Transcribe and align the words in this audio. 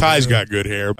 Ty's 0.00 0.26
got 0.26 0.48
good 0.48 0.64
hair. 0.64 0.94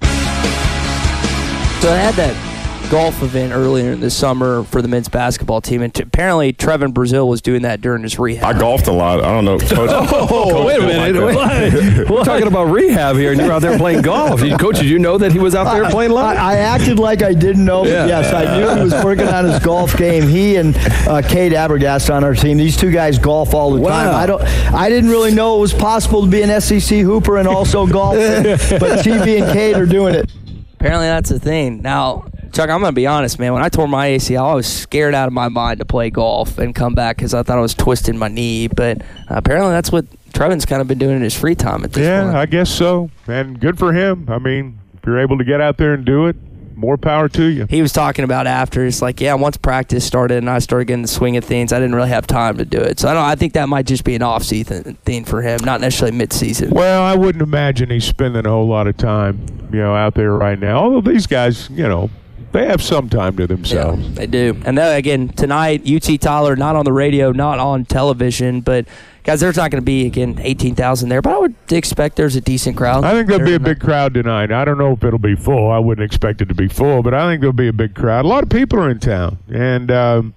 So 1.80 1.90
I 1.90 1.96
had 1.96 2.14
that 2.16 2.49
golf 2.90 3.22
event 3.22 3.52
earlier 3.52 3.92
in 3.92 4.00
the 4.00 4.10
summer 4.10 4.64
for 4.64 4.82
the 4.82 4.88
men's 4.88 5.08
basketball 5.08 5.60
team, 5.60 5.80
and 5.80 5.94
t- 5.94 6.02
apparently 6.02 6.52
Trevon 6.52 6.92
Brazile 6.92 7.28
was 7.28 7.40
doing 7.40 7.62
that 7.62 7.80
during 7.80 8.02
his 8.02 8.18
rehab. 8.18 8.56
I 8.56 8.58
golfed 8.58 8.88
a 8.88 8.92
lot. 8.92 9.20
I 9.22 9.30
don't 9.32 9.44
know. 9.44 9.58
Coach, 9.60 9.90
Oh, 10.32 10.66
wait 10.66 10.78
a 10.78 10.86
minute. 10.86 11.24
Wait. 11.24 12.10
We're 12.10 12.24
talking 12.24 12.48
about 12.48 12.64
rehab 12.64 13.16
here, 13.16 13.30
and 13.32 13.40
you're 13.40 13.52
out 13.52 13.62
there 13.62 13.78
playing 13.78 14.02
golf. 14.02 14.42
You, 14.42 14.56
coach, 14.56 14.76
did 14.80 14.86
you 14.86 14.98
know 14.98 15.16
that 15.18 15.30
he 15.32 15.38
was 15.38 15.54
out 15.54 15.72
there 15.72 15.88
playing 15.90 16.10
live? 16.10 16.36
I, 16.36 16.54
I 16.54 16.56
acted 16.56 16.98
like 16.98 17.22
I 17.22 17.32
didn't 17.32 17.64
know, 17.64 17.82
but 17.84 17.90
Yeah. 17.90 18.06
yes, 18.06 18.32
I 18.34 18.58
knew 18.58 18.74
he 18.76 18.82
was 18.92 19.04
working 19.04 19.28
on 19.28 19.44
his 19.44 19.58
golf 19.60 19.96
game. 19.96 20.26
He 20.28 20.56
and 20.56 20.76
uh, 21.06 21.22
Cade 21.22 21.52
Arbogast 21.52 22.12
on 22.12 22.24
our 22.24 22.34
team. 22.34 22.58
These 22.58 22.76
two 22.76 22.90
guys 22.90 23.18
golf 23.18 23.54
all 23.54 23.70
the 23.72 23.82
time. 23.86 24.14
I 24.14 24.26
don't. 24.26 24.42
I 24.74 24.88
didn't 24.88 25.10
really 25.10 25.32
know 25.32 25.56
it 25.56 25.60
was 25.60 25.72
possible 25.72 26.24
to 26.24 26.30
be 26.30 26.42
an 26.42 26.60
SEC 26.60 26.98
hooper 27.00 27.38
and 27.38 27.46
also 27.46 27.86
golf, 27.86 28.16
but 28.80 29.04
TV 29.04 29.42
and 29.42 29.52
Cade 29.52 29.76
are 29.76 29.86
doing 29.86 30.14
it. 30.14 30.30
Apparently 30.74 31.06
that's 31.06 31.28
the 31.30 31.38
thing. 31.38 31.82
Now, 31.82 32.24
Chuck, 32.52 32.68
I'm 32.70 32.80
gonna 32.80 32.92
be 32.92 33.06
honest, 33.06 33.38
man. 33.38 33.52
When 33.52 33.62
I 33.62 33.68
tore 33.68 33.88
my 33.88 34.08
ACL, 34.08 34.44
I 34.50 34.54
was 34.54 34.66
scared 34.66 35.14
out 35.14 35.26
of 35.26 35.32
my 35.32 35.48
mind 35.48 35.78
to 35.80 35.84
play 35.84 36.10
golf 36.10 36.58
and 36.58 36.74
come 36.74 36.94
back 36.94 37.16
because 37.16 37.34
I 37.34 37.42
thought 37.42 37.58
I 37.58 37.60
was 37.62 37.74
twisting 37.74 38.18
my 38.18 38.28
knee. 38.28 38.68
But 38.68 39.02
uh, 39.02 39.04
apparently 39.36 39.72
that's 39.72 39.92
what 39.92 40.06
Trevon's 40.32 40.66
kind 40.66 40.80
of 40.82 40.88
been 40.88 40.98
doing 40.98 41.16
in 41.16 41.22
his 41.22 41.38
free 41.38 41.54
time 41.54 41.84
at 41.84 41.92
this 41.92 42.04
Yeah, 42.04 42.24
point. 42.24 42.36
I 42.36 42.46
guess 42.46 42.70
so. 42.70 43.10
And 43.28 43.60
good 43.60 43.78
for 43.78 43.92
him. 43.92 44.26
I 44.28 44.38
mean, 44.38 44.78
if 44.94 45.04
you're 45.06 45.20
able 45.20 45.38
to 45.38 45.44
get 45.44 45.60
out 45.60 45.76
there 45.76 45.94
and 45.94 46.04
do 46.04 46.26
it, 46.26 46.36
more 46.76 46.96
power 46.96 47.28
to 47.28 47.44
you. 47.44 47.66
he 47.68 47.82
was 47.82 47.92
talking 47.92 48.24
about 48.24 48.46
after. 48.46 48.86
It's 48.86 49.02
like, 49.02 49.20
yeah, 49.20 49.34
once 49.34 49.58
practice 49.58 50.02
started 50.02 50.38
and 50.38 50.48
I 50.48 50.60
started 50.60 50.86
getting 50.86 51.02
the 51.02 51.08
swing 51.08 51.36
of 51.36 51.44
things, 51.44 51.74
I 51.74 51.78
didn't 51.78 51.94
really 51.94 52.08
have 52.08 52.26
time 52.26 52.56
to 52.56 52.64
do 52.64 52.78
it. 52.78 52.98
So 52.98 53.06
I 53.08 53.12
don't. 53.12 53.22
I 53.24 53.34
think 53.34 53.52
that 53.52 53.68
might 53.68 53.84
just 53.84 54.02
be 54.02 54.14
an 54.14 54.22
off 54.22 54.42
season 54.44 54.94
thing 55.04 55.26
for 55.26 55.42
him, 55.42 55.60
not 55.62 55.82
necessarily 55.82 56.16
mid 56.16 56.32
season. 56.32 56.70
Well, 56.70 57.02
I 57.02 57.14
wouldn't 57.16 57.42
imagine 57.42 57.90
he's 57.90 58.06
spending 58.06 58.46
a 58.46 58.48
whole 58.48 58.66
lot 58.66 58.86
of 58.86 58.96
time, 58.96 59.44
you 59.70 59.78
know, 59.78 59.94
out 59.94 60.14
there 60.14 60.32
right 60.32 60.58
now. 60.58 60.78
Although 60.78 61.02
these 61.12 61.26
guys, 61.26 61.68
you 61.68 61.86
know, 61.86 62.08
they 62.52 62.66
have 62.66 62.82
some 62.82 63.08
time 63.08 63.36
to 63.36 63.46
themselves. 63.46 64.14
They 64.14 64.26
do. 64.26 64.60
And 64.64 64.76
then 64.76 64.96
again, 64.96 65.28
tonight, 65.28 65.82
UT 65.88 66.20
Tyler, 66.20 66.56
not 66.56 66.76
on 66.76 66.84
the 66.84 66.92
radio, 66.92 67.32
not 67.32 67.58
on 67.58 67.84
television, 67.84 68.60
but 68.60 68.86
guys, 69.22 69.40
there's 69.40 69.56
not 69.56 69.70
going 69.70 69.80
to 69.80 69.84
be, 69.84 70.06
again, 70.06 70.38
18,000 70.40 71.08
there, 71.08 71.22
but 71.22 71.32
I 71.34 71.38
would 71.38 71.54
expect 71.70 72.16
there's 72.16 72.36
a 72.36 72.40
decent 72.40 72.76
crowd. 72.76 73.04
I 73.04 73.12
think 73.12 73.28
there'll 73.28 73.44
be 73.44 73.54
a 73.54 73.60
big 73.60 73.80
crowd 73.80 74.14
tonight. 74.14 74.50
I 74.50 74.64
don't 74.64 74.78
know 74.78 74.92
if 74.92 75.04
it'll 75.04 75.18
be 75.18 75.36
full. 75.36 75.70
I 75.70 75.78
wouldn't 75.78 76.04
expect 76.04 76.40
it 76.40 76.48
to 76.48 76.54
be 76.54 76.68
full, 76.68 77.02
but 77.02 77.14
I 77.14 77.30
think 77.30 77.40
there'll 77.40 77.52
be 77.52 77.68
a 77.68 77.72
big 77.72 77.94
crowd. 77.94 78.24
A 78.24 78.28
lot 78.28 78.42
of 78.42 78.48
people 78.48 78.78
are 78.80 78.90
in 78.90 78.98
town, 78.98 79.38
and 79.52 79.90
um, 79.90 80.34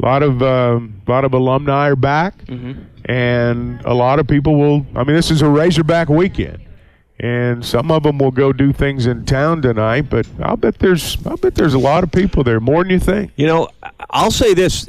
a 0.00 0.04
lot 0.04 0.22
of 0.22 0.42
um, 0.42 1.00
a 1.06 1.10
lot 1.10 1.24
of 1.24 1.34
alumni 1.34 1.88
are 1.90 1.96
back, 1.96 2.34
and 3.04 3.80
a 3.84 3.94
lot 3.94 4.18
of 4.18 4.26
people 4.26 4.56
will. 4.56 4.84
I 4.96 5.04
mean, 5.04 5.14
this 5.14 5.30
is 5.30 5.42
a 5.42 5.48
Razorback 5.48 6.08
weekend, 6.08 6.58
and 7.20 7.64
some 7.64 7.90
of 7.90 8.02
them 8.02 8.18
will 8.18 8.30
go 8.30 8.52
do 8.52 8.72
things 8.72 9.06
in 9.06 9.24
town 9.24 9.62
tonight. 9.62 10.10
But 10.10 10.26
I'll 10.42 10.56
bet 10.56 10.78
there's 10.78 11.16
I'll 11.26 11.36
bet 11.36 11.54
there's 11.54 11.74
a 11.74 11.78
lot 11.78 12.04
of 12.04 12.12
people 12.12 12.44
there, 12.44 12.60
more 12.60 12.82
than 12.82 12.90
you 12.90 12.98
think. 12.98 13.32
You 13.36 13.46
know, 13.46 13.68
I'll 14.10 14.30
say 14.30 14.54
this. 14.54 14.88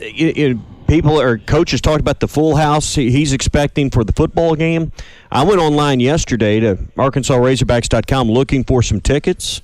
people 0.88 1.20
or 1.20 1.40
coaches 1.40 1.82
talked 1.82 2.00
about 2.00 2.20
the 2.20 2.28
full 2.28 2.56
house 2.56 2.94
he's 2.94 3.34
expecting 3.34 3.90
for 3.90 4.04
the 4.04 4.14
football 4.14 4.56
game. 4.56 4.92
I 5.32 5.44
went 5.44 5.60
online 5.60 6.00
yesterday 6.00 6.60
to 6.60 6.76
ArkansasRazorbacks.com 6.76 8.30
looking 8.30 8.64
for 8.64 8.84
some 8.84 9.02
tickets. 9.02 9.62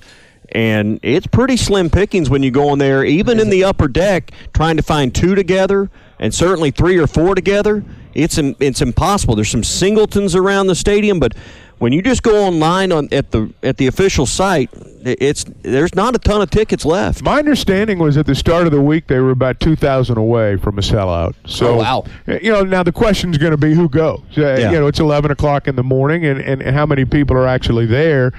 And 0.54 1.00
it's 1.02 1.26
pretty 1.26 1.56
slim 1.56 1.88
pickings 1.88 2.28
when 2.28 2.42
you 2.42 2.50
go 2.50 2.74
in 2.74 2.78
there, 2.78 3.04
even 3.04 3.40
in 3.40 3.48
the 3.48 3.64
upper 3.64 3.88
deck, 3.88 4.32
trying 4.52 4.76
to 4.76 4.82
find 4.82 5.14
two 5.14 5.34
together, 5.34 5.90
and 6.18 6.34
certainly 6.34 6.70
three 6.70 6.98
or 6.98 7.06
four 7.06 7.34
together. 7.34 7.82
It's 8.12 8.36
it's 8.36 8.82
impossible. 8.82 9.34
There's 9.34 9.48
some 9.48 9.64
singletons 9.64 10.34
around 10.34 10.66
the 10.66 10.74
stadium, 10.74 11.18
but 11.18 11.34
when 11.82 11.92
you 11.92 12.00
just 12.00 12.22
go 12.22 12.44
online 12.44 12.92
on 12.92 13.08
at 13.10 13.32
the 13.32 13.52
at 13.64 13.76
the 13.76 13.88
official 13.88 14.24
site, 14.24 14.70
it's 15.02 15.44
there's 15.62 15.96
not 15.96 16.14
a 16.14 16.18
ton 16.20 16.40
of 16.40 16.48
tickets 16.48 16.84
left. 16.84 17.24
My 17.24 17.40
understanding 17.40 17.98
was 17.98 18.16
at 18.16 18.24
the 18.24 18.36
start 18.36 18.66
of 18.66 18.72
the 18.72 18.80
week 18.80 19.08
they 19.08 19.18
were 19.18 19.32
about 19.32 19.58
two 19.58 19.74
thousand 19.74 20.16
away 20.16 20.56
from 20.58 20.78
a 20.78 20.80
sellout. 20.80 21.34
So 21.44 21.74
Oh, 21.74 21.76
wow. 21.78 22.04
You 22.28 22.52
know, 22.52 22.62
now 22.62 22.84
the 22.84 22.92
question's 22.92 23.36
going 23.36 23.50
to 23.50 23.56
be 23.56 23.74
who 23.74 23.88
goes. 23.88 24.20
Uh, 24.38 24.42
Yeah. 24.60 24.70
You 24.70 24.78
know, 24.78 24.86
it's 24.86 25.00
eleven 25.00 25.32
o'clock 25.32 25.66
in 25.66 25.74
the 25.74 25.82
morning, 25.82 26.24
and, 26.24 26.40
and, 26.40 26.62
and 26.62 26.76
how 26.76 26.86
many 26.86 27.04
people 27.04 27.36
are 27.36 27.48
actually 27.48 27.86
there? 27.86 28.32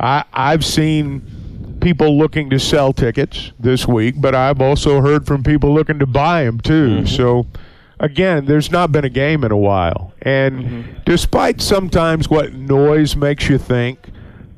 I 0.00 0.24
I've 0.32 0.64
seen 0.64 1.76
people 1.82 2.16
looking 2.16 2.48
to 2.48 2.58
sell 2.58 2.94
tickets 2.94 3.52
this 3.60 3.86
week, 3.86 4.14
but 4.18 4.34
I've 4.34 4.62
also 4.62 5.02
heard 5.02 5.26
from 5.26 5.42
people 5.42 5.74
looking 5.74 5.98
to 5.98 6.06
buy 6.06 6.44
them 6.44 6.60
too. 6.60 7.06
So. 7.06 7.46
Again, 7.98 8.44
there's 8.44 8.70
not 8.70 8.92
been 8.92 9.04
a 9.04 9.10
game 9.10 9.42
in 9.42 9.50
a 9.50 9.56
while, 9.56 10.12
and 10.20 11.00
despite 11.06 11.62
sometimes 11.62 12.28
what 12.28 12.52
noise 12.52 13.16
makes 13.16 13.48
you 13.48 13.56
think, 13.56 14.10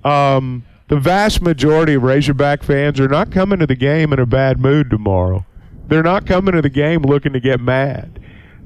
um, 0.04 0.64
the 0.88 0.98
vast 0.98 1.40
majority 1.40 1.94
of 1.94 2.02
Razorback 2.02 2.62
fans 2.62 2.98
are 2.98 3.08
not 3.08 3.30
coming 3.30 3.60
to 3.60 3.66
the 3.66 3.76
game 3.76 4.12
in 4.12 4.18
a 4.18 4.26
bad 4.26 4.58
mood 4.58 4.90
tomorrow. 4.90 5.44
They're 5.86 6.02
not 6.02 6.26
coming 6.26 6.54
to 6.54 6.62
the 6.62 6.68
game 6.68 7.02
looking 7.02 7.32
to 7.32 7.40
get 7.40 7.60
mad. 7.60 8.18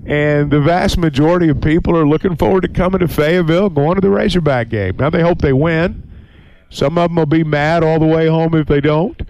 And 0.06 0.50
the 0.50 0.60
vast 0.60 0.98
majority 0.98 1.48
of 1.48 1.60
people 1.60 1.96
are 1.96 2.06
looking 2.06 2.36
forward 2.36 2.62
to 2.62 2.68
coming 2.68 3.00
to 3.00 3.08
Fayetteville, 3.08 3.70
going 3.70 3.94
to 3.96 4.00
the 4.00 4.10
Razorback 4.10 4.68
game. 4.68 4.96
Now, 4.96 5.10
they 5.10 5.22
hope 5.22 5.40
they 5.40 5.52
win. 5.52 6.08
Some 6.70 6.98
of 6.98 7.10
them 7.10 7.16
will 7.16 7.26
be 7.26 7.44
mad 7.44 7.84
all 7.84 8.00
the 8.00 8.06
way 8.06 8.26
home 8.26 8.54
if 8.54 8.66
they 8.66 8.80
don't. 8.80 9.20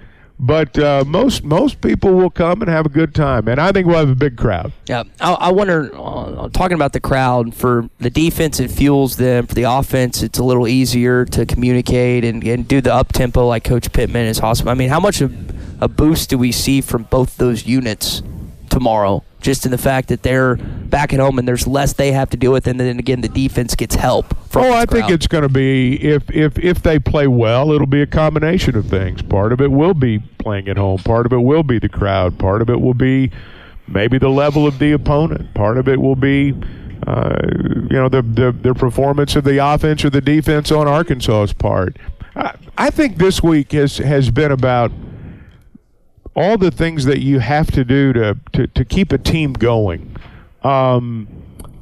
But 0.44 0.76
uh, 0.76 1.04
most 1.06 1.44
most 1.44 1.80
people 1.80 2.14
will 2.14 2.28
come 2.28 2.62
and 2.62 2.68
have 2.68 2.84
a 2.84 2.88
good 2.88 3.14
time, 3.14 3.46
and 3.46 3.60
I 3.60 3.70
think 3.70 3.86
we'll 3.86 3.98
have 3.98 4.10
a 4.10 4.16
big 4.16 4.36
crowd. 4.36 4.72
Yeah, 4.88 5.04
I, 5.20 5.34
I 5.34 5.52
wonder. 5.52 5.88
Uh, 5.94 6.48
talking 6.48 6.74
about 6.74 6.92
the 6.92 7.00
crowd 7.00 7.54
for 7.54 7.88
the 8.00 8.10
defense, 8.10 8.58
it 8.58 8.72
fuels 8.72 9.16
them. 9.18 9.46
For 9.46 9.54
the 9.54 9.62
offense, 9.62 10.20
it's 10.20 10.40
a 10.40 10.44
little 10.44 10.66
easier 10.66 11.24
to 11.26 11.46
communicate 11.46 12.24
and, 12.24 12.42
and 12.44 12.66
do 12.66 12.80
the 12.80 12.92
up 12.92 13.12
tempo 13.12 13.46
like 13.46 13.62
Coach 13.62 13.92
Pittman 13.92 14.26
is 14.26 14.40
awesome. 14.40 14.66
I 14.66 14.74
mean, 14.74 14.88
how 14.88 14.98
much 14.98 15.20
of 15.20 15.32
a 15.80 15.86
boost 15.86 16.30
do 16.30 16.38
we 16.38 16.50
see 16.50 16.80
from 16.80 17.04
both 17.04 17.36
those 17.36 17.64
units 17.64 18.22
tomorrow? 18.72 19.22
Just 19.40 19.64
in 19.64 19.72
the 19.72 19.78
fact 19.78 20.08
that 20.08 20.22
they're 20.22 20.56
back 20.56 21.12
at 21.12 21.18
home 21.18 21.38
and 21.38 21.46
there's 21.48 21.66
less 21.66 21.92
they 21.94 22.12
have 22.12 22.30
to 22.30 22.36
deal 22.36 22.52
with, 22.52 22.66
and 22.66 22.78
then 22.78 22.98
again 22.98 23.20
the 23.20 23.28
defense 23.28 23.74
gets 23.74 23.94
help. 23.94 24.36
From 24.48 24.64
Oh, 24.64 24.72
I 24.72 24.86
think 24.86 25.10
it's 25.10 25.26
going 25.26 25.42
to 25.42 25.48
be 25.48 26.00
if 26.02 26.30
if 26.30 26.58
if 26.58 26.82
they 26.82 26.98
play 26.98 27.26
well, 27.26 27.72
it'll 27.72 27.86
be 27.86 28.02
a 28.02 28.06
combination 28.06 28.76
of 28.76 28.86
things. 28.86 29.20
Part 29.22 29.52
of 29.52 29.60
it 29.60 29.70
will 29.70 29.94
be 29.94 30.20
playing 30.38 30.68
at 30.68 30.76
home. 30.76 30.98
Part 30.98 31.26
of 31.26 31.32
it 31.32 31.42
will 31.42 31.62
be 31.64 31.78
the 31.78 31.88
crowd. 31.88 32.38
Part 32.38 32.62
of 32.62 32.70
it 32.70 32.80
will 32.80 32.94
be 32.94 33.30
maybe 33.88 34.18
the 34.18 34.28
level 34.30 34.66
of 34.66 34.78
the 34.78 34.92
opponent. 34.92 35.52
Part 35.54 35.76
of 35.78 35.88
it 35.88 36.00
will 36.00 36.16
be. 36.16 36.54
Uh, 37.04 37.36
you 37.90 37.96
know 37.96 38.08
the, 38.08 38.22
the 38.22 38.52
the 38.52 38.72
performance 38.74 39.34
of 39.34 39.42
the 39.42 39.58
offense 39.58 40.04
or 40.04 40.10
the 40.10 40.20
defense 40.20 40.70
on 40.70 40.86
Arkansas's 40.86 41.52
part. 41.52 41.96
I, 42.36 42.54
I 42.78 42.90
think 42.90 43.16
this 43.16 43.42
week 43.42 43.72
has 43.72 43.98
has 43.98 44.30
been 44.30 44.52
about 44.52 44.92
all 46.34 46.56
the 46.56 46.70
things 46.70 47.04
that 47.04 47.20
you 47.20 47.40
have 47.40 47.70
to 47.72 47.84
do 47.84 48.12
to 48.12 48.36
to, 48.52 48.66
to 48.66 48.84
keep 48.84 49.12
a 49.12 49.18
team 49.18 49.52
going. 49.52 50.16
Um, 50.62 51.28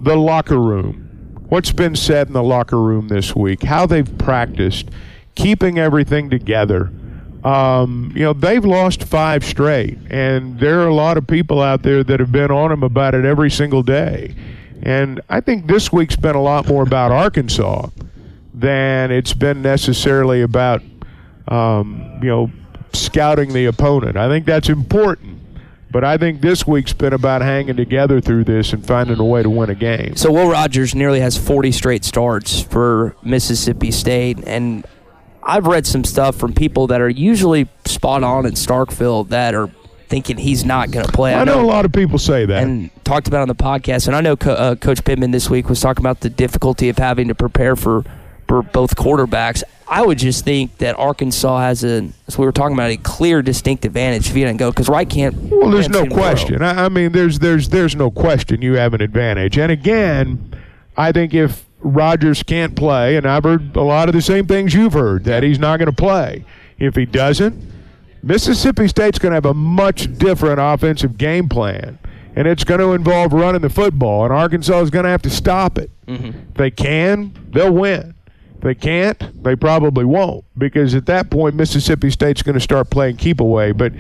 the 0.00 0.17
locker 0.17 0.58
room, 0.58 1.44
what's 1.49 1.73
been 1.73 1.94
said 1.94 2.29
in 2.29 2.32
the 2.32 2.43
locker 2.43 2.81
room 2.81 3.08
this 3.08 3.37
week, 3.37 3.64
how 3.64 3.87
they've 3.87 4.19
practiced, 4.19 4.88
keeping 5.35 5.79
everything 5.79 6.31
together. 6.31 6.91
Um, 7.44 8.12
you 8.14 8.23
know, 8.23 8.32
they've 8.35 8.64
lost 8.64 9.05
five 9.05 9.44
straight, 9.44 9.99
and 10.11 10.58
there 10.61 10.81
are 10.81 10.88
a 10.88 10.94
lot 10.94 11.17
of 11.17 11.26
people 11.26 11.62
out 11.62 11.82
there 11.82 12.05
that 12.05 12.20
have 12.20 12.32
been 12.32 12.50
on 12.50 12.70
them 12.70 12.82
about 12.82 13.14
it 13.14 13.25
every 13.25 13.50
single 13.50 13.82
day. 13.82 14.35
And 14.82 15.20
I 15.29 15.41
think 15.41 15.67
this 15.67 15.93
week's 15.93 16.17
been 16.17 16.37
a 16.37 16.43
lot 16.43 16.69
more 16.69 16.82
about 16.82 17.12
Arkansas 17.12 17.88
than 18.52 19.11
it's 19.11 19.32
been 19.32 19.62
necessarily 19.62 20.43
about, 20.43 20.82
um, 21.49 22.19
you 22.23 22.29
know, 22.29 22.50
scouting 23.00 23.52
the 23.52 23.67
opponent. 23.67 24.17
I 24.17 24.29
think 24.29 24.47
that's 24.47 24.69
important. 24.69 25.38
But 25.93 26.05
I 26.05 26.19
think 26.19 26.41
this 26.41 26.67
week's 26.67 26.93
been 26.93 27.12
about 27.12 27.43
hanging 27.43 27.75
together 27.76 28.20
through 28.20 28.44
this 28.44 28.73
and 28.73 28.87
finding 28.87 29.19
a 29.19 29.25
way 29.25 29.43
to 29.43 29.50
win 29.50 29.70
a 29.70 29.75
game. 29.75 30.14
So 30.14 30.31
Will 30.31 30.49
Rogers 30.49 30.94
nearly 30.94 31.19
has 31.19 31.37
40 31.37 31.73
straight 31.73 32.05
starts 32.05 32.61
for 32.62 33.17
Mississippi 33.25 33.91
State, 33.91 34.38
and 34.47 34.87
I've 35.43 35.67
read 35.67 35.88
some 35.88 36.05
stuff 36.05 36.37
from 36.37 36.52
people 36.52 36.87
that 36.88 37.00
are 37.00 37.08
usually 37.08 37.69
spot 37.87 38.23
on 38.23 38.47
in 38.47 38.52
Starkville 38.52 39.29
that 39.31 39.55
are 39.56 39.69
thinking 40.08 40.37
he's 40.37 40.64
not 40.64 40.93
going 40.93 41.06
to 41.06 41.12
play. 41.12 41.35
I 41.35 41.43
know 41.43 41.61
a 41.61 41.67
lot 41.67 41.85
of 41.85 41.93
people 41.93 42.19
say 42.19 42.44
that. 42.47 42.62
and 42.62 42.91
talked 43.05 43.26
about 43.26 43.43
on 43.43 43.49
the 43.49 43.55
podcast. 43.56 44.06
And 44.06 44.14
I 44.14 44.20
know 44.20 44.37
Co- 44.37 44.52
uh, 44.52 44.75
Coach 44.76 45.02
Pittman 45.05 45.31
this 45.32 45.49
week 45.50 45.69
was 45.69 45.81
talking 45.81 46.02
about 46.05 46.20
the 46.20 46.31
difficulty 46.31 46.88
of 46.88 46.99
having 46.99 47.26
to 47.29 47.35
prepare 47.35 47.75
for 47.75 48.05
for 48.47 48.62
both 48.62 48.94
quarterbacks. 48.97 49.62
I 49.91 50.07
would 50.07 50.19
just 50.19 50.45
think 50.45 50.79
that 50.79 50.97
Arkansas 50.97 51.59
has 51.59 51.83
a, 51.83 52.09
as 52.29 52.39
we 52.39 52.47
were 52.47 52.53
talking 52.53 52.75
about, 52.75 52.93
a 52.93 52.97
clear, 52.97 53.43
distinct 53.43 53.85
advantage 53.85 54.31
if 54.31 54.37
you 54.37 54.45
doesn't 54.45 54.59
go 54.59 54.71
because 54.71 54.89
Wright 54.89 55.11
can't. 55.11 55.35
Well, 55.35 55.69
there's 55.69 55.89
no 55.89 56.03
seem 56.03 56.11
to 56.11 56.15
throw. 56.15 56.23
question. 56.23 56.63
I, 56.63 56.85
I 56.85 56.89
mean, 56.89 57.11
there's 57.11 57.41
there's 57.41 57.69
there's 57.71 57.97
no 57.97 58.09
question 58.09 58.63
you 58.63 58.75
have 58.75 58.95
an 58.95 59.03
advantage. 59.03 59.59
And 59.59 59.73
again, 59.73 60.55
I 60.97 61.11
think 61.11 61.35
if 61.35 61.67
Rogers 61.81 62.45
can't 62.45 62.77
play, 62.77 63.17
and 63.17 63.27
I've 63.27 63.43
heard 63.43 63.75
a 63.75 63.83
lot 63.83 64.09
of 64.09 64.15
the 64.15 64.23
same 64.23 64.47
things 64.47 64.75
you've 64.75 64.93
heard 64.93 65.25
that 65.25 65.43
he's 65.43 65.59
not 65.59 65.79
going 65.79 65.91
to 65.91 65.93
play. 65.93 66.45
If 66.79 66.95
he 66.95 67.05
doesn't, 67.05 67.61
Mississippi 68.23 68.87
State's 68.87 69.19
going 69.19 69.31
to 69.31 69.35
have 69.35 69.45
a 69.45 69.55
much 69.55 70.17
different 70.19 70.61
offensive 70.61 71.19
game 71.19 71.49
plan, 71.49 71.99
and 72.37 72.47
it's 72.47 72.63
going 72.63 72.81
to 72.81 72.93
involve 72.93 73.33
running 73.33 73.63
the 73.63 73.71
football. 73.71 74.25
And 74.25 74.33
Arkansas 74.33 74.83
is 74.83 74.91
going 74.91 75.05
to 75.05 75.11
have 75.11 75.23
to 75.23 75.31
stop 75.31 75.79
it. 75.79 75.91
Mm-hmm. 76.07 76.27
If 76.27 76.55
they 76.55 76.71
can, 76.71 77.33
they'll 77.51 77.73
win. 77.73 78.15
If 78.61 78.65
they 78.65 78.75
can't, 78.75 79.43
they 79.43 79.57
probably 79.57 80.05
won't 80.05 80.45
because 80.59 80.95
at 80.95 81.07
that 81.07 81.31
point 81.31 81.55
Mississippi 81.55 82.11
State's 82.11 82.43
going 82.43 82.55
to 82.55 82.61
start 82.61 82.91
playing 82.91 83.17
keep 83.17 83.41
away. 83.41 83.73
But 83.73 83.95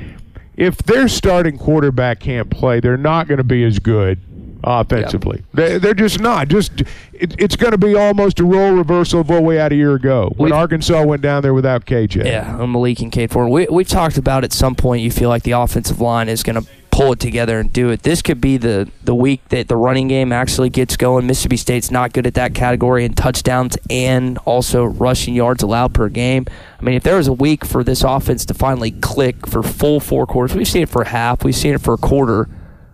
if 0.54 0.76
their 0.76 1.08
starting 1.08 1.56
quarterback 1.56 2.20
can't 2.20 2.50
play, 2.50 2.78
they're 2.78 2.98
not 2.98 3.26
going 3.26 3.38
to 3.38 3.44
be 3.44 3.64
as 3.64 3.78
good 3.78 4.18
offensively. 4.62 5.42
They, 5.54 5.78
they're 5.78 5.94
just 5.94 6.20
not. 6.20 6.48
Just 6.48 6.82
it, 7.14 7.34
it's 7.38 7.56
going 7.56 7.70
to 7.70 7.78
be 7.78 7.94
almost 7.94 8.38
a 8.38 8.44
role 8.44 8.72
reversal 8.72 9.20
of 9.20 9.30
what 9.30 9.42
we 9.44 9.56
had 9.56 9.72
a 9.72 9.76
year 9.76 9.94
ago 9.94 10.30
when 10.36 10.50
We've- 10.50 10.58
Arkansas 10.58 11.04
went 11.06 11.22
down 11.22 11.42
there 11.42 11.54
without 11.54 11.86
KJ. 11.86 12.26
Yeah, 12.26 12.54
Malik 12.66 13.00
and 13.00 13.10
Cade 13.10 13.30
Fortin. 13.30 13.50
We, 13.50 13.66
we've 13.70 13.88
talked 13.88 14.18
about 14.18 14.44
at 14.44 14.52
some 14.52 14.74
point 14.74 15.00
you 15.00 15.10
feel 15.10 15.30
like 15.30 15.44
the 15.44 15.52
offensive 15.52 16.02
line 16.02 16.28
is 16.28 16.42
going 16.42 16.62
to 16.62 16.68
pull 17.00 17.12
it 17.12 17.18
together 17.18 17.58
and 17.58 17.72
do 17.72 17.88
it. 17.88 18.02
This 18.02 18.20
could 18.20 18.42
be 18.42 18.58
the, 18.58 18.90
the 19.04 19.14
week 19.14 19.48
that 19.48 19.68
the 19.68 19.76
running 19.76 20.06
game 20.06 20.32
actually 20.32 20.68
gets 20.68 20.98
going. 20.98 21.26
Mississippi 21.26 21.56
State's 21.56 21.90
not 21.90 22.12
good 22.12 22.26
at 22.26 22.34
that 22.34 22.54
category 22.54 23.06
in 23.06 23.14
touchdowns 23.14 23.78
and 23.88 24.36
also 24.44 24.84
rushing 24.84 25.34
yards 25.34 25.62
allowed 25.62 25.94
per 25.94 26.10
game. 26.10 26.44
I 26.78 26.82
mean, 26.82 26.96
if 26.96 27.02
there 27.02 27.16
was 27.16 27.26
a 27.26 27.32
week 27.32 27.64
for 27.64 27.82
this 27.82 28.04
offense 28.04 28.44
to 28.44 28.54
finally 28.54 28.90
click 28.90 29.46
for 29.46 29.62
full 29.62 29.98
four 29.98 30.26
quarters, 30.26 30.54
we've 30.54 30.68
seen 30.68 30.82
it 30.82 30.90
for 30.90 31.04
half, 31.04 31.42
we've 31.42 31.54
seen 31.54 31.72
it 31.72 31.80
for 31.80 31.94
a 31.94 31.96
quarter, 31.96 32.50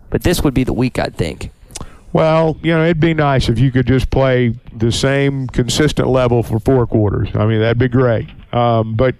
but 0.08 0.22
this 0.22 0.40
would 0.40 0.54
be 0.54 0.62
the 0.62 0.72
week, 0.72 1.00
I 1.00 1.06
think. 1.06 1.50
Well, 2.12 2.56
you 2.62 2.72
know, 2.72 2.84
it'd 2.84 3.00
be 3.00 3.12
nice 3.12 3.48
if 3.48 3.58
you 3.58 3.72
could 3.72 3.88
just 3.88 4.10
play 4.10 4.54
the 4.72 4.92
same 4.92 5.48
consistent 5.48 6.06
level 6.06 6.44
for 6.44 6.60
four 6.60 6.86
quarters. 6.86 7.30
I 7.34 7.44
mean, 7.44 7.58
that'd 7.58 7.76
be 7.76 7.88
great. 7.88 8.28
Um, 8.52 8.94
but 8.94 9.16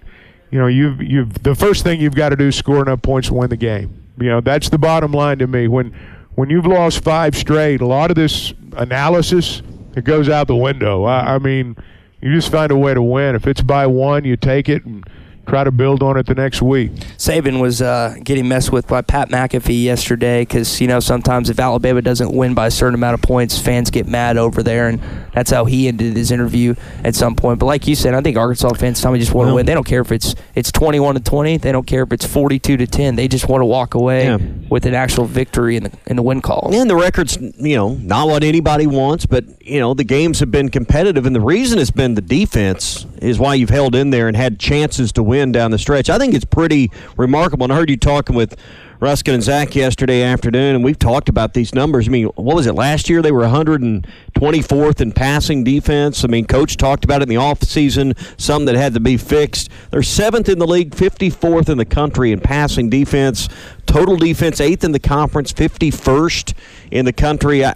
you 0.49 0.57
know, 0.57 0.67
you've 0.67 1.01
you've 1.01 1.43
the 1.43 1.55
first 1.55 1.83
thing 1.83 1.99
you've 1.99 2.15
got 2.15 2.29
to 2.29 2.37
do 2.37 2.47
is 2.47 2.55
score 2.55 2.81
enough 2.81 3.01
points 3.01 3.27
to 3.27 3.33
win 3.33 3.49
the 3.49 3.57
game. 3.57 4.06
You 4.19 4.29
know, 4.29 4.41
that's 4.41 4.69
the 4.69 4.77
bottom 4.77 5.11
line 5.11 5.39
to 5.39 5.47
me. 5.47 5.67
When 5.67 5.93
when 6.35 6.49
you've 6.49 6.67
lost 6.67 7.03
five 7.03 7.35
straight, 7.35 7.81
a 7.81 7.85
lot 7.85 8.11
of 8.11 8.15
this 8.15 8.53
analysis 8.73 9.61
it 9.97 10.03
goes 10.03 10.29
out 10.29 10.47
the 10.47 10.55
window. 10.55 11.05
I, 11.05 11.35
I 11.35 11.39
mean, 11.39 11.75
you 12.21 12.31
just 12.31 12.51
find 12.51 12.71
a 12.71 12.77
way 12.77 12.93
to 12.93 13.01
win. 13.01 13.33
If 13.35 13.47
it's 13.47 13.61
by 13.61 13.87
one, 13.87 14.25
you 14.25 14.37
take 14.37 14.69
it 14.69 14.85
and 14.85 15.03
try 15.47 15.63
to 15.63 15.71
build 15.71 16.03
on 16.03 16.17
it 16.17 16.25
the 16.25 16.35
next 16.35 16.61
week. 16.61 16.91
Saban 17.17 17.61
was 17.61 17.81
uh, 17.81 18.15
getting 18.23 18.47
messed 18.47 18.71
with 18.71 18.87
by 18.87 19.01
Pat 19.01 19.29
McAfee 19.29 19.81
yesterday 19.83 20.41
because 20.41 20.79
you 20.81 20.87
know 20.87 20.99
sometimes 20.99 21.49
if 21.49 21.59
Alabama 21.59 22.01
doesn't 22.01 22.31
win 22.35 22.53
by 22.53 22.67
a 22.67 22.71
certain 22.71 22.95
amount 22.95 23.13
of 23.15 23.21
points, 23.21 23.57
fans 23.59 23.89
get 23.89 24.07
mad 24.07 24.37
over 24.37 24.61
there, 24.61 24.89
and 24.89 24.99
that's 25.33 25.49
how 25.49 25.65
he 25.65 25.87
ended 25.87 26.15
his 26.17 26.31
interview 26.31 26.75
at 27.03 27.15
some 27.15 27.35
point. 27.35 27.59
But 27.59 27.65
like 27.67 27.87
you 27.87 27.95
said, 27.95 28.13
I 28.13 28.21
think 28.21 28.37
Arkansas 28.37 28.73
fans 28.73 29.01
tell 29.01 29.11
me 29.11 29.19
just 29.19 29.33
want 29.33 29.45
to 29.47 29.49
Well- 29.49 29.55
win. 29.55 29.65
They 29.65 29.73
don't 29.73 29.85
care 29.87 30.01
if 30.01 30.11
it's 30.11 30.35
it's 30.53 30.71
twenty 30.71 30.99
one 30.99 31.15
to 31.15 31.21
twenty. 31.21 31.57
They 31.57 31.71
don't 31.71 31.87
care 31.87 32.03
if 32.03 32.11
it's 32.11 32.25
forty 32.25 32.59
two 32.59 32.77
to 32.77 32.85
ten. 32.87 33.15
They 33.15 33.27
just 33.27 33.47
want 33.47 33.61
to 33.61 33.65
walk 33.65 33.95
away 33.95 34.25
Yeah. 34.25 34.37
with 34.69 34.85
an 34.85 34.93
actual 34.93 35.25
victory 35.25 35.77
in 35.77 35.83
the 35.83 35.91
in 36.07 36.15
the 36.17 36.23
win 36.23 36.41
column. 36.41 36.73
And 36.73 36.89
the 36.89 36.95
record's, 36.95 37.37
you 37.37 37.75
know, 37.75 37.93
not 38.01 38.27
what 38.27 38.43
anybody 38.43 38.85
wants, 38.87 39.25
but, 39.25 39.45
you 39.61 39.79
know, 39.79 39.93
the 39.93 40.03
games 40.03 40.39
have 40.41 40.51
been 40.51 40.69
competitive. 40.69 41.25
And 41.25 41.35
the 41.35 41.41
reason 41.41 41.79
it's 41.79 41.91
been 41.91 42.15
the 42.15 42.21
defense 42.21 43.05
is 43.21 43.39
why 43.39 43.55
you've 43.55 43.69
held 43.69 43.95
in 43.95 44.09
there 44.09 44.27
and 44.27 44.35
had 44.35 44.59
chances 44.59 45.11
to 45.13 45.23
win 45.23 45.36
down 45.45 45.71
the 45.71 45.77
stretch. 45.77 46.09
I 46.09 46.17
think 46.17 46.33
it's 46.33 46.45
pretty 46.45 46.91
remarkable. 47.17 47.65
And 47.65 47.73
I 47.73 47.75
heard 47.75 47.89
you 47.89 47.97
talking 47.97 48.35
with 48.35 48.55
Ruskin 48.99 49.35
and 49.35 49.43
Zach 49.43 49.75
yesterday 49.75 50.23
afternoon, 50.23 50.73
and 50.73 50.83
we've 50.83 50.97
talked 50.97 51.29
about 51.29 51.53
these 51.53 51.75
numbers. 51.75 52.07
I 52.07 52.11
mean, 52.11 52.25
what 52.35 52.55
was 52.55 52.65
it 52.65 52.73
last 52.73 53.09
year? 53.09 53.21
They 53.21 53.31
were 53.31 53.43
124th 53.43 55.01
in 55.01 55.11
passing 55.11 55.63
defense. 55.63 56.23
I 56.23 56.27
mean, 56.27 56.47
Coach 56.47 56.77
talked 56.77 57.05
about 57.05 57.21
it 57.21 57.23
in 57.23 57.29
the 57.29 57.35
offseason, 57.35 58.17
some 58.41 58.65
that 58.65 58.75
had 58.75 58.95
to 58.95 58.99
be 58.99 59.15
fixed. 59.15 59.69
They're 59.91 60.01
seventh 60.01 60.49
in 60.49 60.57
the 60.57 60.65
league, 60.65 60.95
54th 60.95 61.69
in 61.69 61.77
the 61.77 61.85
country 61.85 62.31
in 62.31 62.39
passing 62.39 62.89
defense. 62.89 63.49
Total 63.85 64.15
defense, 64.17 64.59
eighth 64.59 64.83
in 64.83 64.93
the 64.93 64.99
conference, 64.99 65.53
51st 65.53 66.55
in 66.89 67.05
the 67.05 67.13
country. 67.13 67.63
I, 67.63 67.75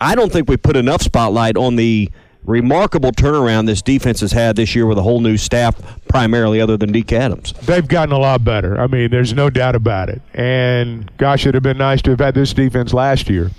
I 0.00 0.14
don't 0.14 0.32
think 0.32 0.48
we 0.48 0.56
put 0.56 0.76
enough 0.76 1.02
spotlight 1.02 1.56
on 1.56 1.74
the 1.76 2.10
remarkable 2.50 3.12
turnaround 3.12 3.66
this 3.66 3.80
defense 3.80 4.20
has 4.20 4.32
had 4.32 4.56
this 4.56 4.74
year 4.74 4.84
with 4.86 4.98
a 4.98 5.02
whole 5.02 5.20
new 5.20 5.36
staff, 5.36 5.76
primarily 6.08 6.60
other 6.60 6.76
than 6.76 6.92
Deke 6.92 7.12
Adams. 7.12 7.52
They've 7.62 7.86
gotten 7.86 8.12
a 8.12 8.18
lot 8.18 8.44
better. 8.44 8.78
I 8.80 8.86
mean, 8.86 9.10
there's 9.10 9.32
no 9.32 9.48
doubt 9.48 9.74
about 9.76 10.08
it. 10.10 10.20
And 10.34 11.10
gosh, 11.16 11.42
it'd 11.42 11.54
have 11.54 11.62
been 11.62 11.78
nice 11.78 12.02
to 12.02 12.10
have 12.10 12.18
had 12.20 12.34
this 12.34 12.52
defense 12.52 12.92
last 12.92 13.30
year. 13.30 13.50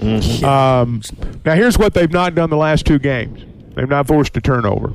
Um, 0.44 1.02
now, 1.46 1.56
here's 1.56 1.78
what 1.78 1.94
they've 1.94 2.12
not 2.12 2.36
done 2.36 2.50
the 2.50 2.58
last 2.58 2.86
two 2.86 3.00
games. 3.00 3.44
They've 3.76 3.88
not 3.90 4.06
forced 4.06 4.36
a 4.36 4.42
turnover, 4.42 4.90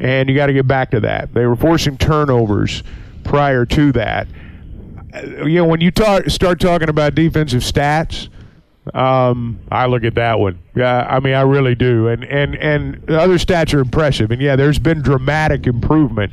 and 0.00 0.28
you 0.28 0.34
got 0.34 0.46
to 0.46 0.54
get 0.54 0.66
back 0.66 0.90
to 0.92 1.00
that. 1.00 1.34
They 1.34 1.44
were 1.44 1.54
forcing 1.56 1.98
turnovers 1.98 2.82
prior 3.24 3.66
to 3.66 3.92
that. 3.92 4.26
Uh, 5.14 5.44
You 5.44 5.56
know, 5.56 5.66
when 5.66 5.82
you 5.82 5.90
talk, 5.90 6.30
start 6.30 6.58
talking 6.58 6.88
about 6.88 7.14
defensive 7.14 7.60
stats, 7.60 8.28
um, 8.94 9.60
I 9.70 9.86
look 9.86 10.04
at 10.04 10.14
that 10.16 10.40
one. 10.40 10.58
Yeah, 10.74 11.06
I 11.08 11.20
mean, 11.20 11.34
I 11.34 11.42
really 11.42 11.74
do. 11.74 12.08
And 12.08 12.24
and 12.24 12.56
and 12.56 13.02
the 13.06 13.20
other 13.20 13.38
stats 13.38 13.72
are 13.74 13.80
impressive. 13.80 14.30
And 14.30 14.40
yeah, 14.42 14.56
there's 14.56 14.78
been 14.78 15.02
dramatic 15.02 15.66
improvement, 15.66 16.32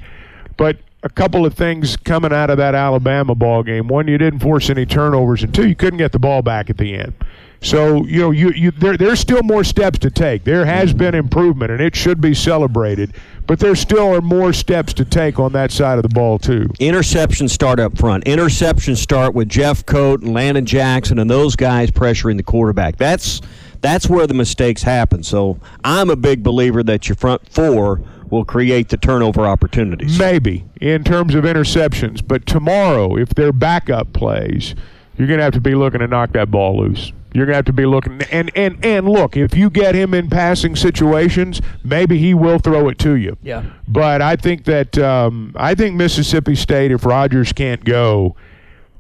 but 0.58 0.78
a 1.04 1.10
couple 1.10 1.46
of 1.46 1.54
things 1.54 1.96
coming 1.96 2.34
out 2.34 2.50
of 2.50 2.58
that 2.58 2.76
Alabama 2.76 3.36
ball 3.36 3.64
game. 3.64 3.88
One, 3.88 4.08
you 4.08 4.18
didn't 4.18 4.40
force 4.40 4.70
any 4.70 4.86
turnovers, 4.86 5.44
and 5.44 5.54
two, 5.54 5.68
you 5.68 5.76
couldn't 5.76 6.00
get 6.00 6.12
the 6.12 6.20
ball 6.20 6.42
back 6.42 6.70
at 6.70 6.78
the 6.78 6.96
end. 6.96 7.14
So 7.62 8.06
you 8.06 8.22
know, 8.22 8.32
you 8.32 8.52
you 8.52 8.72
there 8.72 8.96
there's 8.96 9.20
still 9.20 9.44
more 9.44 9.64
steps 9.64 10.00
to 10.00 10.10
take. 10.10 10.44
There 10.44 10.66
has 10.66 10.90
mm-hmm. 10.90 10.98
been 10.98 11.16
improvement, 11.16 11.72
and 11.72 11.82
it 11.82 11.96
should 11.96 12.22
be 12.22 12.34
celebrated. 12.34 13.14
But 13.48 13.60
there 13.60 13.76
still 13.76 14.14
are 14.14 14.22
more 14.22 14.54
steps 14.54 14.94
to 14.94 15.06
take 15.06 15.40
on 15.40 15.54
that 15.54 15.72
side 15.72 15.98
of 15.98 16.04
the 16.04 16.10
ball 16.10 16.38
too. 16.38 16.68
Interceptions 16.80 17.50
start 17.50 17.80
up 17.80 17.98
front. 17.98 18.26
Interceptions 18.26 18.98
start 18.98 19.34
with 19.34 19.50
Jeffcoat 19.50 20.22
and 20.22 20.34
Landon 20.34 20.66
Jackson 20.66 21.20
and 21.20 21.30
those 21.30 21.56
guys 21.56 21.90
pressuring 21.92 22.38
the 22.38 22.44
quarterback. 22.44 22.98
That's 22.98 23.42
that's 23.82 24.08
where 24.08 24.28
the 24.28 24.34
mistakes 24.34 24.84
happen. 24.84 25.24
So 25.24 25.60
I'm 25.84 26.10
a 26.10 26.16
big 26.16 26.44
believer 26.44 26.84
that 26.84 27.10
your 27.10 27.16
front 27.16 27.50
four 27.50 28.02
will 28.30 28.46
create 28.46 28.90
the 28.90 28.98
turnover 28.98 29.46
opportunities. 29.48 30.20
Maybe 30.20 30.66
in 30.80 31.04
terms 31.04 31.36
of 31.36 31.44
interceptions, 31.44 32.26
but 32.26 32.46
tomorrow, 32.46 33.18
if 33.18 33.30
their 33.30 33.52
backup 33.52 34.14
plays, 34.14 34.76
you're 35.18 35.28
going 35.28 35.40
to 35.40 35.44
have 35.44 35.54
to 35.54 35.62
be 35.62 35.76
looking 35.76 36.00
to 36.00 36.08
knock 36.08 36.32
that 36.34 36.52
ball 36.52 36.80
loose. 36.80 37.12
You're 37.34 37.46
going 37.46 37.54
to 37.54 37.58
have 37.58 37.66
to 37.66 37.74
be 37.74 37.86
looking 37.86 38.22
and 38.32 38.52
and 38.56 38.84
and 38.84 39.08
look, 39.08 39.38
if 39.38 39.56
you 39.56 39.70
get 39.70 39.94
him 39.94 40.14
in 40.14 40.30
passing 40.30 40.76
situations, 40.76 41.62
maybe 41.84 42.18
he 42.18 42.34
will 42.34 42.58
throw 42.60 42.90
it 42.90 42.98
to 43.00 43.16
you. 43.16 43.38
Yeah. 43.44 43.66
But 43.88 44.22
I 44.22 44.36
think 44.36 44.66
that 44.66 44.98
um, 44.98 45.54
I 45.56 45.76
think 45.76 45.96
Mississippi 45.96 46.56
State, 46.56 46.92
if 46.92 47.06
Rogers 47.06 47.54
can't 47.54 47.84
go, 47.84 48.36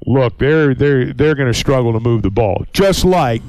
look, 0.05 0.37
they're 0.37 0.75
they're 0.75 1.13
they're 1.13 1.35
going 1.35 1.51
to 1.51 1.57
struggle 1.57 1.93
to 1.93 1.99
move 1.99 2.21
the 2.21 2.29
ball, 2.29 2.65
just 2.71 3.03
like 3.03 3.41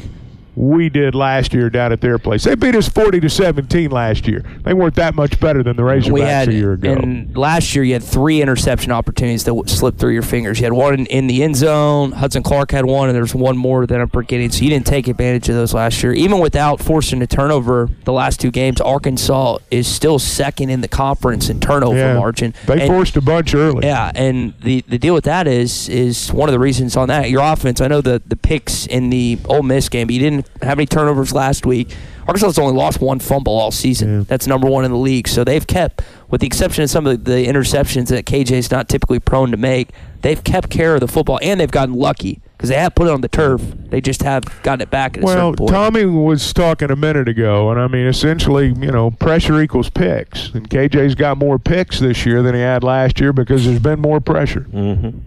we 0.57 0.88
did 0.88 1.14
last 1.14 1.54
year 1.54 1.71
down 1.71 1.92
at 1.92 2.00
their 2.00 2.19
place. 2.19 2.45
They 2.45 2.54
beat 2.54 2.75
us 2.75 2.88
forty 2.88 3.21
to 3.21 3.30
seventeen 3.30 3.90
last 3.90 4.26
year. 4.26 4.45
They 4.62 4.75
weren't 4.75 4.97
that 4.97 5.14
much 5.14 5.38
better 5.40 5.62
than 5.62 5.76
the 5.76 5.83
Razorbacks 5.83 6.11
we 6.12 6.21
had 6.23 6.49
a 6.49 6.52
year 6.52 6.73
ago. 6.73 6.92
and 6.92 7.37
last 7.37 7.75
year 7.75 7.85
you 7.85 7.92
had 7.95 8.02
three 8.02 8.42
interception 8.42 8.92
opportunities 8.92 9.45
that 9.45 9.62
slipped 9.69 9.99
through 9.99 10.12
your 10.12 10.23
fingers. 10.23 10.59
You 10.61 10.64
had 10.64 10.73
one 10.73 10.95
in, 10.95 11.07
in 11.07 11.26
the 11.28 11.42
end 11.42 11.57
zone. 11.57 12.12
Hudson 12.12 12.42
Clark 12.42 12.73
had 12.73 12.85
one, 12.85 13.09
and 13.09 13.16
there's 13.16 13.35
one 13.35 13.57
more 13.57 13.87
that 13.87 14.00
I'm 14.00 14.09
forgetting. 14.09 14.50
So 14.50 14.64
you 14.64 14.71
didn't 14.71 14.87
take 14.87 15.09
advantage 15.09 15.49
of 15.49 15.54
those 15.54 15.73
last 15.73 16.02
year. 16.02 16.12
Even 16.12 16.38
without 16.40 16.80
forcing 16.80 17.23
a 17.23 17.26
turnover 17.26 17.88
the 18.04 18.12
last 18.12 18.40
two 18.40 18.50
games, 18.50 18.80
Arkansas 18.80 19.59
is 19.71 19.87
still 19.87 20.19
second 20.19 20.71
in 20.71 20.80
the 20.80 20.88
conference 20.88 21.49
in 21.49 21.61
turnover 21.61 21.97
Yeah. 21.97 22.14
margin. 22.19 22.54
They 22.66 22.80
And- 22.80 22.88
forced 22.90 23.16
a 23.16 23.21
bunch 23.21 23.54
early. 23.54 23.87
Yeah, 23.87 24.11
and 24.14 24.54
the, 24.62 24.85
the 24.88 24.99
deal 24.99 25.14
with 25.14 25.25
that 25.25 25.47
is 25.47 25.88
is 25.88 26.33
one 26.33 26.49
of 26.49 26.52
the 26.52 26.59
reasons 26.59 26.97
on 26.97 27.09
that 27.09 27.30
your 27.30 27.42
offense. 27.42 27.80
I 27.80 27.88
know 27.88 28.00
the 28.00 28.21
the 28.26 28.37
picks 28.37 28.87
in 28.87 29.11
the 29.11 29.38
Ole 29.47 29.62
Miss 29.62 29.88
game, 29.88 30.07
but 30.07 30.14
you 30.14 30.21
didn't 30.21 30.39
have 30.62 30.78
any 30.78 30.87
turnovers 30.87 31.32
last 31.32 31.64
week. 31.66 31.94
Arkansas's 32.28 32.59
only 32.59 32.75
lost 32.76 33.00
one 33.00 33.18
fumble 33.18 33.54
all 33.59 33.70
season. 33.73 34.25
That's 34.25 34.47
number 34.47 34.68
one 34.68 34.85
in 34.85 34.90
the 34.92 34.97
league. 34.99 35.26
So 35.26 35.42
they've 35.42 35.66
kept, 35.66 36.02
with 36.30 36.40
the 36.42 36.47
exception 36.47 36.85
of 36.85 36.90
some 36.90 37.06
of 37.06 37.25
the 37.25 37.47
interceptions 37.47 38.09
that 38.09 38.25
KJ's 38.26 38.70
not 38.70 38.88
typically 38.88 39.18
prone 39.18 39.50
to 39.50 39.56
make, 39.56 39.88
they've 40.23 40.42
kept 40.44 40.70
care 40.70 40.94
of 40.94 41.00
the 41.00 41.09
football 41.09 41.40
and 41.42 41.59
they've 41.59 41.70
gotten 41.70 41.94
lucky. 41.94 42.40
because 42.56 42.68
they 42.68 42.76
have 42.76 42.94
put 42.94 43.09
it 43.09 43.11
on 43.11 43.23
the 43.23 43.28
turf. 43.28 43.62
They 43.88 44.00
just 44.02 44.23
have 44.23 44.44
gotten 44.62 44.82
it 44.82 44.90
back 44.90 45.16
at 45.16 45.23
a 45.23 45.26
Well, 45.26 45.35
certain 45.35 45.54
point. 45.56 45.70
Tommy 45.70 46.04
was 46.04 46.52
talking 46.52 46.90
a 46.90 46.97
minute 46.97 47.26
ago, 47.26 47.70
and 47.70 47.80
I 47.80 47.88
mean, 47.88 48.06
essentially, 48.06 48.66
you 48.68 48.92
know, 48.92 49.11
pressure 49.11 49.61
equals 49.62 49.88
picks. 49.90 50.50
And 50.50 50.68
KJ's 50.68 51.14
got 51.14 51.38
more 51.38 51.59
picks 51.59 51.99
this 52.00 52.25
year 52.26 52.42
than 52.42 52.54
he 52.54 52.61
had 52.61 52.85
last 52.85 53.18
year 53.18 53.32
because 53.32 53.64
there's 53.64 53.78
been 53.80 53.99
more 54.00 54.20
pressure. 54.20 54.66
Mm-hmm. 54.73 55.18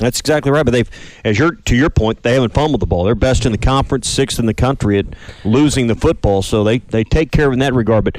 That's 0.00 0.18
exactly 0.18 0.50
right. 0.50 0.64
But 0.64 0.72
they've, 0.72 0.90
as 1.24 1.38
your 1.38 1.52
to 1.52 1.76
your 1.76 1.90
point, 1.90 2.22
they 2.22 2.34
haven't 2.34 2.54
fumbled 2.54 2.80
the 2.80 2.86
ball. 2.86 3.04
They're 3.04 3.14
best 3.14 3.46
in 3.46 3.52
the 3.52 3.58
conference, 3.58 4.08
sixth 4.08 4.38
in 4.38 4.46
the 4.46 4.54
country 4.54 4.98
at 4.98 5.06
losing 5.44 5.86
the 5.86 5.94
football. 5.94 6.42
So 6.42 6.64
they 6.64 6.78
they 6.78 7.04
take 7.04 7.30
care 7.30 7.46
of 7.46 7.52
in 7.52 7.58
that 7.60 7.74
regard. 7.74 8.04
But 8.04 8.16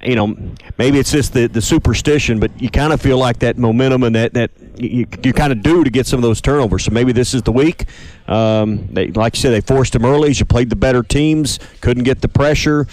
you 0.00 0.14
know, 0.14 0.36
maybe 0.78 0.98
it's 0.98 1.10
just 1.10 1.32
the, 1.32 1.48
the 1.48 1.60
superstition, 1.60 2.38
but 2.38 2.50
you 2.60 2.70
kind 2.70 2.92
of 2.92 3.00
feel 3.00 3.18
like 3.18 3.40
that 3.40 3.58
momentum 3.58 4.04
and 4.04 4.14
that, 4.14 4.32
that 4.34 4.50
you, 4.76 5.06
you 5.24 5.32
kind 5.32 5.52
of 5.52 5.60
do 5.62 5.82
to 5.82 5.90
get 5.90 6.06
some 6.06 6.18
of 6.18 6.22
those 6.22 6.40
turnovers. 6.40 6.84
So 6.84 6.92
maybe 6.92 7.10
this 7.10 7.34
is 7.34 7.42
the 7.42 7.50
week. 7.50 7.86
Um, 8.28 8.86
they, 8.92 9.08
like 9.08 9.34
you 9.34 9.42
said, 9.42 9.50
they 9.50 9.60
forced 9.60 9.94
them 9.94 10.04
early. 10.04 10.32
You 10.32 10.44
played 10.44 10.70
the 10.70 10.76
better 10.76 11.02
teams, 11.02 11.58
couldn't 11.80 12.04
get 12.04 12.20
the 12.20 12.28
pressure. 12.28 12.86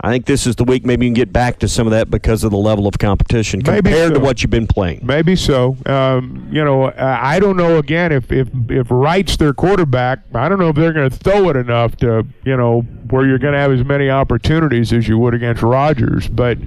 I 0.00 0.10
think 0.10 0.26
this 0.26 0.46
is 0.46 0.54
the 0.54 0.64
week 0.64 0.86
maybe 0.86 1.06
you 1.06 1.10
can 1.10 1.14
get 1.14 1.32
back 1.32 1.58
to 1.58 1.68
some 1.68 1.86
of 1.86 1.90
that 1.90 2.08
because 2.08 2.44
of 2.44 2.52
the 2.52 2.56
level 2.56 2.86
of 2.86 2.98
competition 2.98 3.60
Maybe 3.66 3.90
compared 3.90 4.14
to 4.14 4.20
what 4.20 4.42
you've 4.42 4.50
been 4.50 4.68
playing. 4.68 5.00
Maybe 5.02 5.34
so. 5.34 5.76
Um, 5.86 6.48
you 6.52 6.64
know, 6.64 6.92
I 6.96 7.40
don't 7.40 7.56
know. 7.56 7.78
Again, 7.78 8.12
if 8.12 8.30
if 8.30 8.48
if 8.68 8.86
Wright's 8.90 9.36
their 9.36 9.52
quarterback, 9.52 10.20
I 10.34 10.48
don't 10.48 10.60
know 10.60 10.68
if 10.68 10.76
they're 10.76 10.92
going 10.92 11.10
to 11.10 11.16
throw 11.16 11.48
it 11.48 11.56
enough 11.56 11.96
to 11.96 12.24
you 12.44 12.56
know 12.56 12.82
where 13.10 13.26
you're 13.26 13.38
going 13.38 13.54
to 13.54 13.58
have 13.58 13.72
as 13.72 13.84
many 13.84 14.08
opportunities 14.08 14.92
as 14.92 15.08
you 15.08 15.18
would 15.18 15.34
against 15.34 15.62
Rogers. 15.62 16.28
But 16.28 16.58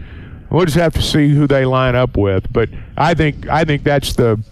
we'll 0.49 0.65
just 0.65 0.77
have 0.77 0.93
to 0.93 1.01
see 1.01 1.29
who 1.29 1.47
they 1.47 1.63
line 1.63 1.95
up 1.95 2.17
with. 2.17 2.51
But 2.51 2.69
I 2.97 3.13
think 3.13 3.47
I 3.47 3.63
think 3.63 3.83
that's 3.83 4.13
the 4.13 4.43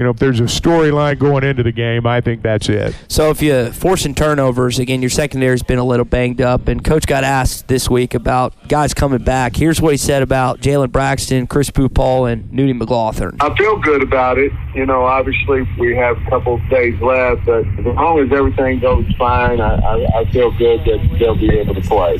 you 0.00 0.04
know 0.04 0.12
if 0.12 0.16
there's 0.16 0.40
a 0.40 0.44
storyline 0.44 1.18
going 1.18 1.44
into 1.44 1.62
the 1.62 1.72
game, 1.72 2.06
I 2.06 2.22
think 2.22 2.40
that's 2.40 2.70
it. 2.70 2.96
So 3.06 3.28
if 3.28 3.42
you 3.42 3.70
forcing 3.70 4.14
turnovers 4.14 4.78
again, 4.78 5.02
your 5.02 5.10
secondary's 5.10 5.62
been 5.62 5.78
a 5.78 5.84
little 5.84 6.06
banged 6.06 6.40
up, 6.40 6.68
and 6.68 6.82
coach 6.82 7.06
got 7.06 7.22
asked 7.22 7.68
this 7.68 7.90
week 7.90 8.14
about 8.14 8.54
guys 8.66 8.94
coming 8.94 9.22
back. 9.22 9.56
Here's 9.56 9.78
what 9.78 9.90
he 9.90 9.98
said 9.98 10.22
about 10.22 10.60
Jalen 10.60 10.90
Braxton, 10.90 11.46
Chris 11.46 11.68
Pupal, 11.68 12.32
and 12.32 12.50
Nudie 12.50 12.74
McLaughlin. 12.74 13.36
I 13.40 13.54
feel 13.54 13.78
good 13.78 14.02
about 14.02 14.38
it. 14.38 14.52
You 14.74 14.86
know, 14.86 15.04
obviously 15.04 15.68
we 15.78 15.94
have 15.96 16.16
a 16.16 16.30
couple 16.30 16.54
of 16.54 16.70
days 16.70 16.98
left, 17.02 17.44
but 17.44 17.66
as 17.66 17.84
long 17.84 18.20
as 18.20 18.32
everything 18.32 18.80
goes 18.80 19.04
fine, 19.18 19.60
I, 19.60 19.74
I, 19.74 20.20
I 20.20 20.30
feel 20.30 20.50
good 20.56 20.80
that 20.80 21.18
they'll 21.18 21.36
be 21.36 21.50
able 21.50 21.74
to 21.74 21.82
play. 21.82 22.18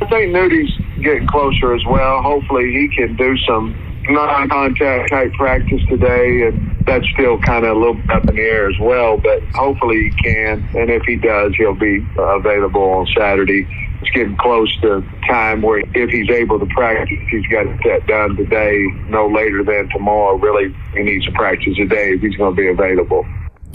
I 0.00 0.06
think 0.08 0.32
Nudie's 0.32 0.72
getting 1.02 1.26
closer 1.26 1.74
as 1.74 1.84
well. 1.84 2.22
Hopefully 2.22 2.72
he 2.72 2.88
can 2.96 3.14
do 3.16 3.36
some 3.46 3.89
non-contact 4.10 5.10
type 5.10 5.32
practice 5.34 5.80
today, 5.88 6.48
and 6.48 6.84
that's 6.86 7.06
still 7.10 7.38
kind 7.40 7.64
of 7.64 7.76
a 7.76 7.78
little 7.78 8.00
up 8.10 8.28
in 8.28 8.36
the 8.36 8.42
air 8.42 8.68
as 8.68 8.78
well. 8.80 9.16
But 9.16 9.42
hopefully 9.54 10.10
he 10.10 10.22
can, 10.22 10.68
and 10.74 10.90
if 10.90 11.02
he 11.04 11.16
does, 11.16 11.54
he'll 11.56 11.74
be 11.74 12.06
uh, 12.18 12.38
available 12.38 12.82
on 12.82 13.06
Saturday. 13.16 13.66
It's 14.00 14.10
getting 14.10 14.36
close 14.36 14.74
to 14.80 15.04
time 15.28 15.62
where 15.62 15.82
if 15.94 16.10
he's 16.10 16.30
able 16.30 16.58
to 16.58 16.66
practice, 16.66 17.18
he's 17.30 17.46
got 17.48 17.66
that 17.84 18.06
done 18.06 18.36
today, 18.36 18.86
no 19.08 19.28
later 19.28 19.62
than 19.62 19.88
tomorrow. 19.90 20.36
Really, 20.36 20.74
he 20.94 21.02
needs 21.02 21.26
to 21.26 21.32
practice 21.32 21.76
today 21.76 22.14
if 22.14 22.20
he's 22.20 22.36
going 22.36 22.54
to 22.54 22.60
be 22.60 22.68
available. 22.68 23.26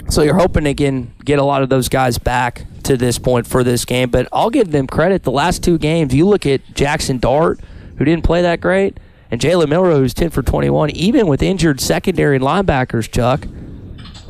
So 0.08 0.22
you're 0.22 0.38
hoping 0.38 0.66
again 0.66 1.12
get 1.24 1.38
a 1.38 1.42
lot 1.42 1.62
of 1.62 1.68
those 1.68 1.88
guys 1.88 2.18
back 2.18 2.64
to 2.84 2.96
this 2.96 3.18
point 3.18 3.46
for 3.46 3.64
this 3.64 3.84
game, 3.84 4.10
but 4.10 4.28
I'll 4.32 4.50
give 4.50 4.70
them 4.70 4.86
credit. 4.86 5.24
The 5.24 5.32
last 5.32 5.64
two 5.64 5.78
games, 5.78 6.14
you 6.14 6.26
look 6.26 6.46
at 6.46 6.62
Jackson 6.74 7.18
Dart, 7.18 7.60
who 7.98 8.04
didn't 8.04 8.24
play 8.24 8.42
that 8.42 8.60
great, 8.60 8.98
and 9.30 9.40
Jalen 9.40 9.68
Milroe, 9.68 9.98
who's 9.98 10.14
10 10.14 10.30
for 10.30 10.42
21. 10.42 10.90
Even 10.90 11.26
with 11.26 11.42
injured 11.42 11.80
secondary 11.80 12.36
and 12.36 12.44
linebackers, 12.44 13.10
Chuck, 13.10 13.46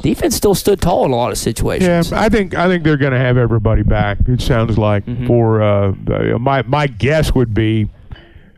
defense 0.03 0.37
still 0.37 0.55
stood 0.55 0.81
tall 0.81 1.05
in 1.05 1.11
a 1.11 1.17
lot 1.17 1.33
of 1.33 1.39
situations. 1.39 2.11
Yeah, 2.11 2.21
I 2.21 2.29
think 2.29 2.55
I 2.55 2.67
think 2.69 2.85
they're 2.85 2.97
going 2.97 3.13
to 3.13 3.19
have 3.19 3.37
everybody 3.37 3.83
back. 3.83 4.19
It 4.27 4.41
sounds 4.41 4.79
like 4.79 5.05
for 5.27 5.63
uh, 5.63 5.93
my 6.39 6.63
my 6.63 6.87
guess 6.87 7.35
would 7.35 7.53
be 7.55 7.89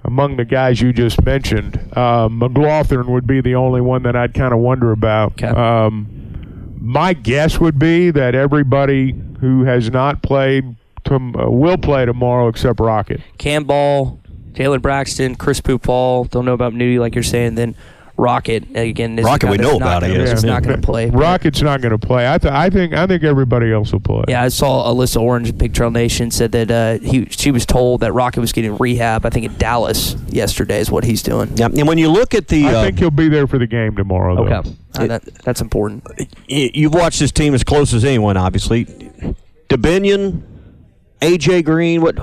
among 0.05 0.37
the 0.37 0.45
guys 0.45 0.81
you 0.81 0.93
just 0.93 1.23
mentioned, 1.25 1.79
uh, 1.97 2.29
McLaughlin 2.31 3.11
would 3.13 3.27
be 3.27 3.41
the 3.43 3.55
only 3.55 3.81
one 3.81 4.03
that 4.05 4.17
I'd 4.17 4.33
kind 4.33 4.55
of 4.55 4.61
wonder 4.61 4.93
about. 4.93 5.43
Um, 5.43 6.75
my 6.81 7.13
guess 7.13 7.61
would 7.61 7.79
be 7.79 8.11
that 8.13 8.35
everybody 8.35 9.13
who 9.41 9.65
has 9.65 9.91
not 9.91 10.23
played 10.23 10.77
tom- 11.05 11.37
uh, 11.37 11.51
will 11.51 11.77
play 11.77 12.07
tomorrow 12.07 12.49
except 12.49 12.81
Rocket. 12.81 13.21
Cam 13.37 13.65
Ball, 13.65 14.19
Jalen 14.59 14.83
Braxton, 14.83 15.37
Chris 15.37 15.61
Pupal. 15.61 16.29
Don't 16.31 16.45
know 16.45 16.53
about 16.55 16.73
Nudie 16.75 16.99
like 16.99 17.15
you're 17.15 17.23
saying. 17.23 17.55
Then 17.55 17.77
Rocket 18.17 18.65
again. 18.75 19.17
Is 19.17 19.25
Rocket 19.25 19.49
we 19.49 19.57
know 19.59 19.77
about, 19.77 20.03
I 20.03 20.09
gonna- 20.09 20.25
guess. 20.25 20.33
He's 20.33 20.43
not 20.45 20.65
going 20.65 20.75
to 20.81 20.85
play. 20.85 21.09
Rocket's 21.09 21.63
not 21.63 21.81
going 21.81 21.93
to 21.97 22.05
play. 22.05 22.29
I, 22.29 22.37
th- 22.39 22.53
I 22.53 22.69
think 22.69 22.93
I 22.93 23.07
think 23.07 23.23
everybody 23.23 23.73
else 23.73 23.93
will 23.93 24.01
play. 24.01 24.25
Yeah, 24.27 24.43
I 24.43 24.49
saw 24.49 24.93
Alyssa 24.93 25.21
Orange 25.21 25.51
at 25.51 25.59
Pig 25.59 25.73
Trail 25.73 25.93
Nation 25.93 26.33
said 26.33 26.51
that 26.51 26.69
uh, 26.73 26.99
he 26.99 27.27
she 27.27 27.53
was 27.53 27.65
told 27.65 28.01
that 28.01 28.13
Rocket 28.13 28.41
was 28.41 28.51
getting 28.51 28.77
rehab. 28.77 29.25
I 29.25 29.31
think 29.31 29.47
in 29.47 29.57
Dallas 29.59 30.17
yesterday 30.27 30.81
is 30.81 30.91
what 30.91 31.05
he's 31.05 31.23
doing. 31.23 31.57
Yeah, 31.57 31.67
and 31.67 31.87
when 31.87 31.99
you 31.99 32.09
look 32.11 32.35
at 32.35 32.49
the, 32.49 32.67
I 32.67 32.75
uh, 32.75 32.83
think 32.87 32.99
he'll 32.99 33.13
be 33.13 33.29
there 33.29 33.47
for 33.47 33.59
the 33.59 33.69
game 33.69 33.95
tomorrow. 33.95 34.35
Though. 34.35 34.47
Okay, 34.53 34.71
Uh, 34.97 35.07
that, 35.07 35.25
that's 35.45 35.61
important. 35.61 36.05
y- 36.19 36.73
you've 36.75 36.95
watched 36.95 37.21
this 37.21 37.31
team 37.31 37.55
as 37.55 37.63
close 37.63 37.95
as 37.95 38.05
anyone, 38.05 38.37
obviously. 38.37 38.87
Dubinion, 39.69 40.43
AJ 41.21 41.65
Green, 41.65 42.01
what 42.01 42.17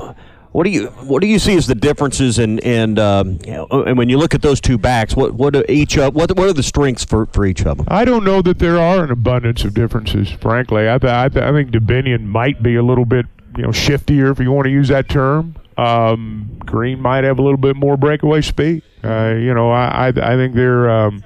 what 0.56 0.64
do 0.64 0.70
you 0.70 0.88
what 1.04 1.20
do 1.20 1.28
you 1.28 1.38
see 1.38 1.58
as 1.58 1.68
the 1.68 1.76
differences 1.76 2.40
and 2.40 2.64
and 2.64 2.98
um, 2.98 3.40
and 3.46 3.98
when 3.98 4.08
you 4.08 4.18
look 4.18 4.34
at 4.34 4.42
those 4.42 4.62
two 4.62 4.78
backs, 4.78 5.14
what 5.14 5.34
what 5.34 5.54
are 5.54 5.66
each 5.68 5.98
of 5.98 6.16
what 6.16 6.34
what 6.38 6.48
are 6.48 6.54
the 6.54 6.64
strengths 6.64 7.04
for, 7.04 7.26
for 7.26 7.46
each 7.46 7.66
of 7.66 7.76
them? 7.76 7.86
I 7.90 8.06
don't 8.06 8.24
know 8.24 8.42
that 8.42 8.60
there 8.60 8.80
are 8.80 9.04
an 9.04 9.12
abundance 9.12 9.66
of 9.66 9.74
differences. 9.74 10.32
Frankly, 10.32 10.90
I 10.90 10.98
th- 10.98 11.12
I, 11.12 11.28
th- 11.28 11.44
I 11.44 11.52
think 11.52 11.72
Dubinion 11.72 12.24
might 12.24 12.64
be 12.64 12.76
a 12.76 12.84
little 12.84 13.04
bit 13.04 13.26
you 13.58 13.64
know 13.64 13.70
shiftier, 13.70 14.32
if 14.32 14.40
you 14.40 14.50
want 14.50 14.64
to 14.64 14.72
use 14.72 14.88
that 14.88 15.10
term. 15.10 15.58
Um, 15.78 16.58
Green 16.60 17.02
might 17.02 17.26
have 17.26 17.38
a 17.38 17.42
little 17.42 17.58
bit 17.58 17.76
more 17.76 17.98
breakaway 17.98 18.40
speed. 18.40 18.82
Uh, 19.04 19.36
you 19.38 19.54
know, 19.54 19.72
I 19.72 20.08
I, 20.08 20.08
I 20.08 20.36
think 20.38 20.56
they're. 20.56 20.90
Um, 20.90 21.22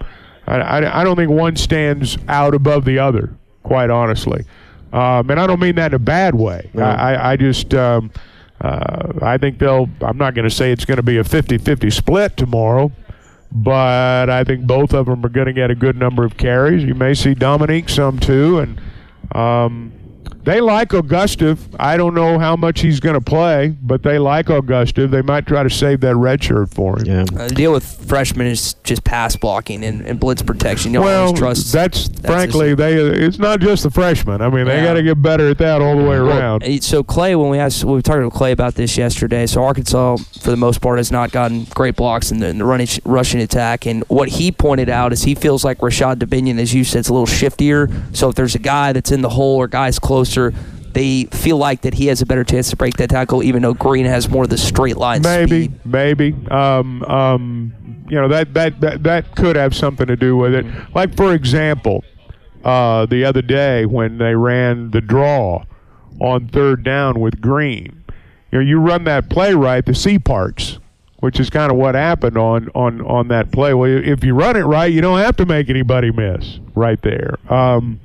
I, 0.47 0.55
I 0.55 1.01
I 1.01 1.03
don't 1.03 1.17
think 1.17 1.29
one 1.29 1.55
stands 1.55 2.17
out 2.27 2.55
above 2.55 2.83
the 2.83 2.97
other. 2.97 3.35
Quite 3.61 3.91
honestly, 3.91 4.45
um, 4.91 5.29
and 5.29 5.39
I 5.39 5.45
don't 5.45 5.59
mean 5.59 5.75
that 5.75 5.91
in 5.91 5.97
a 5.97 5.99
bad 5.99 6.33
way. 6.33 6.71
I, 6.75 6.79
I 6.79 7.31
I 7.33 7.37
just. 7.37 7.75
Uh, 8.61 9.13
I 9.21 9.37
think 9.37 9.59
they'll. 9.59 9.89
I'm 10.01 10.17
not 10.17 10.35
going 10.35 10.47
to 10.47 10.53
say 10.53 10.71
it's 10.71 10.85
going 10.85 10.97
to 10.97 11.03
be 11.03 11.17
a 11.17 11.23
50-50 11.23 11.93
split 11.93 12.37
tomorrow, 12.37 12.91
but 13.51 14.29
I 14.29 14.43
think 14.43 14.65
both 14.65 14.93
of 14.93 15.05
them 15.05 15.25
are 15.25 15.29
going 15.29 15.47
to 15.47 15.53
get 15.53 15.71
a 15.71 15.75
good 15.75 15.95
number 15.95 16.25
of 16.25 16.37
carries. 16.37 16.83
You 16.83 16.95
may 16.95 17.13
see 17.13 17.33
Dominique 17.33 17.89
some 17.89 18.19
too, 18.19 18.59
and 18.59 18.81
um, 19.33 19.93
they 20.43 20.61
like 20.61 20.93
Augustave. 20.93 21.59
I 21.79 21.97
don't 21.97 22.13
know 22.13 22.39
how 22.39 22.55
much 22.55 22.81
he's 22.81 22.99
going 22.99 23.15
to 23.15 23.21
play, 23.21 23.75
but 23.81 24.03
they 24.03 24.17
like 24.19 24.49
Augustave. 24.49 25.11
They 25.11 25.21
might 25.21 25.45
try 25.45 25.63
to 25.63 25.69
save 25.69 26.01
that 26.01 26.15
red 26.15 26.43
shirt 26.43 26.73
for 26.73 26.97
him. 26.99 27.05
Yeah. 27.05 27.21
Uh, 27.37 27.47
the 27.47 27.55
deal 27.55 27.71
with 27.73 27.83
freshmen 28.07 28.47
is 28.47 28.73
just 28.83 29.03
pass 29.03 29.35
blocking 29.35 29.83
and, 29.83 30.01
and 30.05 30.19
blitz 30.19 30.41
protection. 30.41 30.93
You 30.93 31.01
Well, 31.01 31.33
trust. 31.33 31.71
that's, 31.73 32.07
that's 32.09 32.25
frankly 32.25 32.73
they. 32.75 32.95
It's 32.95 33.37
not 33.39 33.59
just 33.59 33.83
the 33.83 33.89
freshmen. 33.91 34.41
I 34.41 34.49
mean, 34.49 34.65
they 34.65 34.77
Yeah. 34.77 34.85
got 34.85 34.93
to 34.93 35.03
get 35.03 35.21
better 35.21 35.49
at 35.49 35.57
that 35.59 35.81
all 35.81 35.97
the 35.97 36.03
way 36.03 36.15
around. 36.15 36.63
eh, 36.63 36.79
So 36.81 37.03
Clay, 37.03 37.35
when 37.35 37.49
we 37.49 37.57
asked, 37.59 37.83
we 37.83 37.93
were 37.93 38.01
talking 38.01 38.23
to 38.23 38.29
Clay 38.35 38.51
about 38.51 38.75
this 38.75 38.97
yesterday. 38.97 39.45
So 39.45 39.63
Arkansas, 39.63 40.17
for 40.41 40.51
the 40.51 40.57
most 40.57 40.81
part, 40.81 40.97
has 40.97 41.11
not 41.11 41.31
gotten 41.31 41.65
great 41.65 41.95
blocks 41.95 42.31
in 42.31 42.39
the, 42.39 42.47
in 42.47 42.57
the 42.57 42.65
running, 42.65 42.87
rushing 43.05 43.41
attack. 43.41 43.85
And 43.85 44.03
what 44.07 44.29
he 44.29 44.51
pointed 44.51 44.89
out 44.89 45.13
is 45.13 45.23
he 45.23 45.35
feels 45.35 45.63
like 45.63 45.81
Rashod 45.81 46.19
Dubinion, 46.19 46.59
as 46.59 46.73
you 46.73 46.83
said, 46.83 46.99
is 47.01 47.09
a 47.09 47.13
little 47.13 47.27
shiftier. 47.27 47.89
So 48.15 48.29
if 48.29 48.35
there's 48.35 48.55
a 48.55 48.59
guy 48.59 48.93
that's 48.93 49.11
in 49.11 49.21
the 49.21 49.29
hole 49.29 49.57
or 49.57 49.67
guys 49.67 49.99
closer, 50.29 50.53
they 50.93 51.25
feel 51.25 51.57
like 51.57 51.81
that 51.81 51.93
he 51.93 52.07
has 52.07 52.21
a 52.21 52.25
better 52.25 52.43
chance 52.43 52.69
to 52.71 52.75
break 52.75 52.97
that 52.97 53.09
tackle, 53.09 53.43
even 53.43 53.61
though 53.61 53.73
Green 53.73 54.05
has 54.05 54.29
more 54.29 54.43
of 54.43 54.49
the 54.49 54.57
straight 54.57 54.97
line 54.97 55.21
maybe, 55.21 55.65
speed. 55.65 55.85
maybe. 55.85 56.35
Um, 56.49 57.03
um, 57.03 57.73
you 58.09 58.19
know 58.19 58.27
that, 58.27 58.53
that 58.55 58.81
that 58.81 59.03
that 59.03 59.35
could 59.35 59.55
have 59.55 59.75
something 59.75 60.07
to 60.07 60.15
do 60.15 60.35
with 60.35 60.55
it. 60.55 60.65
Like 60.95 61.15
for 61.15 61.33
example, 61.33 62.03
uh, 62.63 63.05
the 63.05 63.23
other 63.23 63.43
day 63.43 63.85
when 63.85 64.17
they 64.17 64.35
ran 64.35 64.91
the 64.91 65.01
draw 65.01 65.63
on 66.19 66.47
third 66.47 66.83
down 66.83 67.19
with 67.19 67.39
Green, 67.39 68.03
you 68.51 68.59
know, 68.59 68.65
you 68.65 68.79
run 68.79 69.03
that 69.03 69.29
play 69.29 69.53
right, 69.53 69.85
the 69.85 69.93
sea 69.93 70.17
parts, 70.17 70.79
which 71.19 71.39
is 71.39 71.51
kind 71.51 71.71
of 71.71 71.77
what 71.77 71.93
happened 71.93 72.35
on 72.35 72.69
on 72.73 73.01
on 73.01 73.27
that 73.27 73.51
play. 73.51 73.75
Well, 73.75 73.91
if 73.91 74.23
you 74.23 74.33
run 74.33 74.55
it 74.55 74.63
right, 74.63 74.91
you 74.91 75.01
don't 75.01 75.19
have 75.19 75.37
to 75.37 75.45
make 75.45 75.69
anybody 75.69 76.11
miss 76.11 76.59
right 76.73 76.99
there. 77.03 77.35
Um, 77.47 77.99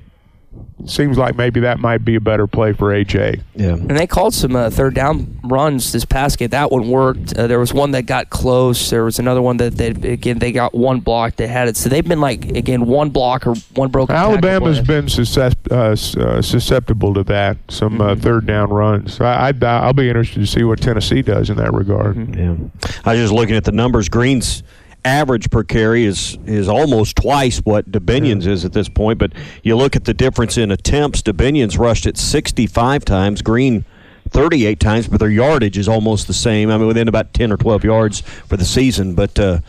seems 0.87 1.16
like 1.16 1.37
maybe 1.37 1.61
that 1.61 1.78
might 1.78 2.04
be 2.04 2.14
a 2.14 2.20
better 2.20 2.46
play 2.46 2.73
for 2.73 2.92
AJ. 2.92 3.42
Yeah. 3.54 3.70
And 3.70 3.96
they 3.96 4.06
called 4.06 4.34
some 4.34 4.54
uh, 4.56 4.70
third 4.70 4.94
down 4.94 5.40
runs 5.44 5.92
this 5.92 6.04
past 6.04 6.38
game. 6.38 6.49
That 6.49 6.70
one 6.70 6.88
worked. 6.88 7.37
Uh, 7.37 7.46
there 7.46 7.58
was 7.58 7.73
one 7.73 7.92
that 7.92 8.02
got 8.02 8.30
close. 8.30 8.90
There 8.90 9.04
was 9.04 9.18
another 9.18 9.40
one 9.40 9.56
that 9.58 9.76
they 9.76 9.88
again 9.88 10.38
they 10.38 10.52
got 10.52 10.75
one 10.75 11.00
block. 11.00 11.37
They 11.37 11.46
had 11.46 11.68
it. 11.68 11.76
So 11.76 11.88
they've 11.88 12.06
been 12.06 12.20
like 12.20 12.44
again 12.44 12.87
one 12.87 13.11
block 13.11 13.46
or 13.46 13.54
one 13.75 13.90
broken. 13.90 14.14
Alabama's 14.14 14.80
been 14.80 15.06
suscept- 15.06 15.70
uh, 15.70 16.20
uh, 16.20 16.42
susceptible 16.42 17.14
to 17.14 17.25
that, 17.25 17.56
some 17.68 18.00
uh, 18.00 18.14
third 18.16 18.46
down 18.46 18.70
runs. 18.70 19.20
I, 19.20 19.49
I, 19.49 19.52
I'll 19.62 19.92
be 19.92 20.08
interested 20.08 20.40
to 20.40 20.46
see 20.46 20.64
what 20.64 20.80
Tennessee 20.80 21.23
does 21.23 21.50
in 21.50 21.56
that 21.56 21.73
regard. 21.73 22.16
Yeah. 22.37 22.56
I 23.04 23.12
was 23.12 23.20
just 23.20 23.32
looking 23.32 23.56
at 23.56 23.64
the 23.64 23.73
numbers. 23.73 24.08
Green's 24.08 24.62
average 25.04 25.50
per 25.50 25.62
carry 25.62 26.04
is 26.04 26.38
is 26.46 26.68
almost 26.68 27.16
twice 27.16 27.58
what 27.58 27.90
Dubinions 27.90 28.46
is 28.46 28.64
at 28.64 28.73
this 28.73 28.88
point. 28.88 29.18
But 29.18 29.32
you 29.62 29.76
look 29.76 29.96
at 29.96 30.04
the 30.04 30.14
difference 30.14 30.56
in 30.56 30.70
attempts. 30.70 31.23
Dubinions 31.23 31.78
rushed 31.78 32.06
it 32.06 32.16
65 32.16 33.04
times. 33.04 33.42
Green 33.42 33.84
38 34.30 34.80
times, 34.80 35.06
but 35.06 35.20
their 35.20 35.30
yardage 35.30 35.78
is 35.78 35.88
almost 35.88 36.26
the 36.26 36.34
same. 36.34 36.70
I 36.70 36.76
mean, 36.76 36.88
within 36.88 37.06
about 37.06 37.32
10 37.34 37.52
or 37.52 37.56
12 37.56 37.84
yards 37.84 38.20
for 38.20 38.56
the 38.56 38.64
season. 38.64 39.14
But 39.14 39.38
uh, 39.38 39.61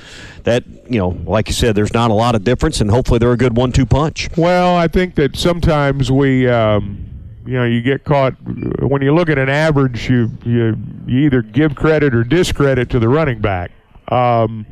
that, 0.43 0.63
you 0.89 0.97
know, 0.97 1.09
like 1.25 1.47
you 1.47 1.53
said, 1.53 1.75
there's 1.75 1.93
not 1.93 2.09
a 2.09 2.15
lot 2.15 2.33
of 2.33 2.43
difference, 2.43 2.81
and 2.81 2.89
hopefully 2.89 3.19
they're 3.19 3.31
a 3.31 3.37
good 3.37 3.55
one-two 3.55 3.85
punch. 3.85 4.29
Well, 4.35 4.75
I 4.75 4.87
think 4.87 5.15
that 5.15 5.35
sometimes 5.35 6.11
we, 6.11 6.47
um, 6.47 7.05
you 7.45 7.53
know, 7.53 7.65
you 7.65 7.81
get 7.81 8.05
caught 8.05 8.33
when 8.81 9.03
you 9.03 9.13
look 9.13 9.29
at 9.29 9.37
an 9.37 9.49
average. 9.49 10.09
You 10.09 10.31
you, 10.43 10.75
you 11.05 11.19
either 11.19 11.43
give 11.43 11.75
credit 11.75 12.15
or 12.15 12.23
discredit 12.23 12.89
to 12.89 12.99
the 12.99 13.07
running 13.07 13.39
back. 13.39 13.71
Um, 14.07 14.65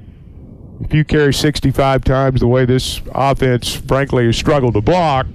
if 0.82 0.94
you 0.94 1.04
carry 1.06 1.34
65 1.34 2.04
times 2.04 2.40
the 2.40 2.48
way 2.48 2.66
this 2.66 3.02
offense, 3.14 3.76
frankly, 3.76 4.26
has 4.26 4.38
struggled 4.38 4.74
to 4.74 4.82
block, 4.82 5.28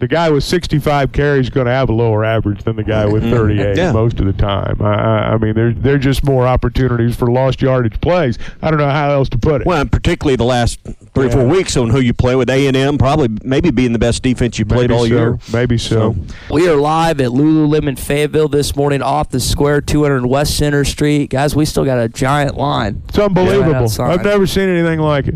the 0.00 0.08
guy 0.08 0.30
with 0.30 0.42
65 0.42 1.12
carries 1.12 1.46
is 1.46 1.50
going 1.50 1.66
to 1.66 1.72
have 1.72 1.90
a 1.90 1.92
lower 1.92 2.24
average 2.24 2.62
than 2.64 2.76
the 2.76 2.82
guy 2.82 3.04
with 3.04 3.22
mm-hmm. 3.22 3.34
38 3.34 3.76
Yeah. 3.76 3.92
most 3.92 4.18
of 4.18 4.26
the 4.26 4.32
time. 4.32 4.80
I, 4.80 4.94
I, 4.94 5.32
I 5.34 5.36
mean, 5.36 5.54
there 5.54 5.72
there 5.72 5.94
are 5.94 5.98
just 5.98 6.24
more 6.24 6.46
opportunities 6.46 7.14
for 7.14 7.30
lost 7.30 7.60
yardage 7.60 8.00
plays. 8.00 8.38
I 8.62 8.70
don't 8.70 8.78
know 8.80 8.88
how 8.88 9.10
else 9.10 9.28
to 9.28 9.38
put 9.38 9.60
it. 9.60 9.66
Well, 9.66 9.82
and 9.82 9.92
particularly 9.92 10.36
the 10.36 10.44
last 10.44 10.80
three 11.14 11.26
or 11.26 11.30
four 11.30 11.46
weeks 11.46 11.76
on 11.76 11.90
who 11.90 12.00
you 12.00 12.14
play 12.14 12.34
with 12.34 12.48
A 12.48 12.66
and 12.66 12.76
M, 12.76 12.96
probably 12.96 13.28
maybe 13.44 13.70
being 13.70 13.92
the 13.92 13.98
best 13.98 14.22
defense 14.22 14.58
you 14.58 14.64
played 14.64 14.90
Maybe 14.90 14.94
all 14.94 15.06
so. 15.06 15.06
year. 15.06 15.38
Maybe 15.52 15.76
so. 15.76 16.16
We 16.50 16.66
are 16.68 16.76
live 16.76 17.20
at 17.20 17.30
Lululemon 17.30 17.98
Fayetteville 17.98 18.48
this 18.48 18.74
morning 18.74 19.02
off 19.02 19.28
the 19.28 19.40
square, 19.40 19.82
200 19.82 20.24
West 20.24 20.56
Center 20.56 20.84
Street. 20.84 21.28
Guys, 21.28 21.54
we 21.54 21.66
still 21.66 21.84
got 21.84 21.98
a 21.98 22.08
giant 22.08 22.56
line. 22.56 23.02
It's 23.08 23.18
unbelievable. 23.18 23.74
outside. 23.74 24.18
I've 24.18 24.24
never 24.24 24.46
seen 24.46 24.68
anything 24.68 25.00
like 25.00 25.28
it. 25.28 25.34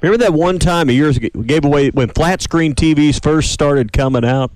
Remember 0.00 0.18
that 0.24 0.32
one 0.32 0.58
time 0.58 0.88
a 0.88 0.92
years 0.92 1.16
ago 1.16 1.28
we 1.34 1.44
gave 1.44 1.64
away 1.64 1.90
when 1.90 2.08
flat 2.10 2.40
screen 2.40 2.74
TVs 2.74 3.22
first 3.22 3.52
started 3.52 3.92
coming 3.92 4.24
out? 4.24 4.52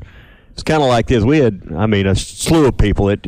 It's 0.53 0.63
kind 0.63 0.83
of 0.83 0.89
like 0.89 1.07
this. 1.07 1.25
We 1.25 1.39
had, 1.39 1.63
I 1.75 1.87
mean, 1.87 2.07
a 2.07 2.15
slew 2.15 2.67
of 2.67 2.77
people 2.77 3.09
at 3.09 3.27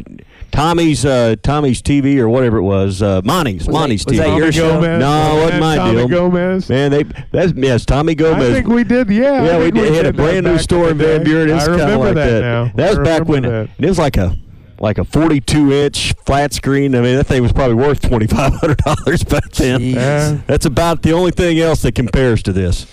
Tommy's 0.53 1.05
uh, 1.07 1.37
Tommy's 1.43 1.81
TV 1.83 2.19
or 2.19 2.29
whatever 2.29 2.59
it 2.59 2.63
was, 2.63 3.01
uh, 3.03 3.23
Monty's 3.25 3.61
Was 3.61 3.67
that- 3.67 3.73
Monty's 3.73 4.05
was 4.05 4.15
TV. 4.15 4.19
that 4.19 4.29
your 4.29 4.39
Tommy 4.41 4.53
show? 4.53 4.69
Gomez. 4.75 5.01
No, 5.01 5.37
it 5.39 5.41
wasn't 5.43 5.61
my 5.61 5.75
deal. 5.75 5.85
Tommy 5.87 5.97
deal. 5.97 6.09
Gomez. 6.09 6.69
Man, 6.69 6.91
they 6.91 7.03
that's 7.33 7.53
yes, 7.57 7.85
Tommy 7.87 8.15
Gomez. 8.15 8.51
I 8.51 8.53
think 8.53 8.69
we 8.69 8.85
did. 8.85 9.09
Yeah, 9.11 9.43
yeah, 9.43 9.59
we 9.59 9.65
think 9.71 9.75
did. 9.77 9.95
Had 9.95 10.07
a 10.07 10.13
brand 10.13 10.45
new 10.47 10.59
store 10.59 10.91
in 10.91 10.99
Van. 10.99 11.25
Buren. 11.25 11.49
It's 11.51 11.65
I 11.65 11.67
kind 11.69 11.81
of 11.81 11.87
remember 11.89 12.07
like 12.07 12.15
that, 12.17 12.31
that. 12.31 12.41
now. 12.43 12.73
That 12.75 12.91
was 12.91 12.99
back 13.01 13.27
when 13.27 13.43
that. 13.45 13.71
it 13.79 13.89
was 13.89 13.99
like 13.99 14.17
a 14.19 14.37
like 14.85 14.99
a 14.99 15.05
42 15.05 15.73
inch 15.73 16.13
flat 16.27 16.53
screen. 16.53 16.95
I 16.95 17.01
mean, 17.01 17.17
that 17.17 17.25
thing 17.25 17.43
was 17.43 17.53
probably 17.53 17.75
worth 17.75 18.01
twenty 18.01 18.27
five 18.27 18.53
hundred 18.55 18.79
dollars 18.79 19.25
back 19.35 19.51
then. 19.53 19.81
Jeez. 19.81 20.47
That's 20.47 20.67
about 20.67 21.03
the 21.03 21.13
only 21.13 21.31
thing 21.33 21.59
else 21.59 21.83
that 21.83 21.95
compares 21.95 22.43
to 22.45 22.53
this. 22.53 22.87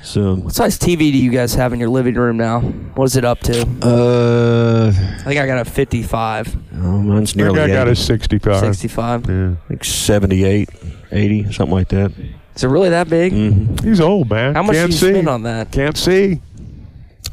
So, 0.00 0.36
What 0.36 0.54
size 0.54 0.78
TV 0.78 0.98
do 1.10 1.18
you 1.18 1.30
guys 1.30 1.54
have 1.54 1.72
in 1.72 1.80
your 1.80 1.88
living 1.88 2.14
room 2.14 2.36
now? 2.36 2.60
What 2.60 3.04
is 3.06 3.16
it 3.16 3.24
up 3.24 3.40
to? 3.40 3.62
uh, 3.82 4.88
I 4.88 5.22
think 5.24 5.40
I 5.40 5.46
got 5.46 5.58
a 5.58 5.64
55, 5.64 6.56
oh, 6.56 6.76
mine's 7.02 7.30
I 7.30 7.34
think 7.34 7.36
nearly 7.36 7.60
I 7.60 7.66
got 7.74 7.88
a 7.88 7.96
65. 7.96 8.60
65. 8.60 9.28
Yeah. 9.28 9.54
like 9.68 9.84
78, 9.84 10.68
80, 11.10 11.52
something 11.52 11.74
like 11.74 11.88
that. 11.88 12.12
Is 12.54 12.64
it 12.64 12.68
really 12.68 12.90
that 12.90 13.10
big? 13.10 13.32
Mm-hmm. 13.32 13.86
He's 13.86 14.00
old, 14.00 14.30
man. 14.30 14.54
How 14.54 14.62
much 14.62 14.76
Can't 14.76 14.90
do 14.90 14.94
you 14.94 14.98
see. 15.00 15.10
spend 15.10 15.28
on 15.28 15.42
that? 15.42 15.72
Can't 15.72 15.96
see. 15.96 16.40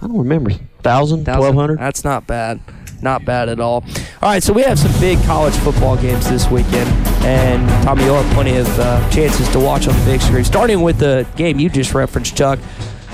I 0.01 0.07
don't 0.07 0.17
remember. 0.17 0.50
Thousand, 0.81 1.24
Thousand? 1.25 1.25
twelve 1.39 1.55
hundred. 1.55 1.79
That's 1.79 2.03
not 2.03 2.27
bad. 2.27 2.60
Not 3.05 3.24
bad 3.24 3.50
at 3.50 3.59
all. 3.59 3.83
All 4.24 4.29
right, 4.29 4.41
so 4.41 4.51
we 4.51 4.63
have 4.63 4.79
some 4.79 4.91
big 5.00 5.21
college 5.25 5.53
football 5.57 5.95
games 5.95 6.27
this 6.27 6.50
weekend, 6.50 6.89
and 7.24 7.69
Tommy, 7.83 8.03
you'll 8.03 8.19
have 8.19 8.33
plenty 8.33 8.57
of 8.57 8.67
uh, 8.79 9.07
chances 9.12 9.47
to 9.50 9.59
watch 9.59 9.88
on 9.88 9.93
the 10.00 10.05
big 10.05 10.21
screen. 10.21 10.43
Starting 10.43 10.81
with 10.81 10.97
the 10.97 11.27
game 11.35 11.59
you 11.59 11.69
just 11.69 11.93
referenced, 11.93 12.35
Chuck. 12.35 12.57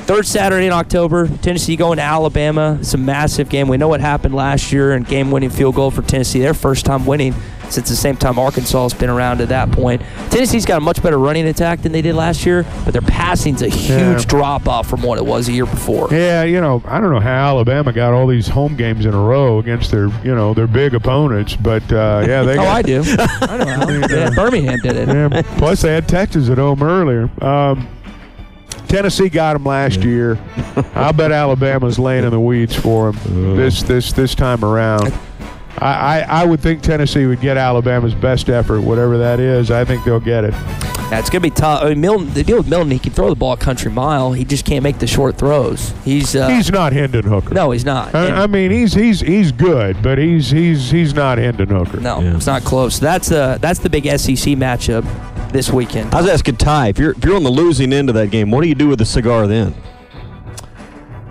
Third 0.05 0.25
Saturday 0.25 0.65
in 0.65 0.71
October, 0.71 1.27
Tennessee 1.27 1.75
going 1.75 1.97
to 1.97 2.03
Alabama. 2.03 2.77
It's 2.79 2.93
a 2.93 2.97
massive 2.97 3.49
game. 3.49 3.67
We 3.67 3.75
know 3.75 3.89
what 3.89 3.99
happened 3.99 4.33
last 4.33 4.71
year 4.71 4.93
and 4.93 5.05
game-winning 5.05 5.49
field 5.49 5.75
goal 5.75 5.91
for 5.91 6.01
Tennessee. 6.03 6.39
Their 6.39 6.53
first 6.53 6.85
time 6.85 7.05
winning 7.05 7.35
since 7.71 7.89
the 7.89 7.95
same 7.95 8.15
time 8.17 8.37
Arkansas 8.37 8.83
has 8.83 8.93
been 8.93 9.09
around 9.09 9.41
at 9.41 9.49
that 9.49 9.71
point. 9.71 10.01
Tennessee's 10.29 10.65
got 10.65 10.77
a 10.77 10.81
much 10.81 11.01
better 11.01 11.17
running 11.17 11.45
attack 11.47 11.81
than 11.81 11.91
they 11.91 12.01
did 12.01 12.15
last 12.15 12.45
year, 12.45 12.65
but 12.85 12.91
their 12.93 13.01
passing's 13.01 13.61
a 13.61 13.69
huge 13.69 13.89
Yeah. 13.89 14.23
drop 14.27 14.67
off 14.67 14.87
from 14.87 15.01
what 15.01 15.17
it 15.17 15.25
was 15.25 15.47
a 15.47 15.51
year 15.51 15.65
before. 15.65 16.07
Yeah, 16.11 16.43
you 16.43 16.59
know, 16.61 16.81
I 16.85 16.99
don't 16.99 17.11
know 17.11 17.19
how 17.19 17.49
Alabama 17.49 17.91
got 17.93 18.13
all 18.13 18.27
these 18.27 18.47
home 18.47 18.75
games 18.75 19.05
in 19.05 19.13
a 19.13 19.21
row 19.21 19.59
against 19.59 19.91
their, 19.91 20.07
you 20.23 20.35
know, 20.35 20.53
their 20.53 20.67
big 20.67 20.93
opponents, 20.93 21.55
but 21.55 21.83
uh, 21.91 22.23
yeah, 22.27 22.43
they 22.43 22.53
Oh, 22.53 22.63
got, 22.63 22.67
I 22.77 22.81
do. 22.81 23.03
I 23.17 23.57
know 23.57 23.65
how. 23.65 23.89
Yeah, 24.15 24.29
Birmingham 24.35 24.79
did 24.79 24.95
it. 24.95 25.07
Yeah, 25.07 25.41
plus 25.57 25.81
they 25.81 25.93
had 25.93 26.07
Texas 26.07 26.49
at 26.49 26.57
home 26.57 26.83
earlier. 26.83 27.29
Um, 27.43 27.87
Tennessee 28.87 29.29
got 29.29 29.53
them 29.53 29.63
last 29.63 30.01
year. 30.03 30.37
I 30.95 31.11
bet 31.13 31.31
Alabama's 31.31 31.97
laying 31.97 32.25
in 32.25 32.31
the 32.31 32.39
weeds 32.39 32.75
for 32.75 33.11
them 33.13 33.55
this 33.55 33.83
this 33.83 34.11
this 34.11 34.35
time 34.35 34.65
around. 34.65 35.13
I, 35.77 36.19
I, 36.21 36.41
I 36.41 36.45
would 36.45 36.59
think 36.59 36.81
Tennessee 36.81 37.25
would 37.25 37.41
get 37.41 37.57
Alabama's 37.57 38.13
best 38.13 38.49
effort, 38.49 38.81
whatever 38.81 39.17
that 39.19 39.39
is. 39.39 39.71
I 39.71 39.85
think 39.85 40.03
they'll 40.03 40.19
get 40.19 40.43
it. 40.43 40.53
Yeah, 40.53 41.19
it's 41.19 41.29
gonna 41.29 41.41
be 41.41 41.49
tough. 41.49 41.83
I 41.83 41.89
mean, 41.89 42.01
Milton. 42.01 42.33
The 42.33 42.43
deal 42.43 42.57
with 42.57 42.67
Milton, 42.69 42.91
he 42.91 42.99
can 42.99 43.11
throw 43.11 43.29
the 43.29 43.35
ball 43.35 43.51
a 43.53 43.57
country 43.57 43.91
mile. 43.91 44.31
He 44.31 44.45
just 44.45 44.63
can't 44.65 44.81
make 44.83 44.99
the 44.99 45.07
short 45.07 45.37
throws. 45.37 45.93
He's 46.05 46.35
uh, 46.37 46.47
He's 46.47 46.71
not 46.71 46.93
Hendon 46.93 47.25
Hooker. 47.25 47.53
no, 47.53 47.71
he's 47.71 47.83
not. 47.83 48.13
And- 48.15 48.33
I, 48.35 48.43
I 48.43 48.47
mean, 48.47 48.71
he's 48.71 48.93
he's 48.93 49.19
he's 49.19 49.51
good, 49.51 50.01
but 50.01 50.17
he's 50.17 50.49
he's 50.51 50.89
he's 50.89 51.13
not 51.13 51.37
Hendon 51.37 51.67
Hooker. 51.69 51.99
no, 51.99 52.21
Yeah. 52.21 52.35
it's 52.35 52.45
not 52.47 52.63
close. 52.63 52.97
That's 52.99 53.31
uh 53.31 53.57
that's 53.59 53.79
the 53.79 53.89
big 53.89 54.05
SEC 54.05 54.55
matchup 54.55 55.03
this 55.51 55.69
weekend. 55.69 56.13
I 56.15 56.21
was 56.21 56.29
asking 56.29 56.55
Ty 56.57 56.87
if 56.89 56.97
you're 56.97 57.11
if 57.11 57.25
you're 57.25 57.35
on 57.35 57.43
the 57.43 57.49
losing 57.51 57.91
end 57.91 58.07
of 58.07 58.15
that 58.15 58.27
game, 58.31 58.49
what 58.51 58.61
do 58.61 58.69
you 58.69 58.75
do 58.75 58.87
with 58.87 58.99
the 58.99 59.05
cigar 59.05 59.47
then? 59.47 59.75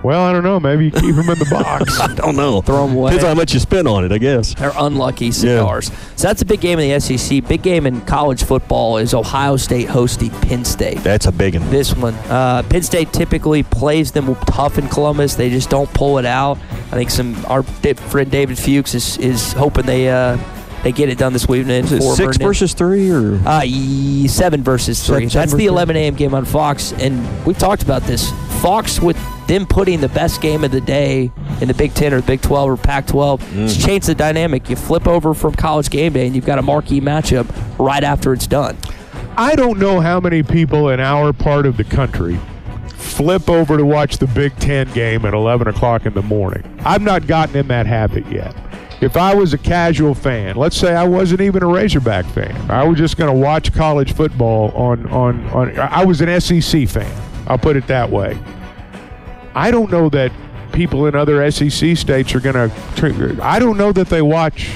Well, 0.02 0.22
I 0.22 0.32
don't 0.32 0.44
know. 0.44 0.58
Maybe 0.58 0.86
you 0.86 0.90
keep 0.90 1.14
them 1.14 1.28
in 1.28 1.38
the 1.38 1.48
box. 1.50 2.00
I 2.00 2.14
don't 2.14 2.34
know. 2.34 2.62
Throw 2.62 2.86
them 2.86 2.96
away. 2.96 3.10
Depends 3.10 3.24
on 3.24 3.36
how 3.36 3.40
much 3.40 3.52
you 3.52 3.60
spend 3.60 3.86
on 3.86 4.04
it, 4.04 4.12
I 4.12 4.18
guess. 4.18 4.54
They're 4.54 4.72
unlucky 4.74 5.30
cigars. 5.30 5.92
So 6.16 6.26
that's 6.28 6.40
a 6.40 6.46
big 6.46 6.60
game 6.62 6.78
in 6.78 6.88
the 6.90 6.98
SEC. 7.18 7.46
Big 7.46 7.60
game 7.62 7.86
in 7.86 8.00
college 8.02 8.44
football 8.44 8.96
is 8.96 9.12
Ohio 9.12 9.56
State 9.58 9.88
hosting 9.88 10.30
Penn 10.30 10.64
State. 10.64 10.98
That's 10.98 11.26
a 11.26 11.32
big 11.32 11.54
one. 11.56 11.68
this 11.70 11.94
one. 11.94 12.14
Uh, 12.14 12.62
Penn 12.62 12.82
State 12.82 13.12
typically 13.12 13.62
plays 13.62 14.10
them 14.12 14.34
tough 14.46 14.78
in 14.78 14.88
Columbus. 14.88 15.34
They 15.34 15.50
just 15.50 15.68
don't 15.68 15.92
pull 15.92 16.16
it 16.18 16.24
out. 16.26 16.56
I 16.92 16.96
think 16.96 17.10
some 17.10 17.36
our 17.46 17.62
friend 17.62 18.30
David 18.30 18.58
Fuchs 18.58 18.94
is, 18.94 19.18
is 19.18 19.52
hoping 19.52 19.84
they 19.84 20.08
uh, 20.08 20.38
they 20.82 20.92
get 20.92 21.10
it 21.10 21.18
done 21.18 21.34
this 21.34 21.46
weekend. 21.46 21.70
Is 21.86 21.92
it 21.92 21.98
for 21.98 22.16
six 22.16 22.36
Vernon. 22.38 22.48
versus 22.48 22.72
three 22.72 23.10
or? 23.10 23.34
Uh, 23.46 23.60
seven 24.28 24.62
versus 24.62 25.06
three. 25.06 25.28
Seven- 25.28 25.30
seven 25.30 25.48
That's 25.48 25.54
the 25.58 25.66
11 25.66 25.94
a.m. 25.96 26.14
game 26.14 26.32
on 26.34 26.46
Fox, 26.46 26.94
and 26.94 27.44
we've 27.44 27.58
talked 27.58 27.82
about 27.82 28.02
this. 28.04 28.30
Fox 28.60 29.00
with 29.00 29.16
them 29.46 29.66
putting 29.66 30.00
the 30.00 30.08
best 30.10 30.40
game 30.42 30.64
of 30.64 30.70
the 30.70 30.80
day 30.82 31.30
in 31.60 31.68
the 31.68 31.74
Big 31.74 31.94
Ten 31.94 32.12
or 32.12 32.20
the 32.20 32.26
Big 32.26 32.42
12 32.42 32.70
or 32.70 32.76
Pac-12, 32.76 33.40
it's 33.64 33.76
Mm. 33.76 33.86
changed 33.86 34.06
the 34.06 34.14
dynamic. 34.14 34.68
You 34.68 34.76
flip 34.76 35.08
over 35.08 35.32
from 35.34 35.54
College 35.54 35.88
Game 35.90 36.12
Day, 36.12 36.26
and 36.26 36.34
you've 36.36 36.46
got 36.46 36.58
a 36.58 36.62
marquee 36.62 37.00
matchup 37.00 37.46
right 37.78 38.04
after 38.04 38.32
it's 38.32 38.46
done. 38.46 38.76
I 39.36 39.54
don't 39.54 39.78
know 39.78 40.00
how 40.00 40.20
many 40.20 40.42
people 40.42 40.90
in 40.90 41.00
our 41.00 41.32
part 41.32 41.64
of 41.66 41.76
the 41.78 41.84
country 41.84 42.38
flip 42.96 43.48
over 43.48 43.76
to 43.78 43.84
watch 43.84 44.18
the 44.18 44.26
Big 44.26 44.54
Ten 44.56 44.90
game 44.92 45.24
at 45.24 45.32
11 45.34 45.66
o'clock 45.68 46.04
in 46.04 46.12
the 46.12 46.22
morning. 46.22 46.62
I've 46.84 47.02
not 47.02 47.26
gotten 47.26 47.56
in 47.56 47.68
that 47.68 47.86
habit 47.86 48.30
yet. 48.30 48.54
If 49.00 49.16
I 49.16 49.34
was 49.34 49.54
a 49.54 49.58
casual 49.58 50.14
fan, 50.14 50.56
let's 50.56 50.76
say 50.76 50.94
I 50.94 51.04
wasn't 51.04 51.40
even 51.40 51.62
a 51.62 51.66
Razorback 51.66 52.26
fan, 52.26 52.54
I 52.70 52.84
was 52.84 52.98
just 52.98 53.16
going 53.16 53.32
to 53.32 53.38
watch 53.38 53.72
college 53.72 54.12
football 54.12 54.70
on, 54.72 55.06
on, 55.10 55.46
on, 55.48 55.78
I 55.78 56.04
was 56.04 56.20
an 56.20 56.38
SEC 56.40 56.86
fan. 56.86 57.10
I'll 57.50 57.58
put 57.58 57.76
it 57.76 57.86
that 57.88 58.08
way. 58.10 58.38
I 59.56 59.70
don't 59.72 59.90
know 59.90 60.08
that 60.10 60.30
people 60.72 61.06
in 61.06 61.16
other 61.16 61.50
SEC 61.50 61.96
states 61.96 62.32
are 62.34 62.40
going 62.40 62.54
to, 62.54 63.38
I 63.42 63.58
don't 63.58 63.76
know 63.76 63.90
that 63.92 64.08
they 64.08 64.22
watch 64.22 64.70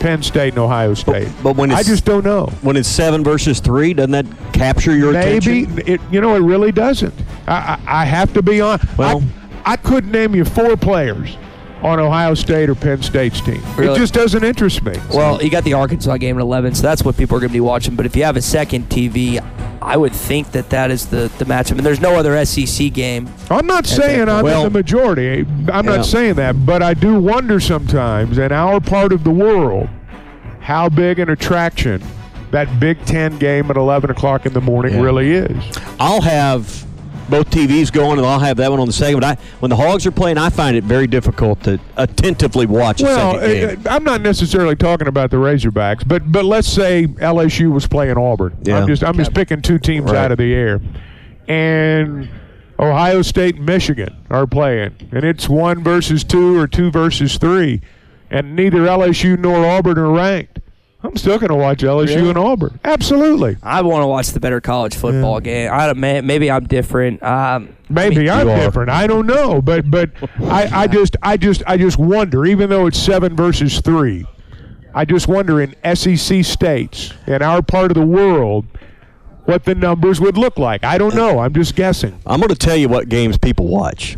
Penn 0.00 0.22
State 0.22 0.50
and 0.50 0.58
Ohio 0.58 0.92
State. 0.92 1.28
but 1.42 1.56
when 1.56 1.70
I 1.70 1.74
it's- 1.80 1.86
just 1.86 2.04
don't 2.04 2.24
know. 2.24 2.46
When 2.60 2.76
it's 2.76 2.88
seven 2.88 3.24
versus 3.24 3.60
three, 3.60 3.94
doesn't 3.94 4.10
that 4.10 4.26
capture 4.52 4.94
your 4.94 5.12
Maybe 5.12 5.62
attention? 5.62 5.82
it. 5.86 6.00
You 6.10 6.20
know, 6.20 6.34
it 6.34 6.40
really 6.40 6.70
doesn't. 6.70 7.14
I, 7.46 7.78
I, 7.86 8.02
I 8.02 8.04
have 8.04 8.34
to 8.34 8.42
be 8.42 8.60
on. 8.60 8.78
Well- 8.98 9.22
I, 9.64 9.72
I 9.72 9.76
couldn't 9.76 10.10
name 10.10 10.34
you 10.34 10.44
four 10.44 10.76
players 10.76 11.36
on 11.82 11.98
Ohio 11.98 12.34
State 12.34 12.68
or 12.68 12.74
Penn 12.74 13.00
State's 13.02 13.40
team. 13.40 13.62
Really? 13.76 13.94
It 13.94 13.98
just 13.98 14.12
doesn't 14.12 14.44
interest 14.44 14.82
me. 14.84 14.94
Well, 15.14 15.42
you 15.42 15.50
got 15.50 15.64
the 15.64 15.72
Arkansas 15.74 16.16
game 16.18 16.36
at 16.36 16.42
11, 16.42 16.74
so 16.74 16.82
that's 16.82 17.04
what 17.04 17.16
people 17.16 17.36
are 17.36 17.40
going 17.40 17.48
to 17.50 17.54
be 17.54 17.60
watching. 17.60 17.96
But 17.96 18.04
if 18.06 18.14
you 18.14 18.24
have 18.24 18.36
a 18.36 18.42
second 18.42 18.88
TV, 18.88 19.40
I 19.84 19.96
would 19.96 20.12
think 20.12 20.52
that 20.52 20.70
that 20.70 20.90
is 20.90 21.06
the, 21.06 21.30
the 21.38 21.44
matchup. 21.44 21.72
And 21.72 21.80
there's 21.80 22.00
no 22.00 22.14
other 22.16 22.44
SEC 22.44 22.92
game. 22.92 23.28
I'm 23.50 23.66
not 23.66 23.86
saying 23.86 24.28
I'm 24.28 24.44
Well- 24.44 24.66
in 24.66 24.72
the 24.72 24.78
majority. 24.78 25.46
I'm 25.72 25.84
Yeah. 25.86 25.96
not 25.96 26.06
saying 26.06 26.34
that, 26.34 26.64
but 26.64 26.82
I 26.82 26.94
do 26.94 27.14
wonder 27.16 27.60
sometimes 27.60 28.38
in 28.38 28.52
our 28.52 28.80
part 28.80 29.12
of 29.12 29.24
the 29.24 29.30
world 29.30 29.88
how 30.60 30.88
big 30.88 31.18
an 31.18 31.28
attraction 31.28 32.02
that 32.52 32.78
Big 32.78 33.02
Ten 33.06 33.38
game 33.38 33.70
at 33.70 33.76
11 33.76 34.10
o'clock 34.10 34.46
in 34.46 34.52
the 34.52 34.60
morning 34.60 34.94
Yeah. 34.94 35.00
really 35.02 35.32
is. 35.32 35.56
I'll 35.98 36.20
have 36.20 36.84
both 37.32 37.50
TVs 37.50 37.90
going, 37.92 38.18
and 38.18 38.26
I'll 38.26 38.38
have 38.38 38.56
that 38.58 38.70
one 38.70 38.78
on 38.78 38.86
the 38.86 38.92
second. 38.92 39.18
But 39.20 39.38
I, 39.38 39.42
when 39.58 39.70
the 39.70 39.76
Hogs 39.76 40.06
are 40.06 40.12
playing, 40.12 40.38
I 40.38 40.50
find 40.50 40.76
it 40.76 40.84
very 40.84 41.06
difficult 41.08 41.62
to 41.64 41.80
attentively 41.96 42.66
watch 42.66 43.00
a 43.00 43.04
Well, 43.04 43.32
second 43.40 43.48
game. 43.76 43.86
uh, 43.86 43.90
I'm 43.90 44.04
not 44.04 44.20
necessarily 44.20 44.76
talking 44.76 45.08
about 45.08 45.30
the 45.30 45.38
Razorbacks, 45.38 46.06
but 46.06 46.30
but 46.30 46.44
let's 46.44 46.68
say 46.68 47.06
LSU 47.06 47.72
was 47.72 47.88
playing 47.88 48.16
Auburn. 48.16 48.56
Yeah. 48.62 48.78
I'm 48.78 48.86
just 48.86 49.02
I'm 49.02 49.16
just 49.16 49.34
picking 49.34 49.60
two 49.62 49.78
teams 49.80 50.06
Right. 50.12 50.16
out 50.16 50.30
of 50.32 50.38
the 50.38 50.54
air, 50.54 50.80
and 51.48 52.28
Ohio 52.78 53.22
State 53.22 53.56
and 53.56 53.66
Michigan 53.66 54.16
are 54.30 54.46
playing, 54.46 54.94
and 55.12 55.24
it's 55.24 55.48
one 55.48 55.82
versus 55.82 56.24
two 56.24 56.58
or 56.58 56.66
two 56.66 56.90
versus 56.90 57.38
three, 57.38 57.80
and 58.30 58.54
neither 58.56 58.80
LSU 58.86 59.38
nor 59.38 59.64
Auburn 59.66 59.98
are 59.98 60.10
ranked. 60.10 60.58
I'm 61.04 61.16
still 61.16 61.38
going 61.38 61.48
to 61.50 61.56
watch 61.56 61.78
LSU 61.80 62.28
and 62.28 62.38
Auburn. 62.38 62.78
Absolutely. 62.84 63.56
I 63.62 63.82
want 63.82 64.02
to 64.02 64.06
watch 64.06 64.28
the 64.28 64.38
better 64.40 64.60
college 64.60 64.94
football 64.94 65.40
game. 65.40 65.68
I 65.72 65.86
don't, 65.86 65.98
may- 65.98 66.20
maybe 66.20 66.50
I'm 66.50 66.64
different. 66.66 67.22
Um, 67.22 67.76
Maybe 67.88 68.30
I'm 68.30 68.46
You 68.46 68.52
are. 68.54 68.56
different. 68.60 68.90
I 68.90 69.06
don't 69.06 69.26
know, 69.26 69.60
but 69.60 69.90
but 69.90 70.10
I, 70.40 70.82
I 70.84 70.86
just 70.86 71.16
I 71.22 71.36
just 71.36 71.62
I 71.66 71.76
just 71.76 71.98
wonder. 71.98 72.46
Even 72.46 72.70
though 72.70 72.86
it's 72.86 72.98
seven 72.98 73.36
versus 73.36 73.80
three, 73.80 74.24
I 74.94 75.04
just 75.04 75.28
wonder 75.28 75.60
in 75.60 75.74
SEC 75.94 76.42
states 76.44 77.12
in 77.26 77.42
our 77.42 77.60
part 77.62 77.90
of 77.90 77.96
the 77.96 78.06
world 78.06 78.64
what 79.44 79.64
the 79.64 79.74
numbers 79.74 80.20
would 80.20 80.38
look 80.38 80.56
like. 80.58 80.84
I 80.84 80.96
don't 80.98 81.14
know. 81.14 81.40
I'm 81.40 81.52
just 81.52 81.74
guessing. 81.74 82.18
I'm 82.24 82.38
going 82.40 82.48
to 82.48 82.54
tell 82.54 82.76
you 82.76 82.88
what 82.88 83.08
games 83.10 83.36
people 83.36 83.66
watch. 83.66 84.16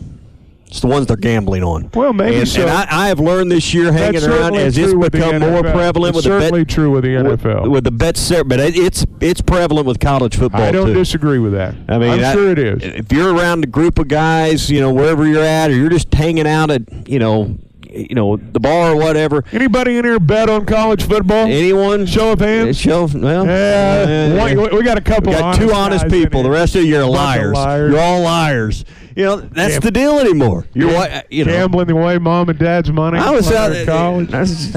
It's 0.75 0.81
the 0.81 0.89
ones 0.89 1.07
they're 1.07 1.17
gambling 1.17 1.63
on. 1.63 1.89
Well, 1.95 2.13
maybe 2.13 2.39
and, 2.39 2.49
so. 2.49 2.63
and 2.63 2.71
I, 2.71 3.05
I 3.05 3.07
have 3.07 3.21
learned 3.21 3.53
this 3.53 3.73
year 3.73 3.93
hanging 3.93 4.15
That's 4.15 4.27
around 4.27 4.57
as 4.57 4.77
it's 4.77 4.93
become 4.93 5.39
more 5.39 5.63
prevalent 5.63 6.17
It's 6.17 6.25
with 6.25 6.25
the 6.25 6.41
certainly 6.41 6.65
bet, 6.65 6.75
true 6.75 6.91
with 6.91 7.05
the 7.05 7.11
NFL. 7.11 7.63
with, 7.63 7.71
with 7.71 7.85
the 7.85 7.93
bet 7.93 8.17
but 8.49 8.59
it, 8.59 8.77
it's 8.77 9.07
it's 9.21 9.41
prevalent 9.41 9.87
with 9.87 10.01
college 10.01 10.37
football 10.37 10.63
I 10.63 10.73
don't 10.73 10.89
too. 10.89 10.95
disagree 10.95 11.39
with 11.39 11.53
that. 11.53 11.77
I 11.89 11.99
mean, 11.99 12.11
I'm 12.11 12.25
I- 12.25 12.33
sure 12.33 12.51
it 12.51 12.59
is. 12.59 12.83
If 12.83 13.13
you're 13.13 13.33
around 13.33 13.63
a 13.63 13.69
group 13.69 14.01
of 14.01 14.09
guys, 14.09 14.69
you 14.69 14.81
know, 14.81 14.93
wherever 14.93 15.25
you're 15.25 15.45
at, 15.45 15.71
or 15.71 15.75
you're 15.75 15.91
just 15.91 16.13
hanging 16.13 16.49
out 16.49 16.73
at, 16.73 17.09
you 17.09 17.21
know, 17.21 17.57
you 17.89 18.17
know, 18.17 18.37
the 18.37 18.59
bar 18.59 18.95
or 18.95 18.97
whatever. 18.97 19.45
Anybody 19.53 19.97
in 19.97 20.05
here 20.05 20.19
bet 20.19 20.51
on 20.51 20.67
college 20.67 21.05
football? 21.05 21.47
Anyone? 21.47 22.07
Show 22.07 22.33
of 22.33 22.41
hands. 22.41 22.77
Show. 22.77 23.07
Well, 23.15 23.47
Yeah, 23.47 24.43
uh, 24.43 24.77
we 24.77 24.83
got 24.83 24.99
a 24.99 25.01
couple. 25.01 25.33
we 25.33 25.39
got 25.39 25.55
of 25.55 25.61
two 25.69 25.73
honest 25.73 26.09
people. 26.09 26.43
The 26.43 26.51
rest 26.51 26.75
of 26.75 26.83
you 26.83 26.99
are 26.99 27.05
liars. 27.05 27.53
liars. 27.55 27.93
You're 27.93 28.01
all 28.01 28.23
liars. 28.23 28.85
You 29.17 29.25
know, 29.25 29.37
that's 29.37 29.75
Gam- 29.75 29.81
the 29.83 29.91
deal 29.93 30.19
anymore. 30.19 30.67
You're 30.75 30.93
wa- 30.93 31.01
uh, 31.03 31.23
you 31.31 31.45
know. 31.45 31.53
Gambling 31.53 31.91
away 31.91 32.19
mom 32.19 32.49
and 32.49 32.59
dad's 32.59 32.91
money. 32.91 33.19
I 33.19 33.31
was 33.31 33.51
out 33.53 33.71
at 33.71 33.79
in 33.83 33.87
college. 33.87 34.31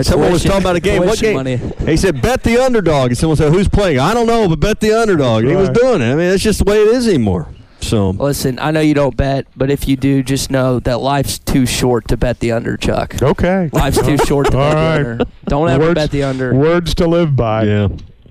Someone 0.06 0.32
was 0.32 0.44
talking 0.44 0.62
about 0.62 0.76
a 0.76 0.80
game. 0.80 1.00
What 1.06 1.18
tuition 1.18 1.44
game? 1.46 1.70
money. 1.70 1.90
He 1.92 1.98
said, 1.98 2.22
"Bet 2.22 2.44
the 2.44 2.58
underdog." 2.64 3.08
And 3.10 3.18
someone 3.18 3.36
said, 3.38 3.52
"Who's 3.52 3.68
playing?" 3.68 4.00
I 4.00 4.14
don't 4.14 4.28
know, 4.28 4.48
but 4.48 4.60
bet 4.60 4.80
the 4.80 4.94
underdog. 4.94 5.42
And 5.44 5.50
he 5.52 5.56
was 5.56 5.70
doing 5.70 6.02
it. 6.02 6.06
I 6.12 6.16
mean, 6.16 6.30
that's 6.30 6.44
just 6.44 6.64
the 6.64 6.70
way 6.70 6.82
it 6.84 6.90
is 6.90 7.08
anymore. 7.08 7.48
So 7.80 8.10
Listen, 8.10 8.60
I 8.60 8.72
know 8.72 8.80
you 8.80 8.94
don't 8.96 9.16
bet, 9.16 9.46
but 9.56 9.70
if 9.72 9.88
you 9.88 9.96
do, 9.96 10.22
just 10.24 10.50
know 10.52 10.80
that 10.82 11.00
life's 11.00 11.38
too 11.40 11.66
short 11.66 12.08
to 12.10 12.18
bet 12.18 12.40
the 12.40 12.52
under, 12.52 12.76
Chuck. 12.76 13.22
Okay. 13.22 13.70
Life's 13.72 14.02
too 14.06 14.18
short 14.18 14.52
to 14.52 14.58
All 14.58 14.72
bet 14.74 14.76
right. 14.76 15.04
the 15.04 15.10
under. 15.12 15.26
Don't 15.46 15.70
ever 15.70 15.84
Words- 15.86 15.94
bet 15.96 16.12
the 16.12 16.24
under. 16.24 16.54
Words 16.54 16.96
to 16.96 17.08
live 17.08 17.36
by. 17.36 17.64
yeah, 17.66 17.88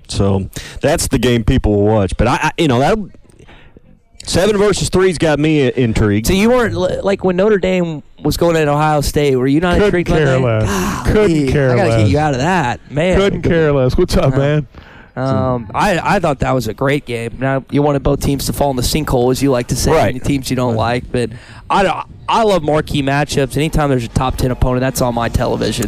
so 0.09 0.49
that's 0.81 1.07
the 1.07 1.17
game 1.17 1.43
people 1.43 1.73
will 1.75 1.85
watch. 1.85 2.13
But 2.17 2.27
I, 2.27 2.35
I 2.43 2.51
you 2.57 2.67
know, 2.67 2.79
that 2.79 2.97
seven 4.27 4.57
versus 4.57 4.89
three's 4.89 5.17
got 5.17 5.39
me 5.39 5.71
intrigued. 5.73 6.27
So 6.27 6.33
you 6.33 6.49
weren't 6.49 6.75
like 7.03 7.23
when 7.23 7.35
Notre 7.35 7.57
Dame 7.57 8.03
was 8.23 8.37
going 8.37 8.55
at 8.55 8.67
Ohio 8.67 9.01
State. 9.01 9.35
Were 9.35 9.47
you 9.47 9.59
not 9.59 9.73
Couldn't 9.79 9.85
intrigued 9.87 10.09
by 10.09 10.17
care 10.17 10.25
that? 10.25 10.41
less. 10.41 11.05
Golly, 11.05 11.13
Couldn't 11.13 11.47
care 11.53 11.71
I 11.71 11.75
gotta 11.75 11.89
less. 11.89 12.01
get 12.03 12.09
you 12.11 12.19
out 12.19 12.33
of 12.33 12.39
that, 12.39 12.91
man. 12.91 13.17
Couldn't 13.17 13.41
care 13.41 13.71
less. 13.71 13.97
What's 13.97 14.15
up, 14.15 14.35
man? 14.35 14.67
Um, 15.15 15.71
I 15.73 15.99
I 16.17 16.19
thought 16.19 16.39
that 16.39 16.51
was 16.51 16.67
a 16.67 16.75
great 16.75 17.05
game. 17.07 17.37
Now 17.39 17.65
you 17.71 17.81
wanted 17.81 18.03
both 18.03 18.19
teams 18.21 18.45
to 18.45 18.53
fall 18.53 18.69
in 18.69 18.75
the 18.75 18.83
sinkhole, 18.83 19.31
as 19.31 19.41
you 19.41 19.49
like 19.49 19.67
to 19.69 19.75
say, 19.75 19.91
Right. 19.91 20.09
any 20.09 20.19
teams 20.19 20.51
you 20.51 20.55
don't 20.55 20.75
like. 20.75 21.11
But 21.11 21.31
I 21.71 21.81
don't- 21.81 22.05
I 22.29 22.43
love 22.43 22.61
marquee 22.61 23.01
matchups. 23.01 23.57
Anytime 23.57 23.89
there's 23.89 24.03
a 24.03 24.09
top 24.09 24.35
ten 24.37 24.51
opponent, 24.51 24.81
that's 24.81 25.01
on 25.01 25.15
my 25.15 25.27
television. 25.29 25.87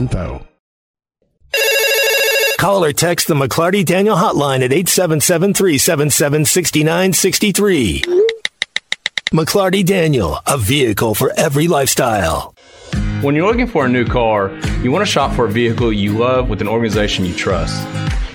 info. 0.01 0.45
Call 2.59 2.83
or 2.83 2.93
text 2.93 3.27
the 3.27 3.33
McLarty 3.33 3.83
Daniel 3.85 4.15
hotline 4.15 4.61
at 4.63 4.71
877 4.71 5.53
377 5.53 6.45
6963. 6.45 8.01
McLarty 9.31 9.85
Daniel, 9.85 10.39
a 10.45 10.57
vehicle 10.57 11.15
for 11.15 11.31
every 11.37 11.67
lifestyle. 11.67 12.53
When 13.21 13.35
you're 13.35 13.47
looking 13.47 13.67
for 13.67 13.85
a 13.85 13.89
new 13.89 14.05
car, 14.05 14.51
you 14.83 14.91
want 14.91 15.05
to 15.05 15.11
shop 15.11 15.35
for 15.35 15.45
a 15.45 15.51
vehicle 15.51 15.93
you 15.93 16.17
love 16.17 16.49
with 16.49 16.61
an 16.61 16.67
organization 16.67 17.25
you 17.25 17.33
trust. 17.33 17.81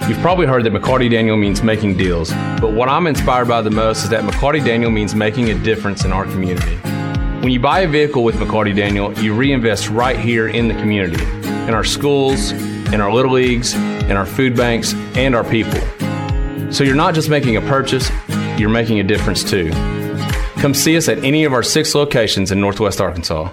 You've 0.08 0.18
probably 0.18 0.46
heard 0.46 0.64
that 0.64 0.72
McLarty 0.72 1.10
Daniel 1.10 1.36
means 1.36 1.62
making 1.62 1.96
deals, 1.96 2.30
but 2.60 2.72
what 2.72 2.88
I'm 2.88 3.06
inspired 3.08 3.48
by 3.48 3.60
the 3.60 3.70
most 3.70 4.04
is 4.04 4.10
that 4.10 4.24
McLarty 4.24 4.64
Daniel 4.64 4.90
means 4.90 5.14
making 5.14 5.50
a 5.50 5.58
difference 5.58 6.04
in 6.04 6.12
our 6.12 6.24
community. 6.24 6.76
When 7.42 7.52
you 7.52 7.60
buy 7.60 7.80
a 7.80 7.88
vehicle 7.88 8.24
with 8.24 8.36
McLarty 8.36 8.74
Daniel, 8.74 9.12
you 9.20 9.34
reinvest 9.34 9.88
right 9.90 10.18
here 10.18 10.48
in 10.48 10.66
the 10.66 10.74
community, 10.74 11.22
in 11.68 11.74
our 11.74 11.84
schools, 11.84 12.52
in 12.92 13.00
our 13.00 13.12
little 13.12 13.32
leagues, 13.32 13.74
in 13.74 14.12
our 14.12 14.26
food 14.26 14.56
banks, 14.56 14.94
and 15.16 15.34
our 15.34 15.44
people. 15.44 15.80
So 16.72 16.84
you're 16.84 16.94
not 16.94 17.14
just 17.14 17.28
making 17.28 17.56
a 17.56 17.60
purchase, 17.60 18.10
you're 18.58 18.68
making 18.68 19.00
a 19.00 19.04
difference 19.04 19.42
too. 19.42 19.70
Come 20.56 20.74
see 20.74 20.96
us 20.96 21.08
at 21.08 21.18
any 21.24 21.44
of 21.44 21.52
our 21.52 21.62
six 21.62 21.94
locations 21.94 22.50
in 22.50 22.60
Northwest 22.60 23.00
Arkansas. 23.00 23.52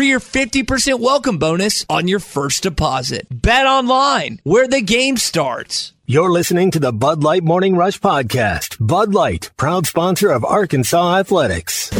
for 0.01 0.05
your 0.05 0.19
50% 0.19 0.99
welcome 0.99 1.37
bonus 1.37 1.85
on 1.87 2.07
your 2.07 2.17
first 2.17 2.63
deposit. 2.63 3.27
Bet 3.29 3.67
online 3.67 4.39
where 4.43 4.67
the 4.67 4.81
game 4.81 5.15
starts. 5.15 5.93
You're 6.07 6.31
listening 6.31 6.71
to 6.71 6.79
the 6.79 6.91
Bud 6.91 7.21
Light 7.23 7.43
Morning 7.43 7.75
Rush 7.75 7.99
Podcast. 7.99 8.77
Bud 8.79 9.13
Light, 9.13 9.51
proud 9.57 9.85
sponsor 9.85 10.31
of 10.31 10.43
Arkansas 10.43 11.17
Athletics. 11.19 11.91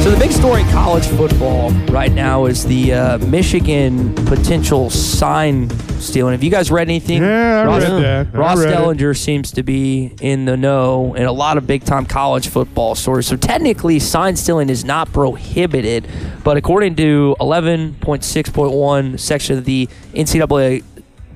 So 0.00 0.10
the 0.10 0.16
big 0.18 0.32
story 0.32 0.62
in 0.62 0.68
college 0.70 1.06
football 1.06 1.70
right 1.90 2.10
now 2.10 2.46
is 2.46 2.64
the 2.64 2.94
uh, 2.94 3.18
Michigan 3.18 4.14
potential 4.14 4.88
sign 4.88 5.68
stealing. 6.00 6.32
Have 6.32 6.42
you 6.42 6.50
guys 6.50 6.70
read 6.70 6.88
anything? 6.88 7.22
Yeah, 7.22 7.60
I 7.60 7.66
Ross, 7.66 7.82
read 7.82 8.02
that. 8.02 8.34
Ross 8.34 8.58
read 8.58 8.72
it. 8.72 8.76
Dellenger 8.76 9.14
seems 9.14 9.52
to 9.52 9.62
be 9.62 10.14
in 10.22 10.46
the 10.46 10.56
know 10.56 11.14
in 11.14 11.24
a 11.24 11.32
lot 11.32 11.58
of 11.58 11.66
big 11.66 11.84
time 11.84 12.06
college 12.06 12.48
football 12.48 12.94
stories. 12.94 13.26
So 13.26 13.36
technically, 13.36 13.98
sign 13.98 14.36
stealing 14.36 14.70
is 14.70 14.86
not 14.86 15.12
prohibited, 15.12 16.08
but 16.44 16.56
according 16.56 16.96
to 16.96 17.36
11.6.1 17.38 19.20
section 19.20 19.58
of 19.58 19.66
the 19.66 19.86
NCAA 20.14 20.82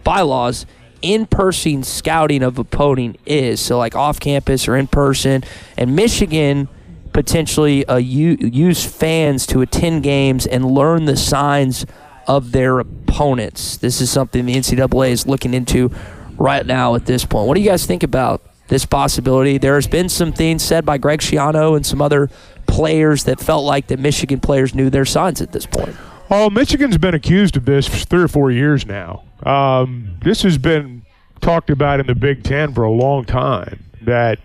bylaws, 0.04 0.64
in 1.02 1.26
person 1.26 1.82
scouting 1.82 2.42
of 2.42 2.58
opponent 2.58 3.20
is. 3.26 3.60
So, 3.60 3.76
like 3.76 3.94
off 3.94 4.18
campus 4.18 4.66
or 4.66 4.74
in 4.74 4.86
person. 4.86 5.44
And 5.76 5.94
Michigan 5.94 6.70
potentially 7.14 7.86
uh, 7.86 7.96
use 7.96 8.84
fans 8.84 9.46
to 9.46 9.62
attend 9.62 10.02
games 10.02 10.46
and 10.46 10.66
learn 10.66 11.06
the 11.06 11.16
signs 11.16 11.86
of 12.26 12.52
their 12.52 12.80
opponents. 12.80 13.78
This 13.78 14.00
is 14.00 14.10
something 14.10 14.44
the 14.44 14.54
NCAA 14.54 15.10
is 15.10 15.26
looking 15.26 15.54
into 15.54 15.90
right 16.36 16.66
now 16.66 16.94
at 16.96 17.06
this 17.06 17.24
point. 17.24 17.46
What 17.46 17.54
do 17.54 17.60
you 17.60 17.68
guys 17.70 17.86
think 17.86 18.02
about 18.02 18.42
this 18.68 18.84
possibility? 18.84 19.58
There 19.58 19.76
has 19.76 19.86
been 19.86 20.08
some 20.08 20.32
things 20.32 20.62
said 20.62 20.84
by 20.84 20.98
Greg 20.98 21.20
Schiano 21.20 21.76
and 21.76 21.86
some 21.86 22.02
other 22.02 22.30
players 22.66 23.24
that 23.24 23.40
felt 23.40 23.64
like 23.64 23.86
the 23.86 23.96
Michigan 23.96 24.40
players 24.40 24.74
knew 24.74 24.90
their 24.90 25.04
signs 25.04 25.40
at 25.40 25.52
this 25.52 25.66
point. 25.66 25.96
Oh, 26.30 26.50
Michigan's 26.50 26.98
been 26.98 27.14
accused 27.14 27.56
of 27.56 27.64
this 27.64 27.86
for 27.86 27.96
three 27.96 28.22
or 28.22 28.28
four 28.28 28.50
years 28.50 28.86
now. 28.86 29.22
Um, 29.44 30.18
this 30.22 30.42
has 30.42 30.58
been 30.58 31.04
talked 31.40 31.70
about 31.70 32.00
in 32.00 32.06
the 32.06 32.14
Big 32.14 32.42
Ten 32.42 32.74
for 32.74 32.82
a 32.82 32.90
long 32.90 33.24
time. 33.24 33.84
That 34.02 34.40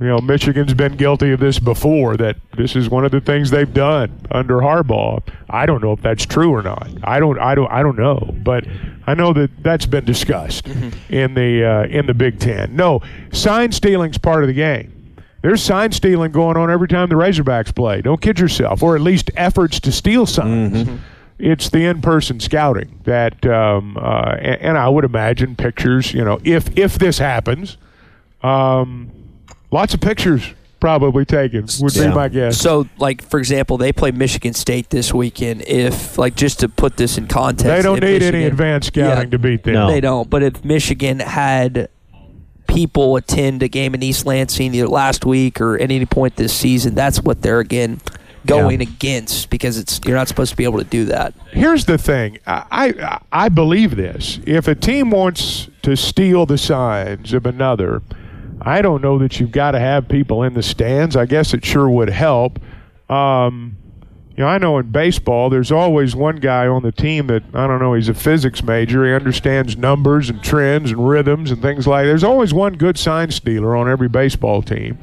You 0.00 0.06
know, 0.06 0.18
Michigan's 0.18 0.72
been 0.72 0.96
guilty 0.96 1.30
of 1.30 1.40
this 1.40 1.58
before. 1.58 2.16
That 2.16 2.36
this 2.56 2.74
is 2.74 2.88
one 2.88 3.04
of 3.04 3.10
the 3.10 3.20
things 3.20 3.50
they've 3.50 3.72
done 3.72 4.18
under 4.30 4.56
Harbaugh. 4.56 5.22
I 5.50 5.66
don't 5.66 5.82
know 5.82 5.92
if 5.92 6.00
that's 6.00 6.24
true 6.24 6.50
or 6.50 6.62
not. 6.62 6.88
I 7.04 7.20
don't. 7.20 7.38
I 7.38 7.54
don't. 7.54 7.70
I 7.70 7.82
don't 7.82 7.98
know. 7.98 8.34
But 8.42 8.66
I 9.06 9.12
know 9.12 9.34
that 9.34 9.50
that's 9.62 9.84
been 9.84 10.06
discussed 10.06 10.66
in 11.10 11.34
the 11.34 11.64
uh, 11.64 11.82
in 11.84 12.06
the 12.06 12.14
Big 12.14 12.38
Ten. 12.40 12.74
No, 12.74 13.02
sign 13.30 13.72
stealing's 13.72 14.16
part 14.16 14.42
of 14.42 14.48
the 14.48 14.54
game. 14.54 15.16
There's 15.42 15.62
sign 15.62 15.92
stealing 15.92 16.32
going 16.32 16.56
on 16.56 16.70
every 16.70 16.88
time 16.88 17.10
the 17.10 17.14
Razorbacks 17.16 17.74
play. 17.74 18.00
Don't 18.00 18.20
kid 18.22 18.38
yourself, 18.38 18.82
or 18.82 18.96
at 18.96 19.02
least 19.02 19.30
efforts 19.36 19.80
to 19.80 19.92
steal 19.92 20.24
signs. 20.26 20.88
It's 21.38 21.70
the 21.70 21.86
in-person 21.86 22.40
scouting 22.40 23.00
that, 23.04 23.46
um, 23.46 23.96
uh, 23.96 24.36
and, 24.38 24.60
and 24.60 24.78
I 24.78 24.90
would 24.90 25.04
imagine 25.04 25.56
pictures. 25.56 26.12
You 26.14 26.24
know, 26.24 26.40
if 26.44 26.76
if 26.78 26.98
this 26.98 27.18
happens, 27.18 27.78
um, 28.42 29.10
lots 29.70 29.94
of 29.94 30.00
pictures 30.00 30.54
probably 30.80 31.26
taken 31.26 31.66
would 31.80 31.94
be 31.94 32.08
my 32.08 32.28
guess. 32.28 32.58
So, 32.58 32.88
like 32.98 33.22
for 33.22 33.38
example, 33.38 33.76
they 33.76 33.92
play 33.92 34.10
Michigan 34.10 34.54
State 34.54 34.90
this 34.90 35.12
weekend. 35.12 35.62
If 35.66 36.16
like 36.18 36.34
just 36.34 36.60
to 36.60 36.68
put 36.68 36.96
this 36.96 37.18
in 37.18 37.28
context, 37.28 37.64
They 37.64 37.82
don't 37.82 37.98
if 37.98 38.04
need 38.04 38.22
any 38.22 38.44
advanced 38.44 38.88
scouting 38.88 39.24
Yeah, 39.24 39.30
to 39.30 39.38
beat 39.38 39.62
them. 39.62 39.74
No. 39.74 39.88
They 39.88 40.00
don't. 40.00 40.28
But 40.28 40.42
if 40.42 40.64
Michigan 40.64 41.20
had 41.20 41.88
people 42.66 43.16
attend 43.16 43.62
a 43.62 43.68
game 43.68 43.94
in 43.94 44.02
East 44.02 44.26
Lansing 44.26 44.74
either 44.74 44.88
last 44.88 45.26
week 45.26 45.60
or 45.60 45.74
at 45.74 45.82
any 45.90 46.06
point 46.06 46.36
this 46.36 46.52
season, 46.52 46.94
that's 46.94 47.20
what 47.20 47.42
they're 47.42 47.60
again 47.60 48.00
going 48.46 48.80
against 48.80 49.50
because 49.50 49.76
it's 49.76 50.00
you're 50.06 50.16
not 50.16 50.26
supposed 50.26 50.50
to 50.50 50.56
be 50.56 50.64
able 50.64 50.78
to 50.78 50.84
do 50.84 51.04
that. 51.04 51.34
Here's 51.52 51.84
the 51.84 51.98
thing. 51.98 52.38
I, 52.46 52.64
I 52.70 53.20
I 53.32 53.48
believe 53.50 53.96
this. 53.96 54.40
If 54.46 54.66
a 54.66 54.74
team 54.74 55.10
wants 55.10 55.68
to 55.82 55.94
steal 55.94 56.46
the 56.46 56.56
signs 56.56 57.34
of 57.34 57.44
another, 57.44 58.02
I 58.62 58.82
don't 58.82 59.02
know 59.02 59.18
that 59.18 59.40
you've 59.40 59.52
got 59.52 59.72
to 59.72 59.80
have 59.80 60.08
people 60.08 60.42
in 60.42 60.54
the 60.54 60.62
stands. 60.62 61.16
I 61.16 61.26
guess 61.26 61.54
it 61.54 61.64
sure 61.64 61.88
would 61.88 62.10
help. 62.10 62.58
Um, 63.08 63.76
you 64.36 64.44
know, 64.44 64.48
I 64.48 64.58
know 64.58 64.78
in 64.78 64.90
baseball, 64.90 65.50
there's 65.50 65.70
always 65.70 66.16
one 66.16 66.36
guy 66.36 66.66
on 66.66 66.82
the 66.82 66.92
team 66.92 67.26
that 67.26 67.42
I 67.52 67.66
don't 67.66 67.78
know. 67.78 67.92
He's 67.94 68.08
a 68.08 68.14
physics 68.14 68.62
major. 68.62 69.04
He 69.04 69.12
understands 69.12 69.76
numbers 69.76 70.30
and 70.30 70.42
trends 70.42 70.90
and 70.92 71.06
rhythms 71.06 71.50
and 71.50 71.60
things 71.60 71.86
like. 71.86 72.06
There's 72.06 72.24
always 72.24 72.54
one 72.54 72.74
good 72.74 72.96
sign 72.96 73.30
stealer 73.32 73.76
on 73.76 73.90
every 73.90 74.08
baseball 74.08 74.62
team. 74.62 74.96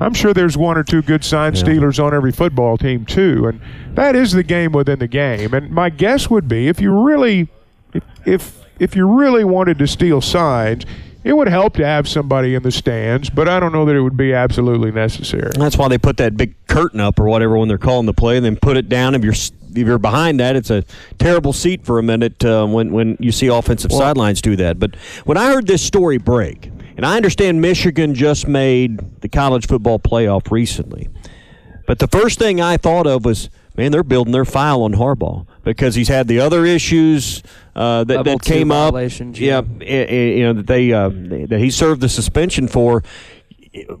I'm 0.00 0.14
sure 0.14 0.34
there's 0.34 0.56
one 0.56 0.76
or 0.76 0.82
two 0.82 1.02
good 1.02 1.22
sign 1.22 1.52
stealers 1.54 2.00
on 2.00 2.12
every 2.14 2.32
football 2.32 2.76
team 2.78 3.04
too, 3.04 3.46
and 3.46 3.60
that 3.94 4.16
is 4.16 4.32
the 4.32 4.42
game 4.42 4.72
within 4.72 4.98
the 4.98 5.06
game. 5.08 5.54
And 5.54 5.70
my 5.70 5.90
guess 5.90 6.28
would 6.28 6.48
be 6.48 6.66
if 6.66 6.80
you 6.80 6.90
really, 6.92 7.48
if 7.92 8.02
if, 8.24 8.64
if 8.80 8.96
you 8.96 9.06
really 9.06 9.44
wanted 9.44 9.78
to 9.78 9.86
steal 9.86 10.20
signs, 10.20 10.84
it 11.22 11.34
would 11.34 11.48
help 11.48 11.74
to 11.74 11.84
have 11.84 12.08
somebody 12.08 12.54
in 12.54 12.62
the 12.62 12.70
stands, 12.70 13.28
but 13.28 13.48
I 13.48 13.60
don't 13.60 13.72
know 13.72 13.84
that 13.84 13.94
it 13.94 14.00
would 14.00 14.16
be 14.16 14.32
absolutely 14.32 14.90
necessary. 14.90 15.50
That's 15.54 15.76
why 15.76 15.88
they 15.88 15.98
put 15.98 16.16
that 16.16 16.36
big 16.36 16.54
curtain 16.66 17.00
up 17.00 17.20
or 17.20 17.24
whatever 17.24 17.58
when 17.58 17.68
they're 17.68 17.78
calling 17.78 18.06
the 18.06 18.14
play, 18.14 18.36
and 18.36 18.44
then 18.44 18.56
put 18.56 18.76
it 18.76 18.88
down. 18.88 19.14
If 19.14 19.22
you're 19.22 19.34
if 19.34 19.86
you're 19.86 19.98
behind 19.98 20.40
that, 20.40 20.56
it's 20.56 20.70
a 20.70 20.84
terrible 21.18 21.52
seat 21.52 21.84
for 21.84 21.98
a 21.98 22.02
minute 22.02 22.44
uh, 22.44 22.66
when 22.66 22.92
when 22.92 23.16
you 23.20 23.32
see 23.32 23.48
offensive 23.48 23.92
sidelines 23.92 24.40
do 24.40 24.56
that. 24.56 24.78
But 24.78 24.96
when 25.24 25.36
I 25.36 25.52
heard 25.52 25.66
this 25.66 25.82
story 25.82 26.18
break, 26.18 26.70
and 26.96 27.04
I 27.04 27.16
understand 27.16 27.60
Michigan 27.60 28.14
just 28.14 28.48
made 28.48 29.20
the 29.20 29.28
college 29.28 29.66
football 29.66 29.98
playoff 29.98 30.50
recently, 30.50 31.08
but 31.86 31.98
the 31.98 32.08
first 32.08 32.38
thing 32.38 32.60
I 32.60 32.76
thought 32.76 33.06
of 33.06 33.24
was, 33.24 33.50
man, 33.76 33.92
they're 33.92 34.02
building 34.02 34.32
their 34.32 34.44
file 34.44 34.82
on 34.82 34.94
Harbaugh 34.94 35.46
because 35.64 35.94
he's 35.94 36.08
had 36.08 36.28
the 36.28 36.40
other 36.40 36.64
issues 36.64 37.42
uh, 37.74 38.04
that, 38.04 38.24
that 38.24 38.42
came 38.42 38.70
up. 38.70 38.92
violations, 38.92 39.38
Yeah, 39.40 39.62
eh, 39.80 39.84
eh, 40.08 40.24
you 40.36 40.42
know 40.44 40.52
that 40.54 40.66
they 40.66 40.92
uh, 40.92 41.08
that 41.08 41.58
he 41.58 41.70
served 41.70 42.00
the 42.00 42.08
suspension 42.08 42.68
for. 42.68 43.02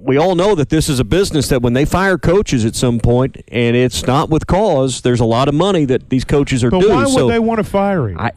We 0.00 0.16
all 0.16 0.34
know 0.34 0.56
that 0.56 0.68
this 0.68 0.88
is 0.88 0.98
a 0.98 1.04
business 1.04 1.46
that 1.48 1.62
when 1.62 1.74
they 1.74 1.84
fire 1.84 2.18
coaches 2.18 2.64
at 2.64 2.74
some 2.74 2.98
point, 2.98 3.36
and 3.48 3.76
it's 3.76 4.04
not 4.04 4.28
with 4.28 4.48
cause, 4.48 5.02
there's 5.02 5.20
a 5.20 5.24
lot 5.24 5.46
of 5.46 5.54
money 5.54 5.84
that 5.84 6.10
these 6.10 6.24
coaches 6.24 6.64
are 6.64 6.70
But 6.70 6.80
due. 6.80 6.90
why 6.90 7.04
would 7.04 7.08
so 7.14 7.28
they 7.28 7.38
want 7.38 7.58
to 7.58 7.64
fire 7.64 8.08
him? 8.08 8.18
I, 8.18 8.32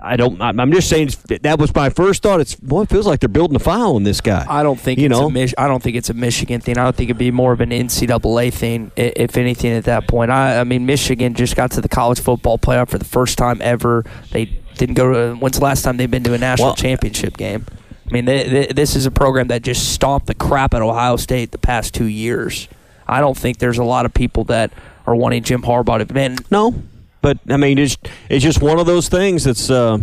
I 0.00 0.16
don't. 0.16 0.40
I'm 0.40 0.72
just 0.72 0.88
saying 0.88 1.10
that 1.42 1.58
was 1.58 1.74
my 1.74 1.90
first 1.90 2.22
thought. 2.22 2.40
It's 2.40 2.54
boy, 2.54 2.82
it 2.82 2.88
feels 2.88 3.06
like 3.06 3.20
they're 3.20 3.28
building 3.28 3.56
a 3.56 3.60
file 3.60 3.96
on 3.96 4.04
this 4.04 4.20
guy. 4.20 4.46
I 4.48 4.62
don't 4.62 4.80
think 4.80 4.98
you 4.98 5.06
it's 5.06 5.12
know. 5.18 5.26
a 5.26 5.30
Mich- 5.30 5.54
I 5.58 5.66
don't 5.68 5.82
think 5.82 5.96
it's 5.96 6.08
a 6.10 6.14
Michigan 6.14 6.60
thing. 6.60 6.78
I 6.78 6.84
don't 6.84 6.96
think 6.96 7.10
it'd 7.10 7.18
be 7.18 7.30
more 7.30 7.52
of 7.52 7.60
an 7.60 7.70
NCAA 7.70 8.52
thing, 8.52 8.90
if 8.96 9.36
anything, 9.36 9.72
at 9.72 9.84
that 9.84 10.06
point. 10.08 10.30
I, 10.30 10.60
I 10.60 10.64
mean, 10.64 10.86
Michigan 10.86 11.34
just 11.34 11.56
got 11.56 11.72
to 11.72 11.80
the 11.80 11.88
college 11.88 12.20
football 12.20 12.58
playoff 12.58 12.88
for 12.88 12.98
the 12.98 13.04
first 13.04 13.36
time 13.36 13.60
ever. 13.60 14.04
They 14.30 14.46
didn't 14.76 14.94
go. 14.94 15.12
To, 15.12 15.34
when's 15.38 15.58
the 15.58 15.64
last 15.64 15.82
time 15.82 15.96
they've 15.98 16.10
been 16.10 16.24
to 16.24 16.34
a 16.34 16.38
national 16.38 16.68
Well- 16.68 16.76
championship 16.76 17.36
game? 17.36 17.66
I 18.08 18.12
mean, 18.12 18.24
they, 18.26 18.48
they, 18.48 18.66
this 18.66 18.94
is 18.94 19.06
a 19.06 19.10
program 19.10 19.48
that 19.48 19.62
just 19.62 19.92
stomped 19.92 20.26
the 20.26 20.34
crap 20.34 20.74
out 20.74 20.82
of 20.82 20.88
Ohio 20.88 21.16
State 21.16 21.50
the 21.50 21.58
past 21.58 21.94
two 21.94 22.04
years. 22.06 22.68
I 23.08 23.20
don't 23.20 23.36
think 23.36 23.58
there's 23.58 23.78
a 23.78 23.84
lot 23.84 24.04
of 24.06 24.12
people 24.12 24.44
that 24.44 24.70
are 25.06 25.14
wanting 25.16 25.42
Jim 25.42 25.62
Harbaugh 25.62 26.06
to. 26.06 26.12
Man, 26.12 26.36
no, 26.50 26.74
but 27.22 27.38
I 27.48 27.56
mean, 27.56 27.78
it's 27.78 27.96
it's 28.28 28.44
just 28.44 28.60
one 28.60 28.78
of 28.78 28.86
those 28.86 29.08
things 29.08 29.44
that's. 29.44 29.70
Uh, 29.70 29.98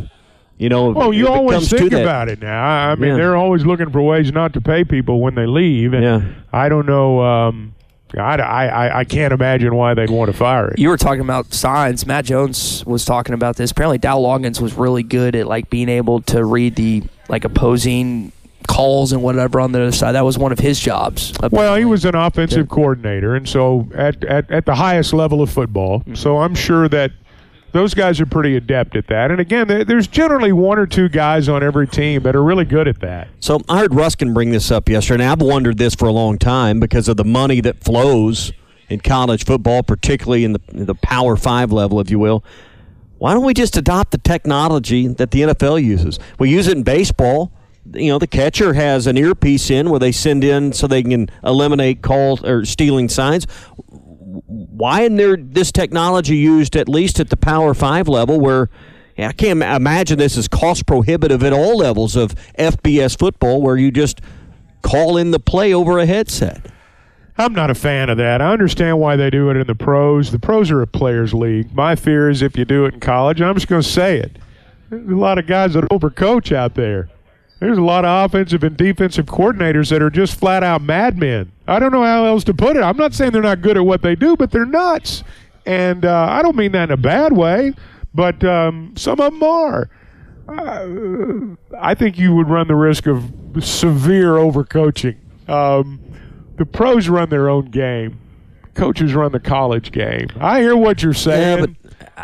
you 0.57 0.67
know, 0.67 0.89
Well, 0.89 1.13
you 1.13 1.29
always 1.29 1.69
think 1.69 1.93
about 1.93 2.27
it 2.27 2.41
now. 2.41 2.67
I 2.67 2.91
I 2.91 2.95
mean, 2.95 3.11
Yeah. 3.11 3.15
they're 3.15 3.37
always 3.37 3.65
looking 3.65 3.91
for 3.91 4.01
ways 4.01 4.29
not 4.33 4.51
to 4.55 4.59
pay 4.61 4.83
people 4.83 5.21
when 5.21 5.33
they 5.35 5.45
leave. 5.45 5.93
And 5.93 6.03
Yeah. 6.03 6.21
I 6.51 6.67
don't 6.67 6.85
know. 6.85 7.21
Um, 7.21 7.73
I, 8.17 8.35
I, 8.35 8.65
I- 8.67 8.99
I 8.99 9.03
can't 9.05 9.31
imagine 9.31 9.73
why 9.73 9.93
they'd 9.93 10.09
want 10.09 10.29
to 10.29 10.35
fire 10.37 10.67
it. 10.71 10.77
You 10.77 10.89
were 10.89 10.97
talking 10.97 11.21
about 11.21 11.53
signs. 11.53 12.05
Matt 12.05 12.25
Jones 12.25 12.83
was 12.85 13.05
talking 13.05 13.33
about 13.33 13.55
this. 13.55 13.71
Apparently, 13.71 13.99
Dowell 13.99 14.23
Loggains 14.25 14.59
was 14.59 14.73
really 14.73 15.01
good 15.03 15.33
at 15.33 15.47
like 15.47 15.69
being 15.69 15.87
able 15.87 16.19
to 16.23 16.43
read 16.43 16.75
the 16.75 17.03
like 17.29 17.45
opposing 17.45 18.33
calls 18.67 19.11
and 19.11 19.23
whatever 19.23 19.59
on 19.59 19.71
the 19.71 19.81
other 19.81 19.91
side. 19.91 20.13
That 20.13 20.25
was 20.25 20.37
one 20.37 20.51
of 20.51 20.59
his 20.59 20.79
jobs. 20.79 21.33
Well, 21.51 21.75
he 21.75 21.85
was 21.85 22.05
an 22.05 22.15
offensive 22.15 22.69
coordinator, 22.69 23.35
and 23.35 23.47
so 23.47 23.89
at, 23.95 24.23
at, 24.23 24.49
at 24.51 24.65
the 24.65 24.75
highest 24.75 25.13
level 25.13 25.41
of 25.41 25.49
football. 25.49 25.99
Mm-hmm. 26.01 26.15
So 26.15 26.37
I'm 26.37 26.55
sure 26.55 26.87
that 26.89 27.11
those 27.71 27.93
guys 27.93 28.19
are 28.19 28.25
pretty 28.25 28.55
adept 28.55 28.95
at 28.95 29.07
that. 29.07 29.31
And 29.31 29.39
again, 29.39 29.67
there's 29.67 30.07
generally 30.07 30.51
one 30.51 30.79
or 30.79 30.87
two 30.87 31.07
guys 31.07 31.47
on 31.47 31.61
every 31.63 31.87
team 31.87 32.23
that 32.23 32.35
are 32.35 32.43
really 32.43 32.65
good 32.65 32.87
at 32.87 32.99
that. 33.01 33.27
So 33.39 33.61
I 33.69 33.79
heard 33.79 33.93
Ruskin 33.93 34.33
bring 34.33 34.51
this 34.51 34.71
up 34.71 34.89
yesterday, 34.89 35.23
and 35.23 35.31
I've 35.31 35.41
wondered 35.41 35.77
this 35.77 35.95
for 35.95 36.07
a 36.07 36.11
long 36.11 36.37
time 36.37 36.79
because 36.79 37.07
of 37.07 37.17
the 37.17 37.25
money 37.25 37.61
that 37.61 37.83
flows 37.83 38.51
in 38.89 38.99
college 38.99 39.45
football, 39.45 39.83
particularly 39.83 40.43
in 40.43 40.53
the 40.53 40.61
the 40.71 40.95
Power 40.95 41.35
Five 41.35 41.71
level, 41.71 41.99
if 41.99 42.09
you 42.09 42.19
will. 42.19 42.43
Why 43.19 43.33
don't 43.33 43.45
we 43.45 43.53
just 43.53 43.75
adopt 43.77 44.11
the 44.11 44.17
technology 44.17 45.07
that 45.07 45.31
the 45.31 45.41
NFL 45.41 45.83
uses? 45.83 46.19
We 46.39 46.49
use 46.49 46.67
it 46.67 46.77
in 46.77 46.83
baseball. 46.83 47.51
You 47.93 48.09
know, 48.09 48.19
the 48.19 48.27
catcher 48.27 48.73
has 48.73 49.07
an 49.07 49.17
earpiece 49.17 49.69
in 49.69 49.89
where 49.89 49.99
they 49.99 50.11
send 50.11 50.43
in 50.43 50.73
so 50.73 50.87
they 50.87 51.03
can 51.03 51.29
eliminate 51.43 52.01
calls 52.01 52.43
or 52.43 52.65
stealing 52.65 53.09
signs. 53.09 53.45
Why 54.45 55.01
isn't 55.01 55.15
there 55.15 55.37
this 55.37 55.71
technology 55.71 56.37
used 56.37 56.75
at 56.75 56.87
least 56.87 57.19
at 57.19 57.29
the 57.29 57.37
Power 57.37 57.73
Five 57.73 58.07
level 58.07 58.39
where 58.39 58.69
I 59.17 59.33
can't 59.33 59.61
imagine 59.61 60.17
this 60.17 60.37
is 60.37 60.47
cost 60.47 60.85
prohibitive 60.85 61.43
at 61.43 61.51
all 61.51 61.77
levels 61.77 62.15
of 62.15 62.35
FBS 62.57 63.17
football 63.17 63.61
where 63.61 63.75
you 63.75 63.91
just 63.91 64.21
call 64.81 65.17
in 65.17 65.31
the 65.31 65.39
play 65.39 65.73
over 65.73 65.99
a 65.99 66.05
headset. 66.05 66.65
I'm 67.37 67.53
not 67.53 67.69
a 67.69 67.75
fan 67.75 68.09
of 68.09 68.17
that. 68.17 68.41
I 68.41 68.51
understand 68.51 68.99
why 68.99 69.15
they 69.15 69.29
do 69.29 69.49
it 69.49 69.55
in 69.55 69.65
the 69.65 69.75
pros. 69.75 70.31
The 70.31 70.39
pros 70.39 70.71
are 70.71 70.81
a 70.81 70.87
players' 70.87 71.33
league. 71.33 71.73
My 71.73 71.95
fear 71.95 72.29
is 72.29 72.41
if 72.41 72.57
you 72.57 72.65
do 72.65 72.85
it 72.85 72.95
in 72.95 72.99
college, 72.99 73.41
I'm 73.41 73.55
just 73.55 73.67
going 73.67 73.81
to 73.81 73.87
say 73.87 74.17
it. 74.17 74.37
There's 74.89 75.09
a 75.09 75.15
lot 75.15 75.37
of 75.37 75.47
guys 75.47 75.73
that 75.73 75.85
overcoach 75.85 76.53
out 76.53 76.75
there. 76.75 77.09
There's 77.59 77.77
a 77.77 77.83
lot 77.83 78.05
of 78.05 78.25
offensive 78.25 78.63
and 78.63 78.77
defensive 78.77 79.25
coordinators 79.25 79.89
that 79.89 80.01
are 80.01 80.09
just 80.09 80.39
flat 80.39 80.63
out 80.63 80.81
madmen. 80.81 81.51
I 81.67 81.79
don't 81.79 81.91
know 81.91 82.03
how 82.03 82.25
else 82.25 82.43
to 82.45 82.53
put 82.53 82.77
it. 82.77 82.81
I'm 82.81 82.95
not 82.97 83.13
saying 83.13 83.31
they're 83.31 83.41
not 83.41 83.61
good 83.61 83.75
at 83.75 83.85
what 83.85 84.01
they 84.01 84.15
do, 84.15 84.37
but 84.37 84.51
they're 84.51 84.65
nuts. 84.65 85.23
And 85.65 86.05
uh, 86.05 86.27
I 86.29 86.41
don't 86.41 86.55
mean 86.55 86.71
that 86.71 86.85
in 86.85 86.91
a 86.91 86.97
bad 86.97 87.35
way, 87.35 87.73
but 88.13 88.43
um, 88.43 88.93
some 88.95 89.19
of 89.19 89.33
them 89.33 89.43
are. 89.43 89.89
Uh, 90.47 91.55
I 91.79 91.93
think 91.93 92.17
you 92.17 92.33
would 92.35 92.49
run 92.49 92.67
the 92.67 92.75
risk 92.75 93.07
of 93.07 93.31
severe 93.59 94.33
overcoaching. 94.33 95.17
Um, 95.47 95.99
the 96.57 96.65
pros 96.65 97.09
run 97.09 97.29
their 97.29 97.49
own 97.49 97.65
game. 97.65 98.19
Coaches 98.73 99.13
run 99.13 99.31
the 99.31 99.39
college 99.39 99.91
game. 99.91 100.27
I 100.39 100.61
hear 100.61 100.75
what 100.75 101.03
you're 101.03 101.13
saying. 101.13 101.75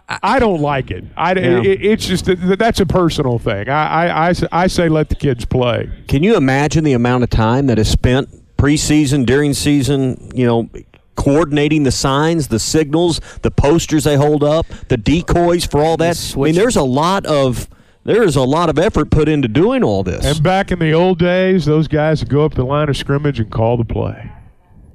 I, 0.07 0.39
don't 0.39 0.61
like 0.61 0.91
it. 0.91 1.03
I, 1.15 1.33
Yeah. 1.33 1.61
it- 1.61 1.85
it's 1.85 2.05
just 2.07 2.25
that's 2.57 2.79
a 2.79 2.85
personal 2.85 3.39
thing. 3.39 3.69
I, 3.69 4.29
I, 4.29 4.33
I 4.51 4.67
say 4.67 4.89
let 4.89 5.09
the 5.09 5.15
kids 5.15 5.45
play. 5.45 5.89
Can 6.07 6.23
you 6.23 6.35
imagine 6.35 6.83
the 6.83 6.93
amount 6.93 7.23
of 7.23 7.29
time 7.29 7.67
that 7.67 7.79
is 7.79 7.87
spent 7.89 8.29
preseason, 8.57 9.25
during 9.25 9.53
season, 9.53 10.31
you 10.33 10.45
know, 10.45 10.69
coordinating 11.15 11.83
the 11.83 11.91
signs, 11.91 12.47
the 12.49 12.59
signals, 12.59 13.21
the 13.41 13.51
posters 13.51 14.03
they 14.03 14.15
hold 14.15 14.43
up, 14.43 14.65
the 14.89 14.97
decoys 14.97 15.65
for 15.65 15.81
all 15.81 15.97
that? 15.97 16.33
I 16.35 16.39
mean, 16.39 16.55
there's 16.55 16.75
a 16.75 16.83
lot 16.83 17.25
of 17.25 17.69
there 18.03 18.21
is 18.23 18.35
a 18.35 18.41
lot 18.43 18.69
of 18.69 18.77
effort 18.77 19.09
put 19.09 19.27
into 19.27 19.47
doing 19.47 19.83
all 19.83 20.03
this. 20.03 20.23
And 20.25 20.43
back 20.43 20.71
in 20.71 20.77
the 20.79 20.93
old 20.93 21.17
days, 21.17 21.65
those 21.65 21.87
guys 21.87 22.21
would 22.21 22.29
go 22.29 22.45
up 22.45 22.53
the 22.53 22.63
line 22.63 22.87
of 22.87 22.95
scrimmage 22.95 23.39
and 23.39 23.49
call 23.51 23.77
the 23.77 23.85
play. 23.85 24.31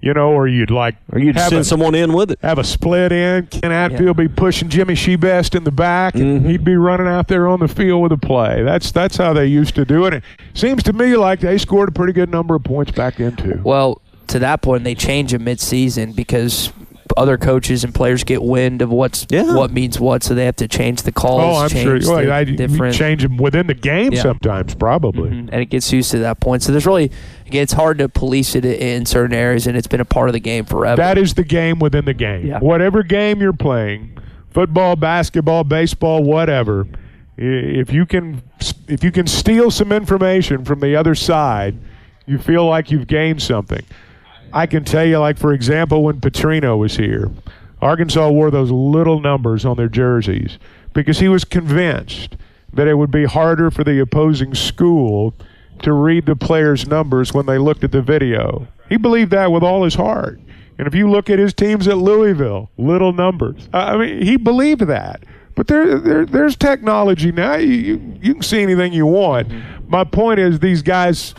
You 0.03 0.15
know, 0.15 0.31
or 0.31 0.49
you'd 0.49 0.71
like, 0.71 0.97
or 1.13 1.19
you'd 1.19 1.39
send 1.39 1.53
a- 1.61 1.65
someone 1.65 1.95
in 1.95 2.15
with 2.15 2.31
it. 2.31 2.39
have 2.43 2.59
a 2.59 2.65
split 2.65 3.13
in. 3.13 3.47
Ken 3.49 3.71
Hatfield 3.71 4.17
be 4.17 4.29
pushing 4.29 4.71
Jimmy 4.71 4.95
Shibest 4.95 5.55
in 5.55 5.65
the 5.65 5.71
back, 5.71 6.15
and 6.15 6.41
Mm-hmm. 6.41 6.49
he'd 6.49 6.65
be 6.65 6.77
running 6.77 7.07
out 7.07 7.29
there 7.29 7.47
on 7.47 7.61
the 7.61 7.69
field 7.69 8.03
with 8.03 8.13
a 8.13 8.17
play. 8.17 8.63
That's 8.63 8.91
that's 8.93 9.17
how 9.19 9.33
they 9.35 9.47
used 9.47 9.75
to 9.75 9.85
do 9.85 10.07
it. 10.07 10.15
It 10.15 10.23
seems 10.55 10.83
to 10.85 10.93
me 10.95 11.17
like 11.17 11.41
they 11.41 11.59
scored 11.59 11.91
a 11.91 11.93
pretty 11.93 12.15
good 12.15 12.31
number 12.31 12.55
of 12.55 12.65
points 12.65 12.93
back 12.93 13.17
then 13.17 13.37
too. 13.37 13.61
Well, 13.63 14.01
to 14.29 14.39
that 14.39 14.63
point, 14.63 14.85
they 14.85 14.95
change 14.95 15.33
them 15.33 15.45
mid-season 15.45 16.13
because 16.13 16.73
other 17.17 17.37
coaches 17.39 17.85
and 17.85 17.95
players 17.95 18.25
get 18.25 18.43
wind 18.43 18.83
of 18.83 18.91
what's 18.91 19.27
what 19.31 19.71
means 19.73 19.99
what, 20.01 20.23
so 20.23 20.35
they 20.35 20.45
have 20.45 20.57
to 20.57 20.69
change 20.69 21.03
the 21.03 21.13
calls. 21.13 21.57
Oh, 21.57 21.61
I'm 21.61 21.69
sure. 21.69 21.95
change 21.99 22.07
Well, 22.07 22.25
the 22.25 22.31
I, 22.33 22.41
you 22.41 22.57
different 22.57 22.95
change 22.95 23.23
them 23.23 23.37
within 23.37 23.67
the 23.67 23.75
game 23.75 24.13
Yeah. 24.13 24.23
sometimes, 24.23 24.75
probably. 24.75 25.31
Mm-hmm. 25.31 25.49
and 25.53 25.63
it 25.63 25.67
gets 25.67 25.93
used 25.93 26.11
to 26.13 26.19
that 26.21 26.41
point. 26.41 26.63
So 26.63 26.73
there's 26.73 26.87
really 26.87 27.11
again, 27.47 27.63
it's 27.63 27.73
hard 27.73 27.99
to 27.99 28.09
police 28.09 28.55
it 28.55 28.65
in 28.65 29.07
certain 29.07 29.35
areas, 29.35 29.67
and 29.67 29.77
it's 29.77 29.87
been 29.89 30.01
a 30.01 30.05
part 30.05 30.29
of 30.29 30.33
the 30.33 30.41
game 30.41 30.65
forever. 30.65 30.97
That 30.97 31.19
is 31.19 31.35
the 31.35 31.45
game 31.45 31.79
within 31.79 32.05
the 32.05 32.15
game. 32.15 32.47
Yeah. 32.47 32.59
Whatever 32.61 33.03
game 33.03 33.41
you're 33.41 33.53
playing, 33.53 34.19
football, 34.51 34.97
basketball, 34.97 35.65
baseball, 35.65 36.23
whatever. 36.23 36.87
If 37.37 37.91
you 37.93 38.05
can, 38.05 38.43
if 38.87 39.03
you 39.03 39.11
can 39.11 39.27
steal 39.27 39.71
some 39.71 39.93
information 39.93 40.65
from 40.65 40.81
the 40.81 40.95
other 40.95 41.15
side, 41.15 41.79
you 42.27 42.39
feel 42.39 42.67
like 42.67 42.91
you've 42.91 43.07
gained 43.07 43.41
something. 43.41 43.83
I 44.53 44.67
can 44.67 44.85
tell 44.85 45.05
you, 45.05 45.19
like 45.19 45.39
for 45.39 45.53
example, 45.53 46.03
when 46.03 46.21
Petrino 46.21 46.79
was 46.79 46.97
here, 46.97 47.31
Arkansas 47.81 48.31
wore 48.31 48.51
those 48.51 48.71
little 48.71 49.21
numbers 49.21 49.65
on 49.65 49.77
their 49.77 49.89
jerseys 49.89 50.59
because 50.93 51.19
he 51.19 51.29
was 51.29 51.45
convinced 51.45 52.37
that 52.73 52.87
it 52.87 52.95
would 52.95 53.11
be 53.11 53.25
harder 53.25 53.71
for 53.71 53.85
the 53.85 54.01
opposing 54.01 54.55
school 54.55 55.35
to 55.83 55.93
read 55.93 56.27
the 56.27 56.37
players' 56.37 56.87
numbers 56.87 57.33
when 57.33 57.47
they 57.47 57.59
looked 57.59 57.85
at 57.85 57.93
the 57.93 58.03
video. 58.03 58.69
He 58.89 58.97
believed 58.97 59.31
that 59.31 59.51
with 59.51 59.63
all 59.63 59.85
his 59.85 59.95
heart. 59.95 60.41
And 60.79 60.87
if 60.87 60.95
you 60.95 61.11
look 61.11 61.31
at 61.31 61.39
his 61.39 61.53
teams 61.53 61.87
at 61.89 61.99
Louisville, 61.99 62.71
little 62.79 63.13
numbers. 63.13 63.69
I 63.73 63.97
mean, 63.97 64.23
he 64.23 64.37
believed 64.37 64.83
that. 64.83 65.25
But 65.55 65.67
there, 65.67 65.99
there 65.99 66.25
there's 66.25 66.57
technology 66.57 67.33
now. 67.33 67.57
You, 67.57 67.73
you, 67.75 68.19
you 68.23 68.35
can 68.35 68.43
see 68.43 68.63
anything 68.63 68.93
you 68.93 69.05
want. 69.05 69.49
Mm-hmm. 69.49 69.91
My 69.91 70.05
point 70.05 70.41
is, 70.41 70.59
these 70.61 70.81
guys, 70.81 71.35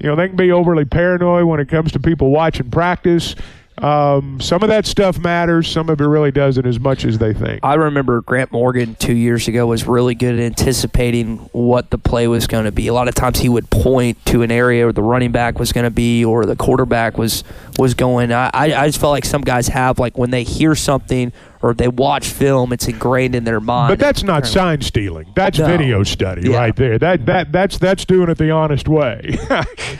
you 0.00 0.08
know, 0.08 0.16
they 0.16 0.28
can 0.28 0.36
be 0.36 0.50
overly 0.50 0.84
paranoid 0.84 1.44
when 1.44 1.60
it 1.60 1.68
comes 1.68 1.92
to 1.92 2.00
people 2.00 2.30
watching 2.30 2.70
practice. 2.70 3.34
Um, 3.78 4.40
some 4.40 4.62
of 4.62 4.68
that 4.68 4.84
stuff 4.84 5.18
matters. 5.18 5.66
Some 5.66 5.88
of 5.88 6.00
it 6.00 6.04
really 6.04 6.30
doesn't 6.30 6.66
as 6.66 6.78
much 6.78 7.04
as 7.04 7.18
they 7.18 7.32
think. 7.32 7.60
I 7.62 7.74
remember 7.74 8.20
Grant 8.20 8.52
Morgan 8.52 8.94
two 8.94 9.14
years 9.14 9.48
ago 9.48 9.66
was 9.66 9.86
really 9.86 10.14
good 10.14 10.34
at 10.34 10.40
anticipating 10.40 11.38
what 11.52 11.90
the 11.90 11.96
play 11.96 12.28
was 12.28 12.46
going 12.46 12.64
to 12.64 12.72
be. 12.72 12.88
A 12.88 12.94
lot 12.94 13.08
of 13.08 13.14
times 13.14 13.38
he 13.38 13.48
would 13.48 13.70
point 13.70 14.22
to 14.26 14.42
an 14.42 14.50
area 14.50 14.84
where 14.84 14.92
the 14.92 15.02
running 15.02 15.32
back 15.32 15.58
was 15.58 15.72
going 15.72 15.84
to 15.84 15.90
be 15.90 16.24
or 16.24 16.44
the 16.44 16.56
quarterback 16.56 17.16
was 17.16 17.42
was 17.78 17.94
going. 17.94 18.32
I, 18.32 18.50
I 18.52 18.74
I 18.74 18.86
just 18.86 19.00
felt 19.00 19.12
like 19.12 19.24
some 19.24 19.42
guys 19.42 19.68
have 19.68 19.98
like 19.98 20.18
when 20.18 20.30
they 20.30 20.44
hear 20.44 20.74
something 20.74 21.32
or 21.62 21.74
they 21.74 21.88
watch 21.88 22.28
film, 22.28 22.72
it's 22.72 22.88
ingrained 22.88 23.34
in 23.34 23.44
their 23.44 23.60
mind. 23.60 23.90
But 23.92 23.98
that's 23.98 24.22
not 24.22 24.46
sign 24.46 24.80
stealing. 24.80 25.26
That's 25.34 25.58
No. 25.58 25.66
video 25.66 26.02
study 26.02 26.50
Yeah. 26.50 26.56
right 26.58 26.74
there. 26.76 26.98
That 26.98 27.26
that 27.26 27.52
that's 27.52 27.78
that's 27.78 28.04
doing 28.04 28.28
it 28.30 28.38
the 28.38 28.50
honest 28.50 28.88
way. 28.88 29.20
you 29.26 29.36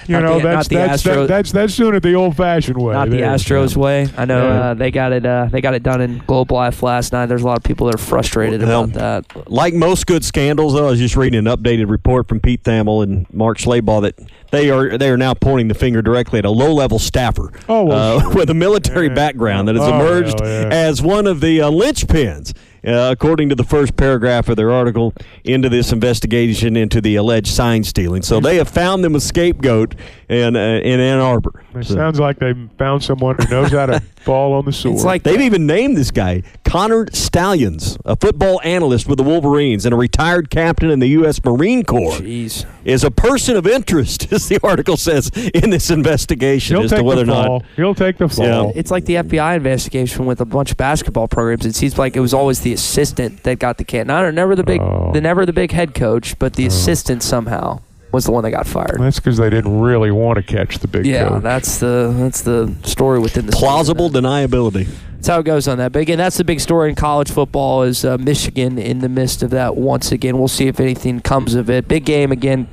Not 0.08 0.22
know, 0.22 0.38
the- 0.38 0.44
that's 0.48 0.56
not 0.56 0.68
the 0.68 0.74
that's 0.76 0.92
Astro- 1.06 1.14
that, 1.22 1.28
that's 1.28 1.52
that's 1.52 1.76
doing 1.76 1.94
it 1.94 2.02
the 2.02 2.14
old-fashioned 2.14 2.76
way. 2.80 2.94
not 2.94 3.10
the 3.10 3.18
there. 3.18 3.30
Astros 3.34 3.76
way. 3.76 4.08
I 4.16 4.24
know 4.24 4.46
Yeah. 4.46 4.60
uh, 4.70 4.74
they 4.74 4.90
got 4.90 5.12
it. 5.12 5.26
Uh, 5.26 5.48
they 5.50 5.60
got 5.60 5.74
it 5.74 5.82
done 5.82 6.00
in 6.00 6.22
Globe 6.26 6.50
Life 6.52 6.82
last 6.82 7.12
night. 7.12 7.26
There's 7.26 7.42
a 7.42 7.46
lot 7.46 7.58
of 7.58 7.62
people 7.64 7.86
that 7.86 7.94
are 7.96 7.98
frustrated 7.98 8.62
Well, 8.62 8.84
about 8.84 9.24
that. 9.34 9.50
Like 9.50 9.74
most 9.74 10.06
good 10.06 10.24
scandals, 10.24 10.74
though, 10.74 10.86
I 10.86 10.90
was 10.90 10.98
just 10.98 11.16
reading 11.16 11.46
an 11.46 11.56
updated 11.56 11.90
report 11.90 12.28
from 12.28 12.40
Pete 12.40 12.62
Thamel 12.64 13.02
and 13.02 13.26
Mark 13.32 13.58
Schlabach 13.58 14.02
that 14.02 14.18
they 14.50 14.70
are 14.70 14.96
they 14.98 15.10
are 15.10 15.16
now 15.16 15.34
pointing 15.34 15.68
the 15.68 15.74
finger 15.74 16.02
directly 16.02 16.38
at 16.38 16.44
a 16.44 16.50
low 16.50 16.72
level 16.72 16.98
staffer 16.98 17.52
Oh, 17.68 17.84
well, 17.84 18.18
uh, 18.20 18.30
with 18.34 18.50
a 18.50 18.54
military 18.54 19.08
background 19.08 19.68
that 19.68 19.76
has 19.76 19.84
Oh, 19.86 19.94
emerged 19.94 20.40
yeah, 20.40 20.62
yeah. 20.62 20.68
as 20.70 21.00
one 21.02 21.26
of 21.26 21.40
the 21.40 21.49
uh, 21.58 21.70
linchpins. 21.70 22.54
Uh, 22.82 23.10
according 23.12 23.50
to 23.50 23.54
the 23.54 23.62
first 23.62 23.94
paragraph 23.94 24.48
of 24.48 24.56
their 24.56 24.70
article 24.72 25.12
into 25.44 25.68
this 25.68 25.92
investigation 25.92 26.78
into 26.78 26.98
the 27.02 27.14
alleged 27.16 27.48
sign 27.48 27.84
stealing, 27.84 28.22
so 28.22 28.40
they 28.40 28.56
have 28.56 28.70
found 28.70 29.04
them 29.04 29.14
a 29.14 29.20
scapegoat 29.20 29.94
in 30.30 30.56
uh, 30.56 30.80
in 30.82 30.98
Ann 30.98 31.18
Arbor. 31.18 31.62
It 31.74 31.84
So- 31.84 31.94
sounds 31.94 32.18
like 32.18 32.38
they 32.38 32.54
found 32.78 33.02
someone 33.04 33.36
who 33.38 33.48
knows 33.50 33.70
how 33.72 33.84
to 33.84 34.02
fall 34.24 34.52
on 34.52 34.64
the 34.64 34.72
sword. 34.72 34.96
It's 34.96 35.04
like 35.04 35.22
they've 35.22 35.40
even 35.40 35.66
named 35.66 35.96
this 35.96 36.10
guy 36.10 36.42
Connor 36.64 37.06
Stalions, 37.12 37.98
a 38.04 38.16
football 38.16 38.60
analyst 38.62 39.08
with 39.08 39.18
the 39.18 39.24
Wolverines 39.24 39.84
and 39.84 39.92
a 39.92 39.96
retired 39.96 40.50
captain 40.50 40.90
in 40.90 41.00
the 41.00 41.08
U.S. 41.08 41.42
Marine 41.44 41.84
Corps. 41.84 42.12
Jeez. 42.12 42.66
Is 42.84 43.04
a 43.04 43.10
person 43.10 43.56
of 43.56 43.66
interest, 43.66 44.32
as 44.32 44.48
the 44.48 44.58
article 44.62 44.96
says 44.96 45.30
in 45.54 45.70
this 45.70 45.90
investigation, 45.90 46.76
He'll 46.76 46.84
as 46.84 46.90
to 46.90 46.96
take 46.96 47.04
whether 47.04 47.24
the 47.24 47.32
or 47.32 47.48
not. 47.48 47.64
He'll 47.76 47.94
take 47.94 48.18
the 48.18 48.28
fall. 48.28 48.72
It's 48.74 48.90
like 48.90 49.04
the 49.04 49.16
FBI 49.16 49.56
investigation 49.56 50.26
with 50.26 50.40
a 50.40 50.44
bunch 50.44 50.70
of 50.70 50.76
basketball 50.76 51.28
programs. 51.28 51.66
It 51.66 51.74
seems 51.74 51.98
like 51.98 52.16
it 52.16 52.20
was 52.20 52.32
always 52.32 52.60
the 52.60 52.72
assistant 52.72 53.42
that 53.42 53.58
got 53.58 53.78
the 53.78 53.84
can. 53.84 54.06
Not 54.06 54.32
never 54.32 54.54
the 54.54 54.64
big, 54.64 54.80
Oh. 54.80 55.10
the 55.12 55.20
never 55.20 55.44
the 55.44 55.52
big 55.52 55.72
head 55.72 55.94
coach, 55.94 56.38
but 56.38 56.54
the 56.54 56.64
oh. 56.64 56.68
assistant 56.68 57.22
somehow 57.22 57.80
was 58.12 58.24
the 58.24 58.32
one 58.32 58.42
that 58.44 58.50
got 58.50 58.66
fired. 58.66 58.96
That's 59.00 59.20
because 59.20 59.36
they 59.36 59.50
didn't 59.50 59.80
really 59.80 60.10
want 60.10 60.36
to 60.36 60.42
catch 60.42 60.78
the 60.78 60.88
big 60.88 61.06
Yeah, 61.06 61.28
coach. 61.28 61.42
that's 61.42 61.78
the 61.78 62.12
that's 62.18 62.42
the 62.42 62.74
story 62.82 63.18
within 63.18 63.46
the. 63.46 63.52
Plausible 63.52 64.10
deniability. 64.10 64.88
That's 65.14 65.28
how 65.28 65.40
it 65.40 65.44
goes 65.44 65.68
on 65.68 65.78
that. 65.78 65.92
But 65.92 66.00
again, 66.02 66.18
that's 66.18 66.38
the 66.38 66.44
big 66.44 66.60
story 66.60 66.88
in 66.88 66.94
college 66.94 67.30
football 67.30 67.82
is 67.82 68.04
uh, 68.04 68.16
Michigan 68.18 68.78
in 68.78 69.00
the 69.00 69.08
midst 69.08 69.42
of 69.42 69.50
that 69.50 69.76
once 69.76 70.12
again. 70.12 70.38
We'll 70.38 70.48
see 70.48 70.66
if 70.66 70.80
anything 70.80 71.20
comes 71.20 71.54
of 71.54 71.68
it. 71.68 71.86
Big 71.88 72.04
game 72.06 72.32
again 72.32 72.68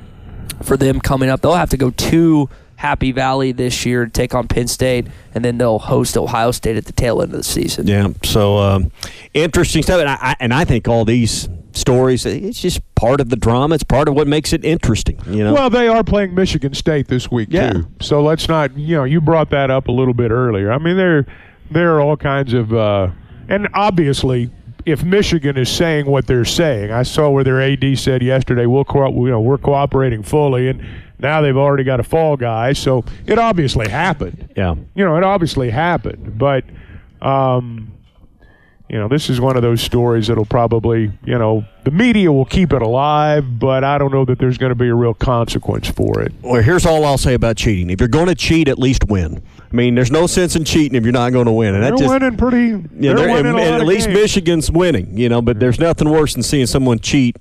for 0.62 0.76
them 0.76 0.98
coming 1.00 1.28
up. 1.28 1.42
They'll 1.42 1.54
have 1.54 1.70
to 1.70 1.76
go 1.76 1.90
to 1.90 2.48
Happy 2.76 3.12
Valley 3.12 3.52
this 3.52 3.84
year 3.84 4.06
to 4.06 4.10
take 4.10 4.34
on 4.34 4.48
Penn 4.48 4.66
State, 4.66 5.08
and 5.34 5.44
then 5.44 5.58
they'll 5.58 5.78
host 5.78 6.16
Ohio 6.16 6.50
State 6.52 6.76
at 6.76 6.86
the 6.86 6.92
tail 6.92 7.20
end 7.20 7.32
of 7.32 7.36
the 7.38 7.42
season. 7.44 7.86
Yeah. 7.86 8.08
So 8.24 8.56
um, 8.58 8.92
interesting 9.34 9.82
stuff, 9.82 10.00
and 10.00 10.08
I, 10.08 10.16
I 10.18 10.36
and 10.40 10.54
I 10.54 10.64
think 10.64 10.88
all 10.88 11.04
these 11.04 11.48
stories, 11.78 12.26
it's 12.26 12.60
just 12.60 12.80
part 12.94 13.20
of 13.20 13.28
the 13.30 13.36
drama. 13.36 13.74
It's 13.76 13.84
part 13.84 14.08
of 14.08 14.14
what 14.14 14.26
makes 14.26 14.52
it 14.52 14.64
interesting. 14.64 15.18
You 15.26 15.44
know. 15.44 15.54
Well, 15.54 15.70
they 15.70 15.88
are 15.88 16.04
playing 16.04 16.34
Michigan 16.34 16.74
State 16.74 17.08
this 17.08 17.30
week 17.30 17.48
Yeah. 17.50 17.72
too. 17.72 17.86
So 18.00 18.22
let's 18.22 18.48
not, 18.48 18.76
you 18.76 18.96
know, 18.96 19.04
you 19.04 19.20
brought 19.20 19.50
that 19.50 19.70
up 19.70 19.88
a 19.88 19.92
little 19.92 20.14
bit 20.14 20.30
earlier. 20.30 20.70
I 20.72 20.78
mean, 20.78 20.96
there 20.96 21.24
there 21.70 21.94
are 21.96 22.00
all 22.00 22.16
kinds 22.16 22.52
of, 22.54 22.72
uh, 22.72 23.08
and 23.48 23.68
obviously, 23.74 24.50
if 24.86 25.04
Michigan 25.04 25.56
is 25.58 25.68
saying 25.68 26.06
what 26.06 26.26
they're 26.26 26.44
saying, 26.46 26.90
I 26.90 27.02
saw 27.02 27.28
where 27.28 27.44
their 27.44 27.60
AD 27.60 27.94
said 27.98 28.22
yesterday, 28.22 28.64
we'll 28.66 28.84
co- 28.84 29.10
you 29.24 29.30
know 29.30 29.40
we're 29.40 29.58
cooperating 29.58 30.22
fully, 30.22 30.68
and 30.68 30.82
now 31.18 31.40
they've 31.42 31.56
already 31.56 31.84
got 31.84 32.00
a 32.00 32.04
fall 32.04 32.36
guy, 32.36 32.72
so 32.72 33.04
it 33.26 33.38
obviously 33.38 33.88
happened. 33.88 34.48
yeah. 34.56 34.74
You 34.94 35.04
know, 35.04 35.16
it 35.16 35.24
obviously 35.24 35.70
happened, 35.70 36.38
but. 36.38 36.64
Um, 37.20 37.92
you 38.88 38.98
know, 38.98 39.08
this 39.08 39.28
is 39.28 39.40
one 39.40 39.56
of 39.56 39.62
those 39.62 39.80
stories 39.82 40.28
that'll 40.28 40.44
probably, 40.46 41.10
you 41.24 41.38
know, 41.38 41.64
the 41.84 41.90
media 41.90 42.32
will 42.32 42.44
keep 42.44 42.72
it 42.72 42.80
alive, 42.82 43.58
but 43.58 43.84
I 43.84 43.98
don't 43.98 44.12
know 44.12 44.24
that 44.24 44.38
there's 44.38 44.56
going 44.58 44.70
to 44.70 44.74
be 44.74 44.88
a 44.88 44.94
real 44.94 45.14
consequence 45.14 45.88
for 45.88 46.22
it. 46.22 46.32
Well, 46.42 46.62
here's 46.62 46.86
all 46.86 47.04
I'll 47.04 47.18
say 47.18 47.34
about 47.34 47.56
cheating. 47.56 47.90
If 47.90 48.00
you're 48.00 48.08
going 48.08 48.26
to 48.28 48.34
cheat, 48.34 48.68
at 48.68 48.78
least 48.78 49.04
win. 49.08 49.42
I 49.70 49.76
mean, 49.76 49.94
there's 49.94 50.10
no 50.10 50.26
sense 50.26 50.56
in 50.56 50.64
cheating 50.64 50.96
if 50.96 51.04
you're 51.04 51.12
not 51.12 51.32
going 51.32 51.46
to 51.46 51.52
win. 51.52 51.74
And 51.74 51.82
They're 51.84 51.90
that 51.92 51.98
just, 51.98 52.10
winning 52.10 52.36
pretty. 52.38 52.68
Yeah, 52.98 53.12
they're 53.12 53.16
they're- 53.26 53.28
winning 53.34 53.52
and- 53.52 53.60
and 53.60 53.74
at 53.82 53.86
least 53.86 54.06
games. 54.06 54.18
Michigan's 54.20 54.70
winning, 54.70 55.16
you 55.18 55.28
know, 55.28 55.42
but 55.42 55.60
there's 55.60 55.78
nothing 55.78 56.08
worse 56.08 56.32
than 56.34 56.42
seeing 56.42 56.66
someone 56.66 56.98
cheat 56.98 57.36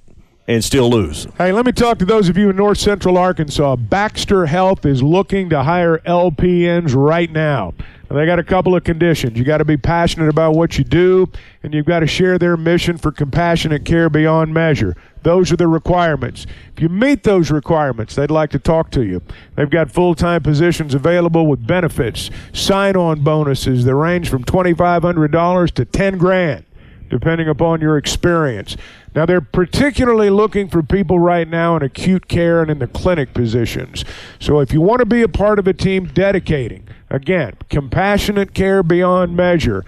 and 0.50 0.64
still 0.64 0.90
lose. 0.90 1.28
Hey, 1.38 1.52
let 1.52 1.66
me 1.66 1.72
talk 1.74 1.98
to 2.00 2.06
those 2.06 2.30
of 2.30 2.38
you 2.38 2.50
in 2.50 2.56
North 2.56 2.78
Central 2.78 3.18
Arkansas. 3.18 3.76
Baxter 3.78 4.46
Health 4.46 4.86
is 4.86 5.04
looking 5.04 5.50
to 5.50 5.64
hire 5.64 5.98
LPNs 6.06 6.96
right 6.96 7.30
now. 7.32 7.74
They 8.10 8.26
got 8.26 8.39
a 8.39 8.43
couple 8.43 8.74
of 8.76 8.86
conditions. 8.86 9.38
You 9.38 9.43
got 9.43 9.58
to 9.58 9.65
be 9.65 9.76
passionate 9.76 10.30
about 10.30 10.56
what 10.56 10.78
you 10.78 10.86
do, 10.86 11.30
and 11.62 11.74
you've 11.74 11.86
got 11.86 12.00
to 12.00 12.08
share 12.08 12.38
their 12.39 12.56
mission 12.56 12.98
for 12.98 13.12
compassionate 13.12 13.84
care 13.84 14.10
beyond 14.10 14.54
measure. 14.54 14.96
Those 15.24 15.52
are 15.52 15.58
the 15.58 15.67
requirements. 15.67 16.46
If 16.76 16.82
you 16.82 16.88
meet 16.88 17.24
those 17.24 17.52
requirements, 17.52 18.15
they'd 18.15 18.32
like 18.32 18.50
to 18.52 18.60
talk 18.60 18.91
to 18.91 19.04
you. 19.04 19.22
They've 19.56 19.70
got 19.70 19.91
full 19.91 20.15
time 20.15 20.41
positions 20.41 20.93
available 20.93 21.48
with 21.48 21.67
benefits, 21.67 22.30
sign 22.54 22.96
on 22.96 23.24
bonuses 23.24 23.84
that 23.84 23.96
range 23.96 24.30
from 24.30 24.46
$2,500 24.46 25.72
to 25.72 25.86
10 25.86 26.17
grand 26.17 26.63
depending 27.10 27.48
upon 27.48 27.80
your 27.80 27.98
experience. 27.98 28.76
Now, 29.15 29.26
they're 29.26 29.41
particularly 29.41 30.30
looking 30.30 30.67
for 30.67 30.84
people 30.84 31.20
right 31.20 31.48
now 31.48 31.76
in 31.78 31.84
acute 31.84 32.28
care 32.28 32.62
and 32.62 32.70
in 32.70 32.80
the 32.80 32.88
clinic 32.88 33.34
positions. 33.34 34.04
So, 34.39 34.60
if 34.60 34.74
you 34.74 34.82
want 34.82 35.00
to 35.00 35.06
be 35.06 35.22
a 35.22 35.28
part 35.28 35.60
of 35.60 35.67
a 35.67 35.74
team 35.74 36.08
dedicating, 36.08 36.88
again, 37.10 37.56
compassionate 37.70 38.54
care 38.54 38.84
beyond 38.84 39.36
measure, 39.36 39.86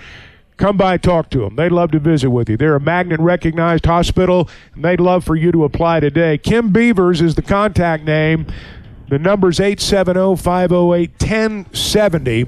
come 0.57 0.77
by 0.77 0.97
talk 0.97 1.29
to 1.31 1.39
them. 1.39 1.55
They'd 1.55 1.71
love 1.71 1.91
to 1.91 1.99
visit 1.99 2.29
with 2.29 2.49
you. 2.49 2.57
They're 2.57 2.75
a 2.75 2.81
magnet 2.81 3.19
recognized 3.19 3.85
hospital, 3.85 4.49
and 4.73 4.83
they'd 4.83 4.99
love 4.99 5.23
for 5.23 5.35
you 5.35 5.51
to 5.51 5.63
apply 5.63 6.01
today. 6.01 6.37
Kim 6.37 6.71
Beavers 6.71 7.21
is 7.21 7.35
the 7.35 7.41
contact 7.41 8.03
name. 8.03 8.45
The 9.09 9.19
number's 9.19 9.59
870 9.59 10.35
508 10.35 11.11
1070 11.19 12.47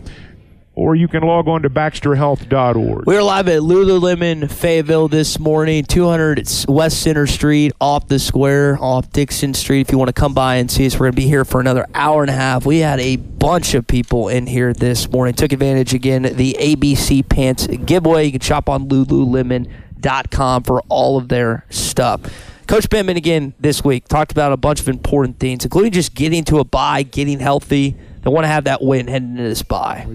or 0.73 0.95
you 0.95 1.07
can 1.07 1.23
log 1.23 1.47
on 1.47 1.61
to 1.63 1.69
baxterhealth.org. 1.69 3.05
We 3.05 3.17
are 3.17 3.23
live 3.23 3.47
at 3.49 3.61
Lululemon 3.61 4.49
Fayetteville 4.49 5.09
this 5.09 5.37
morning, 5.37 5.83
200 5.83 6.47
West 6.67 7.01
Center 7.01 7.27
Street, 7.27 7.73
off 7.81 8.07
the 8.07 8.19
square, 8.19 8.77
off 8.79 9.11
Dixon 9.11 9.53
Street. 9.53 9.81
If 9.81 9.91
you 9.91 9.97
want 9.97 10.09
to 10.09 10.13
come 10.13 10.33
by 10.33 10.55
and 10.55 10.71
see 10.71 10.85
us, 10.85 10.93
we're 10.95 11.07
going 11.07 11.13
to 11.13 11.17
be 11.17 11.27
here 11.27 11.43
for 11.43 11.59
another 11.59 11.85
hour 11.93 12.21
and 12.23 12.29
a 12.29 12.33
half. 12.33 12.65
We 12.65 12.79
had 12.79 12.99
a 12.99 13.17
bunch 13.17 13.73
of 13.73 13.85
people 13.85 14.29
in 14.29 14.47
here 14.47 14.73
this 14.73 15.09
morning. 15.11 15.33
Took 15.33 15.51
advantage 15.51 15.93
again 15.93 16.23
the 16.23 16.55
ABC 16.59 17.27
Pants 17.27 17.67
giveaway. 17.67 18.25
You 18.25 18.31
can 18.31 18.41
shop 18.41 18.69
on 18.69 18.87
Lululemon.com 18.87 20.63
for 20.63 20.81
all 20.87 21.17
of 21.17 21.27
their 21.27 21.65
stuff. 21.69 22.21
Coach 22.67 22.89
Pittman 22.89 23.17
again 23.17 23.53
this 23.59 23.83
week 23.83 24.07
talked 24.07 24.31
about 24.31 24.53
a 24.53 24.57
bunch 24.57 24.79
of 24.79 24.87
important 24.87 25.39
things, 25.39 25.65
including 25.65 25.91
just 25.91 26.15
getting 26.15 26.45
to 26.45 26.59
a 26.59 26.63
bye, 26.63 27.03
getting 27.03 27.39
healthy. 27.39 27.97
they 28.21 28.29
want 28.29 28.45
to 28.45 28.47
have 28.47 28.63
that 28.63 28.81
win 28.81 29.07
heading 29.07 29.31
into 29.31 29.43
this 29.43 29.61
bye. 29.61 30.07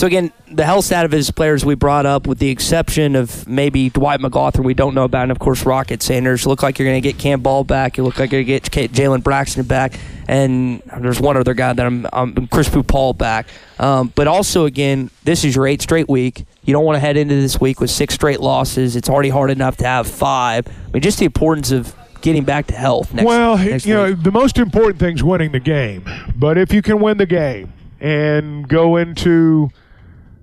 So 0.00 0.06
again, 0.06 0.32
the 0.50 0.64
health 0.64 0.86
stat 0.86 1.04
of 1.04 1.12
his 1.12 1.30
players 1.30 1.62
we 1.62 1.74
brought 1.74 2.06
up, 2.06 2.26
with 2.26 2.38
the 2.38 2.48
exception 2.48 3.14
of 3.14 3.46
maybe 3.46 3.90
Dwight 3.90 4.20
McGlothern, 4.20 4.64
we 4.64 4.72
don't 4.72 4.94
know 4.94 5.04
about, 5.04 5.24
and 5.24 5.30
of 5.30 5.38
course 5.38 5.66
Rocket 5.66 6.02
Sanders. 6.02 6.46
Look 6.46 6.62
like 6.62 6.78
you're 6.78 6.88
going 6.88 7.02
to 7.02 7.06
get 7.06 7.18
Cam 7.18 7.42
Ball 7.42 7.64
back. 7.64 7.98
You 7.98 8.04
look 8.04 8.18
like 8.18 8.32
you're 8.32 8.42
going 8.42 8.60
to 8.60 8.70
get 8.70 8.92
Jalen 8.92 9.22
Braxton 9.22 9.64
back, 9.64 10.00
and 10.26 10.80
there's 11.00 11.20
one 11.20 11.36
other 11.36 11.52
guy 11.52 11.74
that 11.74 11.84
I'm, 11.84 12.06
I'm 12.14 12.46
Chris 12.46 12.70
Paul 12.70 13.12
back. 13.12 13.46
Um, 13.78 14.10
but 14.14 14.26
also 14.26 14.64
again, 14.64 15.10
this 15.24 15.44
is 15.44 15.54
your 15.54 15.66
eighth 15.66 15.82
straight 15.82 16.08
week. 16.08 16.46
You 16.64 16.72
don't 16.72 16.86
want 16.86 16.96
to 16.96 17.00
head 17.00 17.18
into 17.18 17.34
this 17.34 17.60
week 17.60 17.78
with 17.78 17.90
six 17.90 18.14
straight 18.14 18.40
losses. 18.40 18.96
It's 18.96 19.10
already 19.10 19.28
hard 19.28 19.50
enough 19.50 19.76
to 19.76 19.84
have 19.84 20.06
five. 20.06 20.66
I 20.66 20.92
mean, 20.92 21.02
just 21.02 21.18
the 21.18 21.26
importance 21.26 21.72
of 21.72 21.94
getting 22.22 22.44
back 22.44 22.68
to 22.68 22.74
health. 22.74 23.12
Next, 23.12 23.26
well, 23.26 23.58
next 23.58 23.84
you 23.84 23.92
know, 23.92 24.14
the 24.14 24.32
most 24.32 24.56
important 24.56 24.98
thing 24.98 25.16
is 25.16 25.22
winning 25.22 25.52
the 25.52 25.60
game. 25.60 26.08
But 26.36 26.56
if 26.56 26.72
you 26.72 26.80
can 26.80 27.02
win 27.02 27.18
the 27.18 27.26
game 27.26 27.74
and 28.00 28.66
go 28.66 28.96
into 28.96 29.70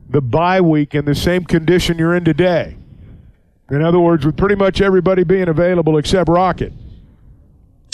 the 0.10 0.22
bye 0.22 0.62
week 0.62 0.96
in 0.96 1.06
the 1.06 1.16
same 1.16 1.44
condition 1.44 1.98
you're 1.98 2.16
in 2.16 2.24
today, 2.24 2.78
in 3.70 3.82
other 3.82 4.00
words, 4.00 4.26
with 4.26 4.38
pretty 4.38 4.56
much 4.56 4.82
everybody 4.82 5.24
being 5.24 5.50
available 5.50 5.98
except 5.98 6.30
Rocket, 6.30 6.72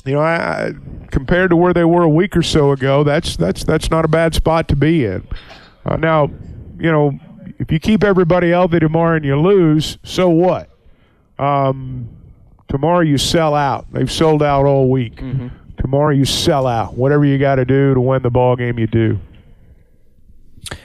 you 0.06 0.14
know, 0.14 0.20
I, 0.20 0.36
I, 0.36 0.72
compared 1.10 1.50
to 1.52 1.56
where 1.56 1.74
they 1.74 1.86
were 1.86 2.04
a 2.04 2.10
week 2.10 2.36
or 2.38 2.44
so 2.44 2.72
ago, 2.72 3.04
that's 3.04 3.36
that's 3.38 3.64
that's 3.64 3.90
not 3.90 4.06
a 4.06 4.08
bad 4.08 4.36
spot 4.36 4.68
to 4.68 4.76
be 4.76 5.06
in. 5.06 5.26
Uh, 5.86 5.96
now, 5.96 6.30
you 6.78 6.92
know, 6.92 7.18
if 7.60 7.72
you 7.72 7.80
keep 7.80 8.04
everybody 8.04 8.50
healthy 8.50 8.80
tomorrow 8.80 9.16
and 9.16 9.26
you 9.26 9.40
lose, 9.40 9.98
so 10.04 10.30
what? 10.30 10.70
Um, 11.40 12.10
tomorrow 12.68 13.00
you 13.02 13.18
sell 13.18 13.56
out. 13.56 13.92
They've 13.92 14.12
sold 14.12 14.44
out 14.44 14.66
all 14.66 14.90
week. 14.90 15.18
Tomorrow 15.78 16.12
you 16.14 16.26
sell 16.26 16.68
out. 16.68 16.96
Whatever 16.96 17.26
you 17.26 17.38
got 17.40 17.56
to 17.56 17.66
do 17.66 17.94
to 17.94 18.00
win 18.02 18.22
the 18.22 18.30
ball 18.30 18.56
game, 18.56 18.78
you 18.78 18.88
do. 18.88 19.20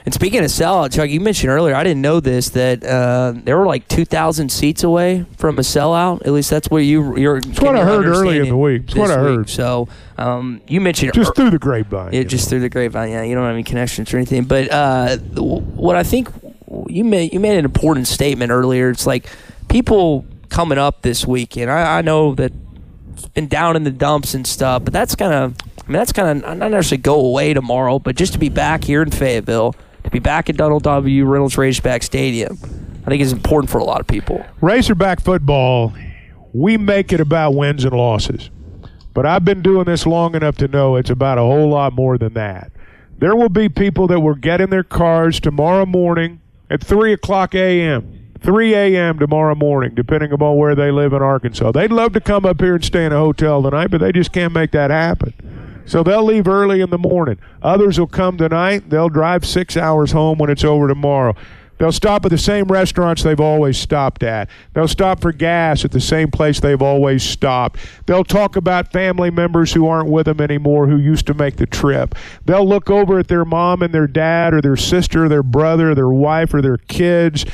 And 0.05 0.13
speaking 0.13 0.39
of 0.39 0.45
sellout, 0.45 0.93
Chuck, 0.93 1.09
you 1.09 1.19
mentioned 1.19 1.51
earlier, 1.51 1.75
I 1.75 1.83
didn't 1.83 2.01
know 2.01 2.19
this, 2.19 2.49
that 2.49 2.83
uh, 2.83 3.33
there 3.35 3.57
were 3.57 3.65
like 3.65 3.87
2,000 3.87 4.51
seats 4.51 4.83
away 4.83 5.25
from 5.37 5.57
a 5.57 5.61
sellout. 5.61 6.21
At 6.25 6.33
least 6.33 6.49
that's 6.49 6.69
what 6.69 6.79
you, 6.79 7.17
you're. 7.17 7.41
That's 7.41 7.61
what 7.61 7.75
I 7.75 7.83
heard 7.83 8.05
early 8.05 8.39
in 8.39 8.49
the 8.49 8.57
week. 8.57 8.87
That's 8.87 8.97
what 8.97 9.11
I 9.11 9.17
week. 9.17 9.37
heard. 9.37 9.49
So 9.49 9.87
um, 10.17 10.61
you 10.67 10.81
mentioned 10.81 11.13
Just 11.13 11.35
through 11.35 11.51
the 11.51 11.59
grapevine. 11.59 12.13
Yeah, 12.13 12.23
just 12.23 12.49
through 12.49 12.59
the 12.61 12.69
grapevine. 12.69 13.11
Yeah, 13.11 13.23
you 13.23 13.35
don't 13.35 13.45
have 13.45 13.53
any 13.53 13.63
connections 13.63 14.13
or 14.13 14.17
anything. 14.17 14.43
But 14.43 14.71
uh, 14.71 15.17
what 15.17 15.95
I 15.95 16.03
think 16.03 16.29
you 16.87 17.03
made 17.03 17.33
you 17.33 17.39
made 17.39 17.57
an 17.57 17.65
important 17.65 18.07
statement 18.07 18.51
earlier. 18.51 18.89
It's 18.89 19.07
like 19.07 19.29
people 19.69 20.25
coming 20.49 20.77
up 20.77 21.01
this 21.01 21.25
weekend. 21.25 21.71
I, 21.71 21.99
I 21.99 22.01
know 22.01 22.35
that 22.35 22.51
it's 22.51 22.68
been 23.27 23.47
down 23.47 23.75
in 23.75 23.83
the 23.83 23.91
dumps 23.91 24.33
and 24.33 24.45
stuff, 24.45 24.83
but 24.83 24.93
that's 24.93 25.15
kind 25.15 25.33
of 25.33 25.55
I 25.61 25.87
mean 25.87 25.93
that's 25.93 26.11
kind 26.11 26.43
of 26.43 26.57
not 26.57 26.71
necessarily 26.71 27.01
go 27.01 27.19
away 27.19 27.53
tomorrow, 27.53 27.99
but 27.99 28.15
just 28.15 28.33
to 28.33 28.39
be 28.39 28.49
back 28.49 28.83
here 28.83 29.01
in 29.01 29.11
Fayetteville, 29.11 29.75
to 30.03 30.09
be 30.09 30.19
back 30.19 30.49
at 30.49 30.57
Donald 30.57 30.83
W. 30.83 31.25
Reynolds 31.25 31.57
Razorback 31.57 32.03
Stadium, 32.03 32.57
I 33.05 33.09
think 33.09 33.21
is 33.21 33.31
important 33.31 33.69
for 33.69 33.79
a 33.79 33.83
lot 33.83 33.99
of 33.99 34.07
people. 34.07 34.45
Razorback 34.61 35.21
football, 35.21 35.93
we 36.53 36.77
make 36.77 37.11
it 37.11 37.19
about 37.19 37.51
wins 37.55 37.85
and 37.85 37.93
losses. 37.93 38.49
But 39.13 39.25
I've 39.25 39.43
been 39.43 39.61
doing 39.61 39.85
this 39.85 40.05
long 40.05 40.35
enough 40.35 40.57
to 40.57 40.67
know 40.67 40.95
it's 40.95 41.09
about 41.09 41.37
a 41.37 41.41
whole 41.41 41.69
lot 41.69 41.93
more 41.93 42.17
than 42.17 42.33
that. 42.35 42.71
There 43.17 43.35
will 43.35 43.49
be 43.49 43.67
people 43.67 44.07
that 44.07 44.19
will 44.21 44.35
get 44.35 44.61
in 44.61 44.69
their 44.69 44.83
cars 44.83 45.39
tomorrow 45.39 45.85
morning 45.85 46.39
at 46.69 46.83
3 46.83 47.13
o'clock 47.13 47.53
a.m. 47.53 48.18
3 48.41 48.73
a.m. 48.73 49.19
tomorrow 49.19 49.55
morning, 49.55 49.93
depending 49.95 50.31
upon 50.31 50.57
where 50.57 50.75
they 50.75 50.91
live 50.91 51.13
in 51.13 51.21
Arkansas. 51.21 51.71
They'd 51.71 51.91
love 51.91 52.13
to 52.13 52.21
come 52.21 52.45
up 52.45 52.59
here 52.59 52.75
and 52.75 52.83
stay 52.83 53.05
in 53.05 53.11
a 53.11 53.17
hotel 53.17 53.61
tonight, 53.61 53.87
but 53.87 53.99
they 53.99 54.11
just 54.11 54.31
can't 54.31 54.53
make 54.53 54.71
that 54.71 54.91
happen. 54.91 55.33
So 55.85 56.03
they'll 56.03 56.23
leave 56.23 56.47
early 56.47 56.81
in 56.81 56.91
the 56.91 56.97
morning. 56.97 57.39
Others 57.63 57.99
will 57.99 58.07
come 58.07 58.37
tonight. 58.37 58.89
They'll 58.89 59.09
drive 59.09 59.45
six 59.45 59.75
hours 59.75 60.11
home 60.11 60.37
when 60.37 60.49
it's 60.49 60.63
over 60.63 60.87
tomorrow. 60.87 61.35
They'll 61.79 61.93
stop 61.93 62.25
at 62.25 62.31
the 62.31 62.37
same 62.37 62.65
restaurants 62.65 63.23
they've 63.23 63.39
always 63.39 63.77
stopped 63.77 64.21
at. 64.21 64.49
They'll 64.73 64.89
stop 64.89 65.21
for 65.21 65.31
gas 65.31 65.85
at 65.85 65.91
the 65.91 66.01
same 66.01 66.29
place 66.29 66.59
they've 66.59 66.81
always 66.81 67.23
stopped. 67.23 67.79
They'll 68.05 68.25
talk 68.25 68.57
about 68.57 68.91
family 68.91 69.31
members 69.31 69.71
who 69.71 69.87
aren't 69.87 70.09
with 70.09 70.25
them 70.25 70.41
anymore 70.41 70.87
who 70.87 70.97
used 70.97 71.25
to 71.27 71.33
make 71.33 71.55
the 71.55 71.65
trip. 71.65 72.15
They'll 72.43 72.67
look 72.67 72.89
over 72.89 73.17
at 73.17 73.29
their 73.29 73.45
mom 73.45 73.81
and 73.81 73.93
their 73.93 74.07
dad 74.07 74.53
or 74.53 74.61
their 74.61 74.75
sister, 74.75 75.25
or 75.25 75.29
their 75.29 75.41
brother, 75.41 75.91
or 75.91 75.95
their 75.95 76.09
wife, 76.09 76.53
or 76.53 76.61
their 76.61 76.77
kids, 76.77 77.45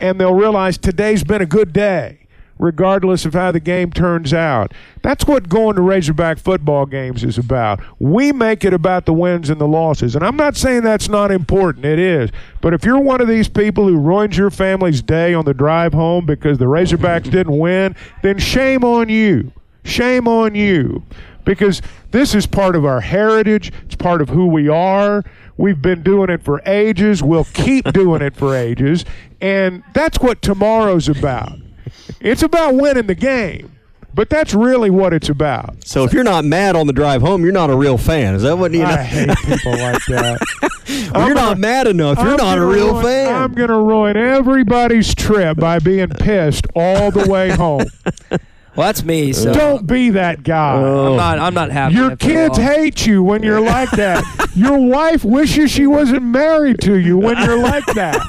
and 0.00 0.20
they'll 0.20 0.34
realize 0.34 0.78
today's 0.78 1.24
been 1.24 1.42
a 1.42 1.46
good 1.46 1.72
day 1.72 2.24
regardless 2.58 3.24
of 3.24 3.34
how 3.34 3.52
the 3.52 3.60
game 3.60 3.90
turns 3.90 4.32
out. 4.32 4.72
That's 5.02 5.26
what 5.26 5.48
going 5.48 5.76
to 5.76 5.82
Razorback 5.82 6.38
football 6.38 6.86
games 6.86 7.24
is 7.24 7.38
about. 7.38 7.80
We 7.98 8.32
make 8.32 8.64
it 8.64 8.72
about 8.72 9.06
the 9.06 9.12
wins 9.12 9.50
and 9.50 9.60
the 9.60 9.66
losses. 9.66 10.14
And 10.14 10.24
I'm 10.24 10.36
not 10.36 10.56
saying 10.56 10.82
that's 10.82 11.08
not 11.08 11.30
important, 11.30 11.84
it 11.84 11.98
is. 11.98 12.30
But 12.60 12.74
if 12.74 12.84
you're 12.84 13.00
one 13.00 13.20
of 13.20 13.28
these 13.28 13.48
people 13.48 13.86
who 13.88 13.98
ruins 13.98 14.36
your 14.36 14.50
family's 14.50 15.02
day 15.02 15.34
on 15.34 15.44
the 15.44 15.54
drive 15.54 15.92
home 15.92 16.26
because 16.26 16.58
the 16.58 16.66
Razorbacks 16.66 17.30
didn't 17.30 17.58
win, 17.58 17.96
then 18.22 18.38
shame 18.38 18.84
on 18.84 19.08
you. 19.08 19.52
Shame 19.84 20.28
on 20.28 20.54
you. 20.54 21.02
Because 21.44 21.82
this 22.10 22.34
is 22.34 22.46
part 22.46 22.74
of 22.74 22.86
our 22.86 23.00
heritage, 23.00 23.70
it's 23.84 23.96
part 23.96 24.22
of 24.22 24.30
who 24.30 24.46
we 24.46 24.68
are. 24.68 25.22
We've 25.56 25.80
been 25.80 26.02
doing 26.02 26.30
it 26.30 26.42
for 26.42 26.60
ages. 26.66 27.22
We'll 27.22 27.44
keep 27.44 27.84
doing 27.92 28.22
it 28.22 28.34
for 28.36 28.56
ages. 28.56 29.04
And 29.40 29.82
that's 29.92 30.18
what 30.18 30.42
tomorrow's 30.42 31.08
about. 31.08 31.58
It's 32.20 32.42
about 32.42 32.74
winning 32.74 33.06
the 33.06 33.14
game. 33.14 33.70
But 34.12 34.30
that's 34.30 34.54
really 34.54 34.90
what 34.90 35.12
it's 35.12 35.28
about. 35.28 35.84
So 35.84 36.04
if 36.04 36.12
you're 36.12 36.22
not 36.22 36.44
mad 36.44 36.76
on 36.76 36.86
the 36.86 36.92
drive 36.92 37.20
home, 37.20 37.42
you're 37.42 37.52
not 37.52 37.68
a 37.68 37.74
real 37.76 37.98
fan. 37.98 38.36
Is 38.36 38.42
that 38.42 38.56
what 38.56 38.70
you 38.70 38.78
know? 38.78 38.84
I 38.84 39.02
hate 39.02 39.36
people 39.44 39.72
like 39.72 40.04
that. 40.06 40.40
Well, 41.14 41.26
you're 41.26 41.34
not 41.34 41.58
mad 41.58 41.86
enough. 41.86 42.18
You're 42.18 42.32
I'm 42.32 42.36
not 42.36 42.58
a 42.58 42.64
real 42.64 42.92
ruin- 42.92 43.02
fan. 43.04 43.34
I'm 43.34 43.54
going 43.54 43.70
to 43.70 43.78
ruin 43.78 44.16
everybody's 44.18 45.14
trip 45.14 45.56
by 45.56 45.78
being 45.78 46.08
pissed 46.08 46.66
all 46.76 47.10
the 47.10 47.28
way 47.28 47.50
home. 47.50 47.86
Well, 48.76 48.88
that's 48.88 49.04
me. 49.04 49.32
So 49.32 49.52
Don't 49.52 49.86
be 49.86 50.10
that 50.10 50.42
guy. 50.42 50.74
I'm 50.74 51.16
not. 51.16 51.38
I'm 51.38 51.54
not 51.54 51.70
happy. 51.70 51.94
Your 51.94 52.10
with 52.10 52.24
it 52.24 52.24
at 52.24 52.28
kids 52.28 52.58
hate 52.58 53.06
you 53.06 53.22
when 53.22 53.42
you're 53.42 53.60
like 53.64 53.90
that. 53.92 54.24
Your 54.54 54.78
wife 54.78 55.24
wishes 55.24 55.70
she 55.70 55.86
wasn't 55.86 56.22
married 56.24 56.80
to 56.80 56.94
you 56.98 57.16
when 57.18 57.36
you're 57.38 57.58
like 57.58 57.86
that. 57.94 58.20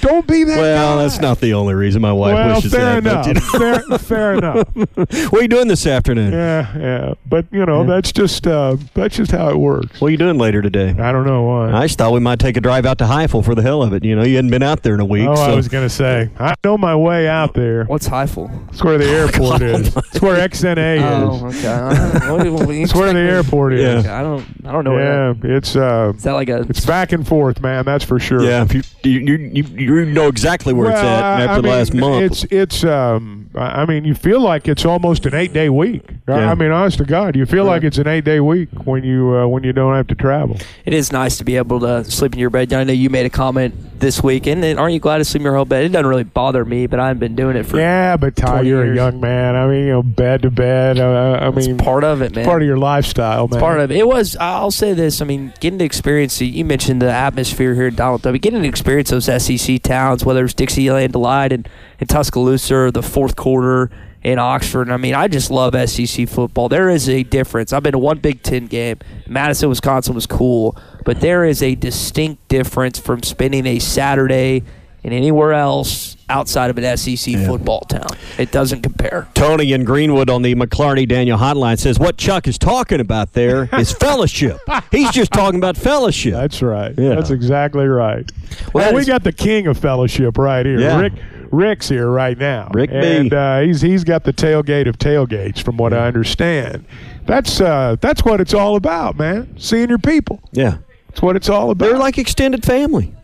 Don't 0.00 0.26
be 0.26 0.44
that 0.44 0.56
well, 0.56 0.96
guy. 0.96 1.02
that's 1.02 1.20
not 1.20 1.40
the 1.40 1.54
only 1.54 1.74
reason 1.74 2.02
my 2.02 2.12
wife 2.12 2.34
well, 2.34 2.56
wishes 2.56 2.72
fair 2.72 3.00
that. 3.00 3.04
but, 3.04 3.26
enough. 3.26 3.26
you 3.26 3.34
know. 3.34 3.78
fair, 3.78 3.98
fair 3.98 4.34
enough. 4.34 4.68
what 4.96 5.34
are 5.34 5.42
you 5.42 5.48
doing 5.48 5.68
this 5.68 5.86
afternoon? 5.86 6.32
Yeah, 6.32 6.76
yeah. 6.78 7.14
But 7.26 7.46
you 7.52 7.64
know, 7.66 7.84
that's 7.84 8.12
just 8.12 8.46
uh, 8.46 8.76
that's 8.94 9.16
just 9.16 9.30
how 9.30 9.50
it 9.50 9.56
works. 9.56 10.00
What 10.00 10.08
are 10.08 10.10
you 10.10 10.16
doing 10.16 10.38
later 10.38 10.62
today? 10.62 10.90
I 10.90 11.12
don't 11.12 11.26
know 11.26 11.42
why. 11.42 11.72
I 11.72 11.86
just 11.86 11.98
thought 11.98 12.12
we 12.12 12.20
might 12.20 12.38
take 12.38 12.56
a 12.56 12.60
drive 12.60 12.86
out 12.86 12.98
to 12.98 13.06
Highfill 13.06 13.42
for 13.42 13.54
the 13.54 13.62
hell 13.62 13.82
of 13.82 13.92
it. 13.92 14.04
You 14.04 14.16
know, 14.16 14.22
you 14.22 14.36
hadn't 14.36 14.50
been 14.50 14.62
out 14.62 14.82
there 14.82 14.94
in 14.94 15.00
a 15.00 15.04
week. 15.04 15.28
oh, 15.28 15.34
so. 15.36 15.42
I 15.42 15.54
was 15.54 15.68
gonna 15.68 15.88
say 15.90 16.30
I 16.38 16.54
know 16.64 16.76
my 16.78 16.96
way 16.96 17.28
out 17.28 17.54
there. 17.54 17.84
What's 17.84 18.06
Highfill? 18.06 18.50
It's 18.72 18.82
where 18.82 18.96
the 18.98 19.06
airport 19.08 19.62
is. 19.62 19.94
It's 19.96 20.20
where 20.22 20.36
XNA 20.48 20.96
is. 20.96 21.02
Oh, 21.04 21.46
is. 21.48 21.56
okay. 21.58 21.68
I 21.68 22.32
what- 22.32 22.42
what 22.52 22.66
do 22.68 22.74
you 22.74 22.82
It's 22.84 22.94
where 22.94 23.12
the 23.12 23.18
expect 23.20 23.26
me- 23.26 23.30
airport 23.30 23.72
is. 23.74 24.04
Okay, 24.04 24.08
I 24.08 24.22
don't. 24.22 24.46
I 24.64 24.72
don't 24.72 24.84
know. 24.84 24.92
where 24.92 25.32
Yeah, 25.34 25.56
it's 25.56 25.76
uh, 25.76 26.12
Is 26.16 26.22
that 26.22 26.32
like 26.32 26.48
a? 26.48 26.60
it's 26.68 26.84
back 26.86 27.12
and 27.12 27.26
forth, 27.26 27.60
man. 27.60 27.84
That's 27.84 28.04
for 28.04 28.18
sure. 28.18 28.42
yeah, 28.42 28.62
if 28.62 28.74
you, 28.74 28.82
you, 29.04 29.36
you, 29.52 29.62
you 29.82 30.04
know 30.06 30.28
exactly 30.28 30.72
where 30.72 30.90
it's 30.90 31.00
at 31.00 31.04
after 31.40 31.52
I 31.52 31.60
the 31.60 31.68
last 31.68 31.94
month. 31.94 32.22
It's 32.24 32.44
it's 32.50 32.84
um 32.84 33.50
I 33.54 33.82
I 33.82 33.86
mean 33.86 34.04
you 34.04 34.14
feel 34.14 34.40
like 34.40 34.68
it's 34.68 34.84
almost 34.84 35.26
an 35.26 35.34
eight 35.34 35.52
day 35.52 35.68
week. 35.68 36.04
I- 36.28 36.38
Yeah. 36.38 36.50
I 36.50 36.54
mean 36.54 36.70
honest 36.70 36.98
to 36.98 37.04
God, 37.04 37.36
you 37.36 37.46
feel 37.46 37.64
like 37.64 37.82
it's 37.84 37.98
an 37.98 38.06
eight 38.06 38.24
day 38.24 38.40
week 38.40 38.68
when 38.84 39.04
you 39.04 39.36
uh, 39.36 39.46
when 39.46 39.64
you 39.64 39.72
don't 39.72 39.94
have 39.94 40.06
to 40.08 40.14
travel. 40.14 40.56
It 40.84 40.94
is 40.94 41.12
nice 41.12 41.36
to 41.38 41.44
be 41.44 41.56
able 41.56 41.80
to 41.80 42.04
sleep 42.04 42.32
in 42.34 42.38
your 42.38 42.50
bed. 42.50 42.72
I 42.72 42.84
know 42.84 42.92
you 42.92 43.10
made 43.10 43.26
a 43.26 43.30
comment 43.30 43.74
this 44.02 44.22
weekend. 44.22 44.62
and 44.64 44.78
aren't 44.78 44.92
you 44.92 45.00
glad 45.00 45.18
to 45.18 45.24
sleep 45.24 45.40
in 45.40 45.44
your 45.44 45.54
whole 45.54 45.64
bed? 45.64 45.84
It 45.84 45.92
doesn't 45.92 46.06
really 46.06 46.24
bother 46.24 46.64
me, 46.64 46.86
but 46.86 47.00
I've 47.00 47.18
been 47.18 47.34
doing 47.34 47.56
it 47.56 47.64
for 47.64 47.78
Yeah, 47.78 48.18
but 48.18 48.36
Ty, 48.36 48.62
you're 48.62 48.92
a 48.92 48.94
young 48.94 49.20
man. 49.20 49.56
I 49.56 49.66
mean, 49.66 49.86
you 49.86 49.92
know, 49.92 50.02
bed 50.02 50.42
to 50.42 50.50
bed. 50.50 50.98
Uh, 50.98 51.38
I 51.40 51.50
mean, 51.50 51.70
It's 51.70 51.82
part 51.82 52.04
of 52.04 52.20
it, 52.20 52.34
man. 52.34 52.44
part 52.44 52.60
of 52.60 52.66
your 52.66 52.76
lifestyle, 52.76 53.48
man. 53.48 53.56
It's 53.56 53.60
part 53.62 53.80
of 53.80 53.90
it. 53.90 53.96
It 53.96 54.06
was. 54.06 54.36
I'll 54.36 54.70
say 54.70 54.92
this. 54.92 55.22
I 55.22 55.24
mean, 55.24 55.54
getting 55.60 55.78
to 55.78 55.84
experience. 55.84 56.40
You 56.40 56.64
mentioned 56.64 57.00
the 57.00 57.10
atmosphere 57.10 57.74
here 57.74 57.86
at 57.86 57.96
Donald 57.96 58.22
W. 58.22 58.38
Getting 58.38 58.62
to 58.62 58.68
experience 58.68 59.10
those 59.10 59.24
SEC 59.42 59.80
towns, 59.82 60.24
whether 60.24 60.44
it's 60.44 60.52
Dixieland 60.52 61.12
Delight 61.12 61.52
and, 61.52 61.68
and 61.98 62.08
Tuscaloosa, 62.08 62.90
the 62.92 63.02
fourth 63.02 63.36
quarter 63.36 63.90
in 64.22 64.38
Oxford. 64.38 64.90
I 64.90 64.96
mean, 64.96 65.14
I 65.14 65.28
just 65.28 65.50
love 65.50 65.74
SEC 65.88 66.28
football. 66.28 66.68
There 66.68 66.88
is 66.90 67.08
a 67.08 67.22
difference. 67.22 67.72
I've 67.72 67.82
been 67.82 67.92
to 67.92 67.98
one 67.98 68.18
Big 68.18 68.42
Ten 68.42 68.66
game. 68.66 68.98
Madison, 69.26 69.68
Wisconsin 69.68 70.14
was 70.14 70.26
cool, 70.26 70.76
but 71.04 71.20
there 71.20 71.44
is 71.44 71.62
a 71.62 71.74
distinct 71.74 72.46
difference 72.48 72.98
from 72.98 73.22
spending 73.22 73.66
a 73.66 73.78
Saturday 73.78 74.62
in 75.04 75.12
anywhere 75.12 75.52
else 75.52 76.16
outside 76.28 76.70
of 76.70 76.78
an 76.78 76.96
SEC 76.96 77.34
football 77.44 77.80
town. 77.80 78.06
It 78.38 78.52
doesn't 78.52 78.82
compare. 78.82 79.26
Tony 79.34 79.72
in 79.72 79.82
Greenwood 79.82 80.30
on 80.30 80.42
the 80.42 80.54
McLarty 80.54 81.08
Daniel 81.08 81.36
hotline 81.36 81.76
says 81.76 81.98
what 81.98 82.16
Chuck 82.16 82.46
is 82.46 82.56
talking 82.56 83.00
about 83.00 83.32
there 83.32 83.68
is 83.78 83.90
fellowship. 83.90 84.60
He's 84.92 85.10
just 85.10 85.32
talking 85.32 85.58
about 85.58 85.76
fellowship. 85.76 86.34
That's 86.34 86.62
right. 86.62 86.94
Yeah. 86.96 87.16
That's 87.16 87.30
exactly 87.30 87.86
right. 87.86 88.30
Well, 88.50 88.70
Well, 88.74 88.84
that 88.84 88.94
we 88.94 89.00
is- 89.00 89.08
got 89.08 89.24
the 89.24 89.32
king 89.32 89.66
of 89.66 89.76
fellowship 89.76 90.38
right 90.38 90.64
here. 90.64 90.78
Yeah. 90.78 91.00
Rick 91.00 91.14
Rick's 91.52 91.88
here 91.88 92.08
right 92.08 92.36
now. 92.36 92.70
Rick 92.72 92.90
B. 92.90 92.96
and 92.96 93.32
uh, 93.32 93.60
he's 93.60 93.82
he's 93.82 94.04
got 94.04 94.24
the 94.24 94.32
tailgate 94.32 94.88
of 94.88 94.98
tailgates, 94.98 95.62
from 95.62 95.76
what 95.76 95.92
I 95.92 96.06
understand. 96.06 96.86
That's 97.26 97.60
uh, 97.60 97.96
that's 98.00 98.24
what 98.24 98.40
it's 98.40 98.54
all 98.54 98.74
about, 98.76 99.16
man. 99.16 99.54
Seeing 99.58 99.90
your 99.90 99.98
people. 99.98 100.40
Yeah. 100.52 100.78
That's 101.08 101.20
what 101.20 101.36
it's 101.36 101.50
all 101.50 101.70
about. 101.70 101.84
They're 101.86 101.98
like 101.98 102.16
extended 102.18 102.64
family. 102.64 103.14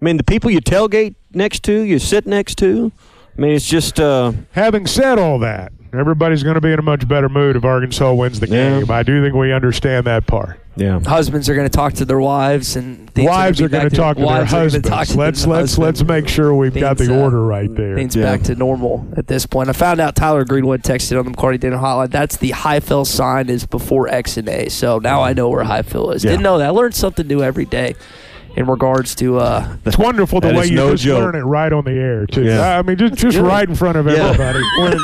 I 0.00 0.04
mean, 0.04 0.16
the 0.18 0.24
people 0.24 0.50
you 0.52 0.60
tailgate 0.60 1.16
next 1.34 1.64
to, 1.64 1.80
you 1.82 1.98
sit 1.98 2.26
next 2.28 2.56
to. 2.58 2.92
I 3.36 3.40
mean, 3.40 3.52
it's 3.56 3.66
just. 3.68 3.98
Uh, 3.98 4.32
Having 4.52 4.86
said 4.86 5.18
all 5.18 5.40
that, 5.40 5.72
everybody's 5.92 6.42
going 6.42 6.54
to 6.54 6.60
be 6.60 6.72
in 6.72 6.78
a 6.78 6.82
much 6.82 7.06
better 7.08 7.28
mood 7.28 7.56
if 7.56 7.64
Arkansas 7.64 8.12
wins 8.12 8.40
the 8.40 8.48
Yeah. 8.48 8.80
game. 8.80 8.90
I 8.90 9.02
do 9.02 9.22
think 9.22 9.34
we 9.34 9.52
understand 9.52 10.06
that 10.06 10.26
part. 10.26 10.60
yeah. 10.76 11.00
Husbands 11.00 11.48
are 11.48 11.54
going 11.54 11.68
to 11.68 11.76
talk 11.76 11.94
to 11.94 12.04
their 12.04 12.20
wives, 12.20 12.76
and 12.76 13.10
Wives 13.16 13.60
are 13.60 13.68
going 13.68 13.88
to 13.90 13.96
talk 13.96 14.14
to 14.16 14.20
their 14.20 14.26
wives 14.26 14.52
are 14.52 14.56
gonna 14.56 14.64
husbands. 14.64 14.88
talk 14.88 15.06
to 15.08 15.16
let's 15.18 15.44
let's 15.46 15.76
let's 15.78 16.04
make 16.04 16.28
sure 16.28 16.54
we've 16.54 16.72
got 16.74 16.98
the 16.98 17.12
uh, 17.12 17.18
order 17.18 17.42
right 17.44 17.74
there. 17.74 17.96
Things 17.96 18.14
Yeah. 18.14 18.22
back 18.24 18.42
to 18.44 18.54
normal 18.54 19.06
at 19.16 19.26
this 19.26 19.44
point. 19.44 19.68
I 19.68 19.72
found 19.72 19.98
out 20.00 20.14
Tyler 20.14 20.44
Greenwood 20.44 20.82
texted 20.84 21.18
on 21.18 21.24
the 21.24 21.32
McLarty 21.32 21.58
Daniel 21.58 21.80
Hotline. 21.80 22.10
That's 22.10 22.36
the 22.36 22.50
Highfill 22.52 23.04
sign 23.04 23.48
is 23.48 23.66
before 23.66 24.06
XNA. 24.08 24.70
So 24.70 24.98
now 25.00 25.20
I 25.22 25.32
know 25.32 25.48
where 25.48 25.64
Highfill 25.64 26.12
is. 26.12 26.22
Yeah. 26.22 26.30
Didn't 26.30 26.44
know 26.44 26.58
that. 26.58 26.66
I 26.68 26.70
learned 26.70 26.94
something 26.94 27.26
new 27.26 27.42
every 27.42 27.64
day 27.64 27.96
in 28.58 28.66
regards 28.66 29.14
to. 29.14 29.38
Uh, 29.38 29.76
It's 29.86 29.96
wonderful 29.96 30.40
the 30.40 30.52
way 30.52 30.66
you 30.66 30.74
no 30.74 30.90
just 30.92 31.04
joke. 31.04 31.22
learn 31.22 31.34
it 31.36 31.44
right 31.46 31.72
on 31.72 31.84
the 31.84 31.92
air 31.92 32.26
too. 32.26 32.42
Yeah. 32.44 32.78
I 32.78 32.82
mean, 32.82 32.96
just 32.98 33.14
just 33.14 33.38
right 33.38 33.66
in 33.68 33.74
front 33.74 33.96
of 33.96 34.06
Yeah. 34.06 34.30
everybody. 34.30 34.60
when 34.78 34.98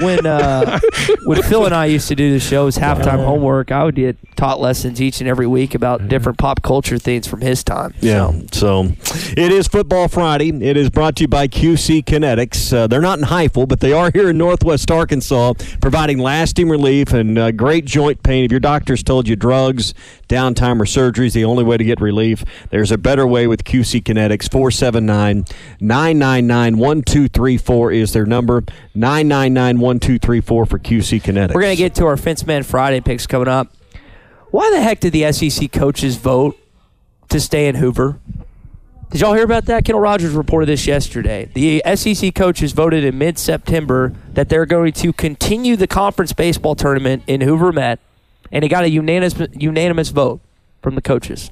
when 0.00 0.26
uh, 0.26 0.78
when 1.26 1.42
Phil 1.42 1.66
and 1.66 1.74
I 1.74 1.86
used 1.86 2.08
to 2.08 2.14
do 2.14 2.32
the 2.32 2.38
shows 2.40 2.78
halftime 2.78 3.24
homework, 3.24 3.72
I 3.72 3.84
would 3.84 3.96
get 3.96 4.16
taught 4.36 4.60
lessons 4.60 5.00
each 5.00 5.20
and 5.20 5.28
every 5.28 5.46
week 5.46 5.74
about 5.74 6.08
different 6.08 6.38
pop 6.38 6.62
culture 6.62 6.98
things 6.98 7.26
from 7.26 7.40
his 7.40 7.64
time. 7.64 7.94
Yeah. 8.00 8.32
So 8.52 8.92
it 9.36 9.50
is 9.52 9.66
Football 9.68 10.08
Friday. 10.08 10.50
It 10.64 10.76
is 10.76 10.88
brought 10.90 11.16
to 11.16 11.24
you 11.24 11.28
by 11.28 11.48
QC 11.48 12.04
Kinetics. 12.04 12.72
Uh, 12.72 12.86
they're 12.86 13.00
not 13.00 13.18
in 13.18 13.24
Highfill, 13.24 13.66
but 13.66 13.80
they 13.80 13.92
are 13.92 14.10
here 14.14 14.30
in 14.30 14.38
Northwest 14.38 14.90
Arkansas, 14.90 15.54
providing 15.80 16.18
lasting 16.18 16.68
relief 16.68 17.12
and 17.12 17.36
uh, 17.38 17.50
great 17.50 17.84
joint 17.84 18.22
pain. 18.22 18.44
If 18.44 18.50
your 18.52 18.60
doctor's 18.60 19.02
told 19.02 19.26
you 19.28 19.34
drugs, 19.36 19.94
downtime, 20.28 20.80
or 20.80 20.86
surgery 20.86 21.26
is 21.26 21.34
the 21.34 21.44
only 21.44 21.64
way 21.64 21.76
to 21.76 21.84
get 21.84 22.00
relief, 22.00 22.44
there's 22.70 22.92
a 22.92 22.98
better 22.98 23.26
way 23.26 23.46
with 23.46 23.64
QC 23.64 24.02
Kinetics. 24.02 24.50
479 24.50 25.44
999 25.80 26.78
1234 26.78 27.92
is 27.92 28.12
their 28.12 28.26
number. 28.26 28.62
999 28.94 29.80
1234 29.80 30.66
for 30.66 30.78
QC 30.78 31.22
Kinetics. 31.22 31.54
We're 31.54 31.62
gonna 31.62 31.76
get 31.76 31.94
to 31.96 32.06
our 32.06 32.16
Fence 32.16 32.46
Man 32.46 32.62
Friday 32.62 33.00
picks 33.00 33.26
coming 33.26 33.48
up. 33.48 33.68
Why 34.50 34.70
the 34.70 34.80
heck 34.80 35.00
did 35.00 35.12
the 35.12 35.32
SEC 35.32 35.72
coaches 35.72 36.16
vote 36.16 36.56
to 37.28 37.40
stay 37.40 37.66
in 37.66 37.74
Hoover? 37.74 38.20
Did 39.10 39.20
y'all 39.20 39.34
hear 39.34 39.44
about 39.44 39.66
that? 39.66 39.84
Kendall 39.84 40.00
Rogers 40.00 40.32
reported 40.32 40.66
this 40.66 40.88
yesterday. 40.88 41.48
The 41.54 41.82
SEC 41.94 42.34
coaches 42.34 42.72
voted 42.72 43.04
in 43.04 43.16
mid 43.16 43.38
September 43.38 44.12
that 44.32 44.48
they're 44.48 44.66
going 44.66 44.92
to 44.94 45.12
continue 45.12 45.76
the 45.76 45.86
conference 45.86 46.32
baseball 46.32 46.74
tournament 46.74 47.22
in 47.28 47.40
Hoover 47.40 47.70
Met, 47.70 48.00
and 48.54 48.64
it 48.64 48.68
got 48.68 48.84
a 48.84 48.88
unanimous 48.88 49.34
unanimous 49.52 50.08
vote 50.08 50.40
from 50.80 50.94
the 50.94 51.02
coaches. 51.02 51.50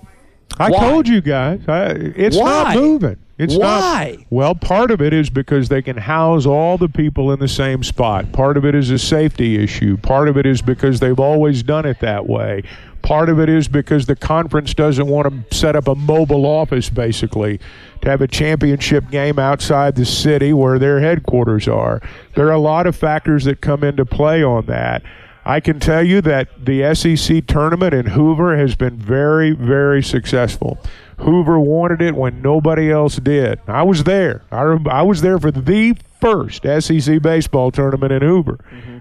I 0.58 0.70
Why? 0.70 0.80
told 0.80 1.08
you 1.08 1.20
guys, 1.20 1.60
I, 1.66 1.88
it's 1.90 2.36
Why? 2.36 2.44
not 2.44 2.76
moving. 2.76 3.16
It's 3.38 3.56
Why? 3.56 4.16
not. 4.18 4.26
Well, 4.30 4.54
part 4.54 4.90
of 4.90 5.00
it 5.00 5.12
is 5.12 5.30
because 5.30 5.68
they 5.68 5.82
can 5.82 5.96
house 5.96 6.46
all 6.46 6.78
the 6.78 6.88
people 6.88 7.32
in 7.32 7.40
the 7.40 7.48
same 7.48 7.82
spot. 7.82 8.30
Part 8.32 8.56
of 8.56 8.64
it 8.64 8.74
is 8.74 8.90
a 8.90 8.98
safety 8.98 9.62
issue. 9.62 9.96
Part 9.96 10.28
of 10.28 10.36
it 10.36 10.46
is 10.46 10.62
because 10.62 11.00
they've 11.00 11.18
always 11.18 11.62
done 11.62 11.86
it 11.86 12.00
that 12.00 12.28
way. 12.28 12.62
Part 13.00 13.30
of 13.30 13.40
it 13.40 13.48
is 13.48 13.66
because 13.66 14.06
the 14.06 14.14
conference 14.14 14.74
doesn't 14.74 15.08
want 15.08 15.50
to 15.50 15.56
set 15.56 15.74
up 15.74 15.88
a 15.88 15.94
mobile 15.94 16.46
office, 16.46 16.88
basically, 16.88 17.58
to 18.02 18.10
have 18.10 18.20
a 18.20 18.28
championship 18.28 19.10
game 19.10 19.40
outside 19.40 19.96
the 19.96 20.04
city 20.04 20.52
where 20.52 20.78
their 20.78 21.00
headquarters 21.00 21.66
are. 21.66 22.00
There 22.36 22.46
are 22.46 22.52
a 22.52 22.60
lot 22.60 22.86
of 22.86 22.94
factors 22.94 23.44
that 23.44 23.60
come 23.60 23.82
into 23.82 24.04
play 24.04 24.44
on 24.44 24.66
that. 24.66 25.02
I 25.44 25.60
can 25.60 25.80
tell 25.80 26.04
you 26.04 26.20
that 26.22 26.64
the 26.64 26.94
SEC 26.94 27.46
tournament 27.46 27.92
in 27.94 28.06
Hoover 28.06 28.56
has 28.56 28.76
been 28.76 28.96
very, 28.96 29.50
very 29.50 30.02
successful. 30.02 30.78
Hoover 31.18 31.58
wanted 31.58 32.00
it 32.00 32.14
when 32.14 32.42
nobody 32.42 32.90
else 32.90 33.16
did. 33.16 33.60
I 33.66 33.82
was 33.82 34.04
there. 34.04 34.42
I, 34.52 34.62
rem- 34.62 34.88
I 34.88 35.02
was 35.02 35.20
there 35.20 35.38
for 35.38 35.50
the 35.50 35.96
first 36.20 36.62
SEC 36.62 37.20
baseball 37.22 37.70
tournament 37.72 38.12
in 38.12 38.22
Hoover. 38.22 38.58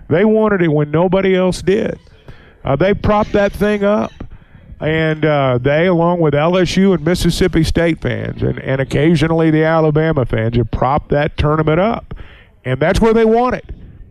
They 0.09 0.25
wanted 0.25 0.61
it 0.61 0.69
when 0.69 0.89
nobody 0.89 1.35
else 1.35 1.61
did. 1.61 1.99
Uh, 2.63 2.75
they 2.75 2.93
propped 2.93 3.33
that 3.33 3.51
thing 3.51 3.83
up. 3.83 4.11
And 4.79 5.23
uh, 5.23 5.59
they, 5.61 5.85
along 5.85 6.21
with 6.21 6.33
LSU 6.33 6.95
and 6.95 7.05
Mississippi 7.05 7.63
State 7.63 8.01
fans, 8.01 8.41
and, 8.41 8.57
and 8.57 8.81
occasionally 8.81 9.51
the 9.51 9.63
Alabama 9.63 10.25
fans, 10.25 10.57
have 10.57 10.71
propped 10.71 11.09
that 11.09 11.37
tournament 11.37 11.79
up. 11.79 12.15
And 12.65 12.79
that's 12.79 12.99
where 12.99 13.13
they 13.13 13.25
want 13.25 13.55
it. 13.55 13.65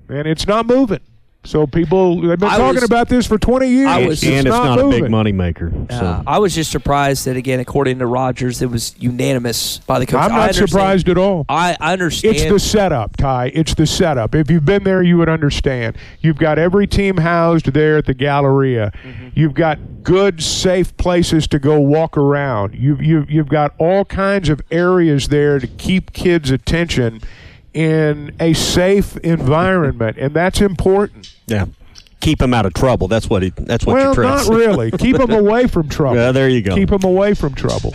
And 0.08 0.28
it's 0.28 0.46
not 0.46 0.66
moving. 0.66 1.00
So 1.42 1.66
people, 1.66 2.20
they've 2.20 2.38
been 2.38 2.50
I 2.50 2.58
talking 2.58 2.74
was- 2.74 2.82
about 2.84 3.08
this 3.08 3.26
for 3.26 3.38
20 3.38 3.66
years. 3.66 3.88
I 3.88 4.06
was- 4.06 4.22
and 4.22 4.46
it's 4.46 4.48
not, 4.48 4.78
moving. 4.78 5.00
a 5.00 5.02
big 5.04 5.10
money 5.10 5.32
maker. 5.32 5.72
Uh, 5.88 5.98
So. 5.98 6.22
I 6.26 6.38
was 6.38 6.54
just 6.54 6.70
surprised 6.70 7.24
that 7.26 7.36
again, 7.36 7.60
according 7.60 7.98
to 8.00 8.06
Rogers, 8.06 8.60
it 8.60 8.70
was 8.70 8.94
unanimous 8.98 9.78
by 9.86 9.98
the 9.98 10.06
coaches. 10.06 10.28
I'm 10.30 10.36
not 10.36 10.54
surprised 10.54 11.08
at 11.08 11.16
all. 11.16 11.46
I, 11.48 11.78
I 11.80 11.94
understand. 11.94 12.36
It's 12.36 12.44
the 12.44 12.58
setup, 12.58 13.16
Ty. 13.16 13.52
It's 13.54 13.72
the 13.74 13.86
setup. 13.86 14.34
If 14.34 14.50
you've 14.50 14.66
been 14.66 14.84
there, 14.84 15.02
you 15.02 15.16
would 15.16 15.30
understand. 15.30 15.96
You've 16.20 16.36
got 16.38 16.58
every 16.58 16.86
team 16.86 17.16
housed 17.16 17.72
there 17.72 17.96
at 17.96 18.04
the 18.04 18.14
Galleria. 18.14 18.92
Mm-hmm. 19.02 19.28
You've 19.34 19.54
got 19.54 19.78
good, 20.02 20.42
safe 20.42 20.94
places 20.98 21.46
to 21.48 21.58
go 21.58 21.80
walk 21.80 22.18
around. 22.18 22.74
You've, 22.74 23.02
you've, 23.02 23.30
you've 23.30 23.48
got 23.48 23.74
all 23.78 24.04
kinds 24.04 24.50
of 24.50 24.60
areas 24.70 25.28
there 25.28 25.58
to 25.58 25.66
keep 25.66 26.12
kids' 26.12 26.50
attention 26.50 27.22
in 27.74 28.34
a 28.40 28.52
safe 28.52 29.16
environment, 29.18 30.16
and 30.18 30.34
that's 30.34 30.60
important. 30.60 31.34
Yeah. 31.46 31.66
Keep 32.20 32.40
them 32.40 32.52
out 32.52 32.66
of 32.66 32.74
trouble. 32.74 33.08
That's 33.08 33.30
what 33.30 33.42
it. 33.42 33.54
That's 33.56 33.86
what 33.86 33.96
well, 33.96 34.14
not 34.14 34.46
really. 34.48 34.90
Keep 34.90 35.16
them 35.16 35.30
away 35.30 35.66
from 35.66 35.88
trouble. 35.88 36.16
Yeah, 36.16 36.32
there 36.32 36.50
you 36.50 36.60
go. 36.60 36.74
Keep 36.74 36.90
them 36.90 37.04
away 37.04 37.32
from 37.34 37.54
trouble. 37.54 37.94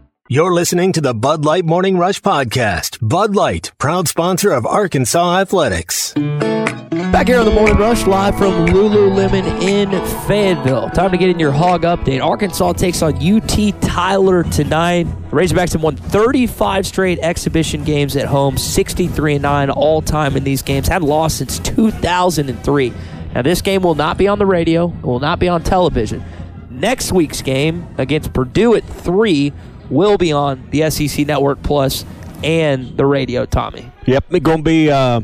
You're 0.31 0.53
listening 0.53 0.93
to 0.93 1.01
the 1.01 1.13
Bud 1.13 1.43
Light 1.43 1.65
Morning 1.65 1.97
Rush 1.97 2.21
Podcast. 2.21 2.99
Bud 3.01 3.35
Light, 3.35 3.73
proud 3.77 4.07
sponsor 4.07 4.51
of 4.51 4.65
Arkansas 4.65 5.39
Athletics. 5.39 6.13
Back 6.13 7.27
here 7.27 7.37
on 7.37 7.43
the 7.43 7.51
Morning 7.53 7.75
Rush, 7.75 8.07
live 8.07 8.37
from 8.37 8.65
Lululemon 8.67 9.61
in 9.61 9.89
Fayetteville. 10.29 10.89
Time 10.91 11.11
to 11.11 11.17
get 11.17 11.27
in 11.27 11.37
your 11.37 11.51
hog 11.51 11.81
update. 11.81 12.23
Arkansas 12.23 12.71
takes 12.71 13.01
on 13.01 13.15
UT 13.15 13.81
Tyler 13.81 14.43
tonight. 14.43 15.05
Razorbacks 15.31 15.73
have 15.73 15.83
won 15.83 15.97
35 15.97 16.87
straight 16.87 17.19
exhibition 17.19 17.83
games 17.83 18.15
at 18.15 18.27
home, 18.27 18.57
63 18.57 19.33
and 19.33 19.41
9 19.41 19.69
all 19.69 20.01
time 20.01 20.37
in 20.37 20.45
these 20.45 20.61
games. 20.61 20.87
Had 20.87 21.03
lost 21.03 21.39
since 21.39 21.59
2003. 21.59 22.93
Now, 23.35 23.41
this 23.41 23.61
game 23.61 23.81
will 23.81 23.95
not 23.95 24.17
be 24.17 24.29
on 24.29 24.39
the 24.39 24.45
radio, 24.45 24.93
it 24.97 25.05
will 25.05 25.19
not 25.19 25.39
be 25.39 25.49
on 25.49 25.61
television. 25.61 26.23
Next 26.69 27.11
week's 27.11 27.41
game 27.41 27.85
against 27.97 28.31
Purdue 28.31 28.75
at 28.75 28.85
3 28.85 29.51
will 29.91 30.17
be 30.17 30.31
on 30.31 30.69
the 30.71 30.89
SEC 30.89 31.27
Network 31.27 31.61
Plus 31.63 32.05
and 32.43 32.97
the 32.97 33.05
radio, 33.05 33.45
Tommy. 33.45 33.91
Yep, 34.05 34.25
it's 34.31 34.43
going 34.43 34.57
to 34.59 34.63
be, 34.63 34.89
uh, 34.89 35.21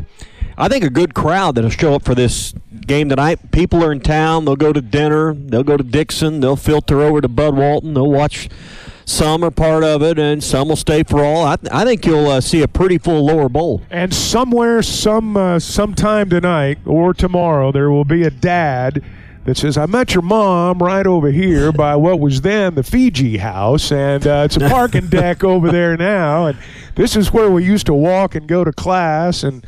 I 0.57 0.67
think, 0.67 0.83
a 0.83 0.89
good 0.89 1.13
crowd 1.13 1.55
that'll 1.55 1.69
show 1.69 1.95
up 1.95 2.03
for 2.03 2.13
this 2.13 2.53
game 2.85 3.09
tonight. 3.09 3.51
People 3.51 3.83
are 3.83 3.91
in 3.91 3.99
town. 3.99 4.45
They'll 4.45 4.55
go 4.55 4.73
to 4.73 4.81
dinner. 4.81 5.33
They'll 5.33 5.63
go 5.63 5.77
to 5.77 5.83
Dixon. 5.83 6.41
They'll 6.41 6.55
filter 6.55 7.01
over 7.01 7.21
to 7.21 7.27
Bud 7.27 7.55
Walton. 7.55 7.93
They'll 7.93 8.11
watch 8.11 8.49
some 9.07 9.41
are 9.41 9.51
part 9.51 9.85
of 9.85 10.03
it, 10.03 10.19
and 10.19 10.43
some 10.43 10.67
will 10.67 10.75
stay 10.75 11.01
for 11.01 11.23
all. 11.23 11.45
I, 11.45 11.55
th- 11.55 11.71
I 11.71 11.85
think 11.85 12.05
you'll 12.05 12.27
uh, 12.27 12.41
see 12.41 12.61
a 12.61 12.67
pretty 12.67 12.97
full 12.97 13.25
lower 13.25 13.47
bowl. 13.47 13.81
And 13.89 14.13
somewhere, 14.13 14.81
some 14.81 15.37
uh, 15.37 15.59
sometime 15.59 16.29
tonight 16.29 16.79
or 16.85 17.13
tomorrow, 17.13 17.71
there 17.71 17.89
will 17.89 18.03
be 18.03 18.23
a 18.23 18.29
dad 18.29 19.01
that 19.47 19.55
says, 19.55 19.77
I 19.77 19.85
met 19.85 20.13
your 20.13 20.23
mom 20.23 20.79
right 20.79 21.07
over 21.07 21.31
here 21.31 21.71
by 21.71 21.95
what 21.95 22.19
was 22.19 22.41
then 22.41 22.75
the 22.75 22.83
Fiji 22.83 23.37
house, 23.37 23.93
and 23.93 24.27
uh, 24.27 24.41
it's 24.43 24.57
a 24.57 24.59
parking 24.59 25.07
deck 25.07 25.41
over 25.41 25.71
there 25.71 25.95
now. 25.95 26.47
And 26.47 26.59
this 26.95 27.15
is 27.15 27.31
where 27.31 27.49
we 27.49 27.63
used 27.63 27.85
to 27.85 27.93
walk 27.93 28.35
and 28.35 28.45
go 28.45 28.65
to 28.65 28.73
class. 28.73 29.43
And 29.43 29.65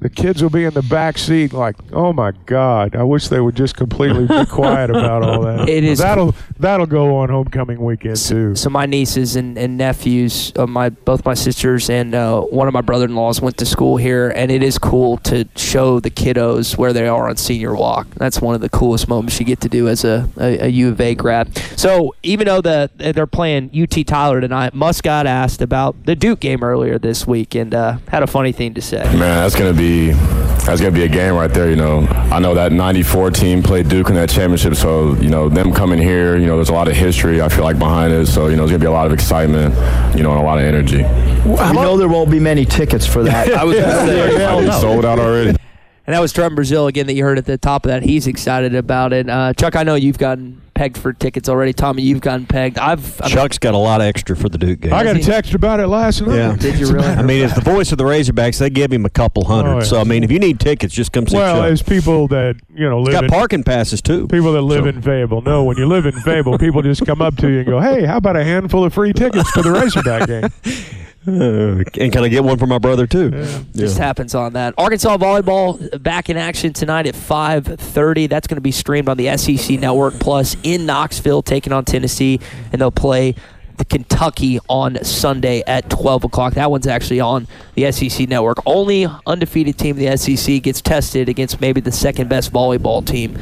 the 0.00 0.08
kids 0.08 0.42
will 0.42 0.50
be 0.50 0.64
in 0.64 0.74
the 0.74 0.82
back 0.82 1.18
seat 1.18 1.52
like, 1.52 1.74
oh 1.92 2.12
my 2.12 2.32
God, 2.46 2.94
I 2.94 3.02
wish 3.02 3.28
they 3.28 3.40
would 3.40 3.56
just 3.56 3.76
completely 3.76 4.26
be 4.26 4.46
quiet 4.48 4.90
about 4.90 5.22
all 5.22 5.42
that. 5.42 5.68
It 5.68 5.82
is- 5.84 5.98
That'll, 5.98 6.34
that'll 6.60 6.86
go 6.86 7.16
on 7.16 7.28
homecoming 7.30 7.80
weekend, 7.82 8.16
too. 8.16 8.54
So 8.54 8.70
my 8.70 8.86
nieces 8.86 9.34
and, 9.36 9.58
and 9.58 9.76
nephews, 9.76 10.52
uh, 10.56 10.66
my 10.66 10.88
both 10.90 11.24
my 11.24 11.34
sisters 11.34 11.90
and 11.90 12.14
uh, 12.14 12.40
one 12.42 12.68
of 12.68 12.74
my 12.74 12.80
brother-in-laws 12.80 13.40
went 13.40 13.56
to 13.58 13.66
school 13.66 13.96
here, 13.96 14.28
and 14.30 14.50
it 14.52 14.62
is 14.62 14.78
cool 14.78 15.16
to 15.18 15.48
show 15.56 15.98
the 16.00 16.10
kiddos 16.10 16.78
where 16.78 16.92
they 16.92 17.08
are 17.08 17.28
on 17.28 17.36
senior 17.36 17.74
walk. 17.74 18.06
That's 18.16 18.40
one 18.40 18.54
of 18.54 18.60
the 18.60 18.68
coolest 18.68 19.08
moments 19.08 19.38
you 19.40 19.46
get 19.46 19.60
to 19.62 19.68
do 19.68 19.88
as 19.88 20.04
a, 20.04 20.28
a, 20.38 20.66
a 20.66 20.68
U 20.68 20.88
of 20.90 21.00
A 21.00 21.14
grad. 21.16 21.56
So 21.76 22.14
even 22.22 22.46
though 22.46 22.60
the 22.60 22.90
they're 22.96 23.26
playing 23.26 23.70
UT 23.76 24.06
Tyler 24.06 24.40
tonight, 24.40 24.74
Muss 24.74 25.00
got 25.00 25.26
asked 25.26 25.60
about 25.60 26.04
the 26.04 26.14
Duke 26.14 26.40
game 26.40 26.62
earlier 26.62 26.98
this 26.98 27.26
week 27.26 27.54
and 27.56 27.74
uh, 27.74 27.98
had 28.08 28.22
a 28.22 28.26
funny 28.28 28.52
thing 28.52 28.74
to 28.74 28.82
say. 28.82 29.02
Man, 29.02 29.18
that's 29.18 29.56
gonna 29.56 29.72
be 29.74 29.87
that's 30.12 30.80
gonna 30.80 30.92
be 30.92 31.04
a 31.04 31.08
game 31.08 31.34
right 31.34 31.52
there. 31.52 31.70
You 31.70 31.76
know, 31.76 32.06
I 32.30 32.38
know 32.38 32.54
that 32.54 32.72
'94 32.72 33.30
team 33.30 33.62
played 33.62 33.88
Duke 33.88 34.08
in 34.08 34.14
that 34.16 34.28
championship, 34.28 34.74
so 34.74 35.14
you 35.16 35.30
know 35.30 35.48
them 35.48 35.72
coming 35.72 35.98
here. 35.98 36.36
You 36.36 36.46
know, 36.46 36.56
there's 36.56 36.68
a 36.68 36.74
lot 36.74 36.88
of 36.88 36.94
history. 36.94 37.40
I 37.40 37.48
feel 37.48 37.64
like 37.64 37.78
behind 37.78 38.12
it, 38.12 38.26
so 38.26 38.48
you 38.48 38.56
know, 38.56 38.66
there's 38.66 38.72
gonna 38.72 38.80
be 38.80 38.86
a 38.86 38.90
lot 38.90 39.06
of 39.06 39.12
excitement. 39.12 39.74
You 40.16 40.22
know, 40.22 40.32
and 40.32 40.40
a 40.40 40.44
lot 40.44 40.58
of 40.58 40.64
energy. 40.64 41.02
We 41.44 41.72
know 41.72 41.96
there 41.96 42.08
won't 42.08 42.30
be 42.30 42.40
many 42.40 42.64
tickets 42.64 43.06
for 43.06 43.22
that. 43.22 43.52
I 43.52 43.64
was 43.64 43.78
gonna 43.78 44.06
say, 44.06 44.34
Hell 44.38 44.62
no. 44.62 44.80
sold 44.80 45.04
out 45.04 45.18
already. 45.18 45.50
And 45.50 46.14
that 46.14 46.20
was 46.20 46.32
Trevon 46.32 46.56
Brazile 46.56 46.88
again 46.88 47.06
that 47.06 47.14
you 47.14 47.22
heard 47.22 47.36
at 47.36 47.44
the 47.44 47.58
top 47.58 47.84
of 47.84 47.90
that. 47.90 48.02
He's 48.02 48.26
excited 48.26 48.74
about 48.74 49.12
it. 49.12 49.28
Uh, 49.28 49.52
Chuck, 49.52 49.76
I 49.76 49.82
know 49.82 49.94
you've 49.94 50.16
gotten 50.16 50.60
pegged 50.78 50.96
for 50.96 51.12
tickets 51.12 51.48
already. 51.48 51.72
Tommy, 51.72 52.02
you've 52.02 52.20
gotten 52.20 52.46
pegged. 52.46 52.78
I've, 52.78 53.20
I've 53.20 53.30
Chuck's 53.30 53.58
got 53.58 53.74
a 53.74 53.78
lot 53.78 54.00
of 54.00 54.06
extra 54.06 54.36
for 54.36 54.48
the 54.48 54.58
Duke 54.58 54.80
game. 54.82 54.92
I 54.92 55.02
got 55.02 55.16
a 55.16 55.18
text 55.18 55.52
about 55.52 55.80
it 55.80 55.88
last 55.88 56.22
night. 56.22 56.36
Yeah. 56.36 56.54
Did 56.54 56.78
you 56.78 56.92
really? 56.92 57.04
I 57.04 57.22
mean, 57.22 57.42
as 57.44 57.52
the 57.54 57.60
voice 57.60 57.90
of 57.90 57.98
the 57.98 58.04
Razorbacks, 58.04 58.58
they 58.58 58.70
give 58.70 58.92
him 58.92 59.04
a 59.04 59.10
couple 59.10 59.44
hundred. 59.44 59.70
Oh, 59.70 59.78
yeah. 59.78 59.84
So 59.84 60.00
I 60.00 60.04
mean, 60.04 60.22
if 60.22 60.30
you 60.30 60.38
need 60.38 60.60
tickets, 60.60 60.94
just 60.94 61.12
come 61.12 61.26
see 61.26 61.36
Well, 61.36 61.56
Chuck. 61.62 61.72
as 61.72 61.82
people 61.82 62.28
that, 62.28 62.56
you 62.72 62.88
know, 62.88 62.98
He's 63.00 63.06
live 63.08 63.12
got 63.14 63.24
in 63.24 63.30
parking 63.30 63.64
passes 63.64 64.00
too. 64.00 64.28
People 64.28 64.52
that 64.52 64.62
live 64.62 64.86
in 64.86 65.02
Fable. 65.02 65.42
No, 65.42 65.64
when 65.64 65.76
you 65.76 65.86
live 65.86 66.06
in 66.06 66.12
Fable, 66.20 66.56
people 66.58 66.80
just 66.82 67.04
come 67.04 67.20
up 67.20 67.36
to 67.38 67.48
you 67.48 67.58
and 67.58 67.66
go, 67.66 67.80
"Hey, 67.80 68.04
how 68.06 68.18
about 68.18 68.36
a 68.36 68.44
handful 68.44 68.84
of 68.84 68.94
free 68.94 69.12
tickets 69.12 69.52
to 69.54 69.62
the 69.62 69.72
Razorback 69.72 70.28
game?" 70.28 70.48
Uh, 71.26 71.82
and 72.00 72.10
can 72.12 72.24
I 72.24 72.28
get 72.28 72.42
one 72.42 72.56
for 72.56 72.66
my 72.66 72.78
brother 72.78 73.06
too? 73.06 73.30
Just 73.74 73.98
happens 73.98 74.34
on 74.34 74.54
that. 74.54 74.72
Arkansas 74.78 75.18
volleyball 75.18 76.02
back 76.02 76.30
in 76.30 76.38
action 76.38 76.72
tonight 76.72 77.06
at 77.06 77.14
5:30. 77.14 78.30
That's 78.30 78.46
going 78.46 78.56
to 78.56 78.62
be 78.62 78.72
streamed 78.72 79.10
on 79.10 79.18
the 79.18 79.36
SEC 79.36 79.78
Network 79.78 80.14
Plus 80.20 80.56
in 80.74 80.86
Knoxville, 80.86 81.42
taking 81.42 81.72
on 81.72 81.84
Tennessee, 81.84 82.40
and 82.72 82.80
they'll 82.80 82.90
play 82.90 83.34
the 83.78 83.84
Kentucky 83.84 84.58
on 84.68 85.02
Sunday 85.04 85.62
at 85.66 85.88
12 85.88 86.24
o'clock. 86.24 86.54
That 86.54 86.70
one's 86.70 86.86
actually 86.86 87.20
on 87.20 87.46
the 87.74 87.90
SEC 87.92 88.28
Network. 88.28 88.58
Only 88.66 89.06
undefeated 89.26 89.78
team 89.78 89.98
in 89.98 90.10
the 90.10 90.16
SEC 90.16 90.62
gets 90.62 90.80
tested 90.80 91.28
against 91.28 91.60
maybe 91.60 91.80
the 91.80 91.92
second 91.92 92.28
best 92.28 92.52
volleyball 92.52 93.06
team 93.06 93.38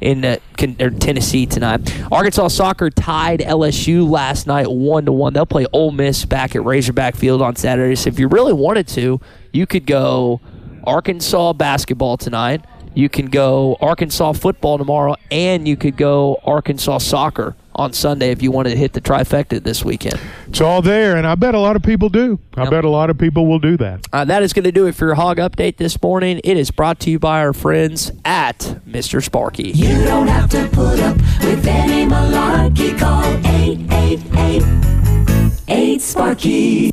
in 0.00 0.24
uh, 0.24 0.36
Tennessee 0.56 1.46
tonight. 1.46 1.80
Arkansas 2.12 2.48
soccer 2.48 2.90
tied 2.90 3.40
LSU 3.40 4.08
last 4.08 4.46
night 4.46 4.70
one 4.70 5.06
to 5.06 5.12
one. 5.12 5.32
They'll 5.32 5.46
play 5.46 5.66
Ole 5.72 5.92
Miss 5.92 6.24
back 6.24 6.54
at 6.54 6.64
Razorback 6.64 7.16
Field 7.16 7.42
on 7.42 7.56
Saturday. 7.56 7.94
So 7.94 8.08
if 8.08 8.18
you 8.18 8.28
really 8.28 8.52
wanted 8.52 8.86
to, 8.88 9.20
you 9.52 9.66
could 9.66 9.86
go 9.86 10.40
Arkansas 10.84 11.52
basketball 11.54 12.16
tonight. 12.16 12.64
You 12.98 13.08
can 13.08 13.26
go 13.26 13.76
Arkansas 13.80 14.32
football 14.32 14.76
tomorrow, 14.76 15.14
and 15.30 15.68
you 15.68 15.76
could 15.76 15.96
go 15.96 16.40
Arkansas 16.42 16.98
soccer 16.98 17.54
on 17.72 17.92
Sunday 17.92 18.32
if 18.32 18.42
you 18.42 18.50
wanted 18.50 18.70
to 18.70 18.76
hit 18.76 18.92
the 18.92 19.00
trifecta 19.00 19.62
this 19.62 19.84
weekend. 19.84 20.18
It's 20.48 20.60
all 20.60 20.82
there, 20.82 21.16
and 21.16 21.24
I 21.24 21.36
bet 21.36 21.54
a 21.54 21.60
lot 21.60 21.76
of 21.76 21.84
people 21.84 22.08
do. 22.08 22.40
I 22.56 22.68
bet 22.68 22.84
a 22.84 22.88
lot 22.88 23.08
of 23.08 23.16
people 23.16 23.46
will 23.46 23.60
do 23.60 23.76
that. 23.76 24.04
Uh, 24.12 24.24
that 24.24 24.42
is 24.42 24.52
going 24.52 24.64
to 24.64 24.72
do 24.72 24.86
it 24.86 24.96
for 24.96 25.04
your 25.04 25.14
hog 25.14 25.36
update 25.36 25.76
this 25.76 26.02
morning. 26.02 26.40
It 26.42 26.56
is 26.56 26.72
brought 26.72 26.98
to 27.02 27.10
you 27.10 27.20
by 27.20 27.38
our 27.38 27.52
friends 27.52 28.10
at 28.24 28.58
Mr. 28.84 29.22
Sparky. 29.22 29.70
You 29.70 30.04
don't 30.04 30.26
have 30.26 30.50
to 30.50 30.68
put 30.72 30.98
up 30.98 31.18
with 31.44 31.64
any 31.68 32.04
malarkey. 32.04 32.98
Call 32.98 33.22
888 33.46 36.02
Sparky. 36.02 36.90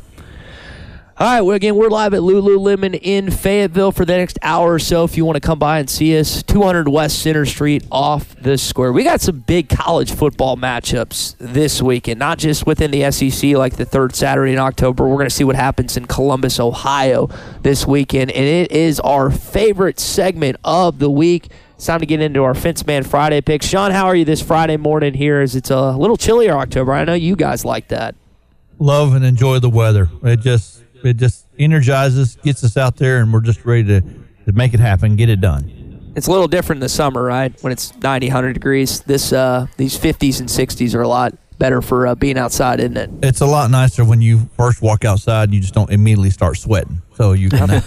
All 1.18 1.26
right, 1.26 1.40
well, 1.40 1.56
again, 1.56 1.76
we're 1.76 1.88
live 1.88 2.12
at 2.12 2.20
Lululemon 2.20 2.98
in 3.00 3.30
Fayetteville 3.30 3.90
for 3.90 4.04
the 4.04 4.14
next 4.18 4.38
hour 4.42 4.74
or 4.74 4.78
so. 4.78 5.02
If 5.04 5.16
you 5.16 5.24
want 5.24 5.36
to 5.36 5.40
come 5.40 5.58
by 5.58 5.78
and 5.78 5.88
see 5.88 6.18
us, 6.18 6.42
200 6.42 6.88
West 6.88 7.20
Center 7.20 7.46
Street 7.46 7.86
off 7.90 8.36
the 8.36 8.58
square. 8.58 8.92
We 8.92 9.02
got 9.02 9.22
some 9.22 9.40
big 9.40 9.70
college 9.70 10.12
football 10.12 10.58
matchups 10.58 11.36
this 11.38 11.80
weekend, 11.80 12.18
not 12.18 12.36
just 12.36 12.66
within 12.66 12.90
the 12.90 13.10
SEC 13.10 13.54
like 13.54 13.76
the 13.76 13.86
third 13.86 14.14
Saturday 14.14 14.52
in 14.52 14.58
October. 14.58 15.08
We're 15.08 15.16
going 15.16 15.30
to 15.30 15.34
see 15.34 15.44
what 15.44 15.56
happens 15.56 15.96
in 15.96 16.04
Columbus, 16.04 16.60
Ohio 16.60 17.30
this 17.62 17.86
weekend, 17.86 18.30
and 18.32 18.44
it 18.44 18.70
is 18.70 19.00
our 19.00 19.30
favorite 19.30 19.98
segment 19.98 20.58
of 20.64 20.98
the 20.98 21.10
week. 21.10 21.48
It's 21.76 21.86
time 21.86 22.00
to 22.00 22.06
get 22.06 22.20
into 22.20 22.44
our 22.44 22.54
Fence 22.54 22.86
Man 22.86 23.04
Friday 23.04 23.40
picks. 23.40 23.66
Sean, 23.66 23.90
how 23.90 24.04
are 24.04 24.14
you 24.14 24.26
this 24.26 24.42
Friday 24.42 24.76
morning 24.76 25.14
here 25.14 25.40
as 25.40 25.56
it's 25.56 25.70
a 25.70 25.92
little 25.92 26.18
chillier 26.18 26.58
October? 26.58 26.92
I 26.92 27.04
know 27.04 27.14
you 27.14 27.36
guys 27.36 27.64
like 27.64 27.88
that. 27.88 28.14
love 28.78 29.14
and 29.14 29.24
enjoy 29.24 29.60
the 29.60 29.70
weather. 29.70 30.10
It 30.22 30.40
just 30.40 30.82
it 31.06 31.16
just 31.16 31.46
energizes, 31.58 32.36
gets 32.42 32.64
us 32.64 32.76
out 32.76 32.96
there, 32.96 33.20
and 33.20 33.32
we're 33.32 33.40
just 33.40 33.64
ready 33.64 33.84
to, 33.84 34.00
to 34.00 34.52
make 34.52 34.74
it 34.74 34.80
happen, 34.80 35.16
get 35.16 35.28
it 35.28 35.40
done. 35.40 36.12
It's 36.16 36.26
a 36.26 36.30
little 36.30 36.48
different 36.48 36.78
in 36.78 36.80
the 36.80 36.88
summer, 36.88 37.22
right? 37.22 37.52
When 37.62 37.72
it's 37.72 37.94
90, 37.96 38.28
100 38.28 38.52
degrees. 38.54 39.00
This 39.00 39.32
uh, 39.32 39.66
these 39.76 39.98
50s 39.98 40.40
and 40.40 40.48
60s 40.48 40.94
are 40.94 41.02
a 41.02 41.08
lot 41.08 41.34
better 41.58 41.82
for 41.82 42.06
uh, 42.06 42.14
being 42.14 42.38
outside, 42.38 42.80
isn't 42.80 42.96
it? 42.96 43.10
It's 43.22 43.40
a 43.40 43.46
lot 43.46 43.70
nicer 43.70 44.04
when 44.04 44.20
you 44.20 44.48
first 44.56 44.82
walk 44.82 45.04
outside 45.04 45.44
and 45.44 45.54
you 45.54 45.60
just 45.60 45.74
don't 45.74 45.90
immediately 45.90 46.30
start 46.30 46.56
sweating. 46.56 47.02
So 47.14 47.32
you 47.32 47.50
can 47.50 47.68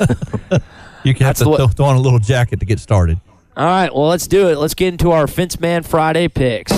you 1.03 1.13
can 1.13 1.25
have 1.25 1.37
to 1.37 1.45
throw, 1.45 1.67
throw 1.67 1.85
on 1.85 1.95
a 1.95 1.99
little 1.99 2.19
jacket 2.19 2.59
to 2.59 2.65
get 2.65 2.79
started. 2.79 3.19
All 3.57 3.65
right, 3.65 3.93
well, 3.93 4.07
let's 4.07 4.27
do 4.27 4.47
it. 4.49 4.57
Let's 4.57 4.73
get 4.73 4.89
into 4.89 5.11
our 5.11 5.27
Fence 5.27 5.59
Man 5.59 5.83
Friday 5.83 6.27
picks. 6.27 6.71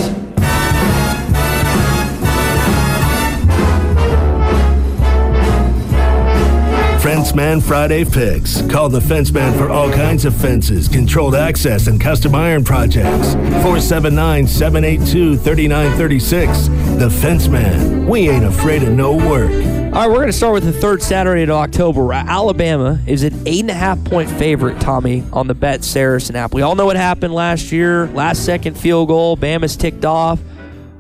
Fenceman 7.02 7.64
Friday 7.64 8.04
Fix. 8.04 8.62
Call 8.70 8.88
the 8.88 9.00
Fenceman 9.00 9.58
for 9.58 9.72
all 9.72 9.92
kinds 9.92 10.24
of 10.24 10.36
fences, 10.36 10.88
controlled 10.88 11.34
access, 11.34 11.88
and 11.88 12.00
custom 12.00 12.36
iron 12.36 12.64
projects. 12.64 13.34
479 13.34 14.46
782 14.46 15.36
3936. 15.38 16.68
The 17.00 17.10
Fenceman. 17.10 18.08
We 18.08 18.30
ain't 18.30 18.46
afraid 18.46 18.84
of 18.84 18.90
no 18.90 19.14
work. 19.16 19.50
All 19.50 20.02
right, 20.02 20.08
we're 20.08 20.18
going 20.18 20.28
to 20.28 20.32
start 20.32 20.54
with 20.54 20.64
the 20.64 20.74
third 20.74 21.02
Saturday 21.02 21.42
in 21.42 21.50
October. 21.50 22.14
Uh, 22.14 22.24
Alabama 22.24 23.00
is 23.08 23.24
an 23.24 23.48
eight 23.48 23.62
and 23.62 23.72
a 23.72 23.74
half 23.74 24.02
point 24.04 24.30
favorite, 24.30 24.80
Tommy, 24.80 25.24
on 25.34 25.48
the 25.48 25.56
Bet 25.56 25.84
Saracen 25.84 26.36
app. 26.36 26.54
We 26.54 26.62
all 26.62 26.76
know 26.76 26.86
what 26.86 26.98
happened 26.98 27.34
last 27.34 27.72
year. 27.72 28.06
Last 28.10 28.46
second 28.46 28.78
field 28.78 29.08
goal. 29.08 29.36
Bama's 29.36 29.76
ticked 29.76 30.06
off. 30.06 30.40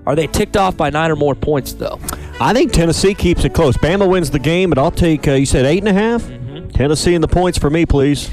Are 0.07 0.15
they 0.15 0.25
ticked 0.25 0.57
off 0.57 0.75
by 0.75 0.89
nine 0.89 1.11
or 1.11 1.15
more 1.15 1.35
points, 1.35 1.73
though? 1.73 1.99
I 2.41 2.53
think 2.53 2.71
Tennessee 2.73 3.13
keeps 3.13 3.45
it 3.45 3.53
close. 3.53 3.77
Bama 3.77 4.09
wins 4.09 4.31
the 4.31 4.39
game, 4.39 4.71
but 4.71 4.79
I'll 4.79 4.89
take. 4.89 5.27
Uh, 5.27 5.33
you 5.33 5.45
said 5.45 5.63
eight 5.63 5.77
and 5.77 5.87
a 5.87 5.93
half? 5.93 6.27
Tennessee 6.73 7.13
and 7.13 7.23
the 7.23 7.27
points 7.27 7.59
for 7.59 7.69
me, 7.69 7.85
please. 7.85 8.31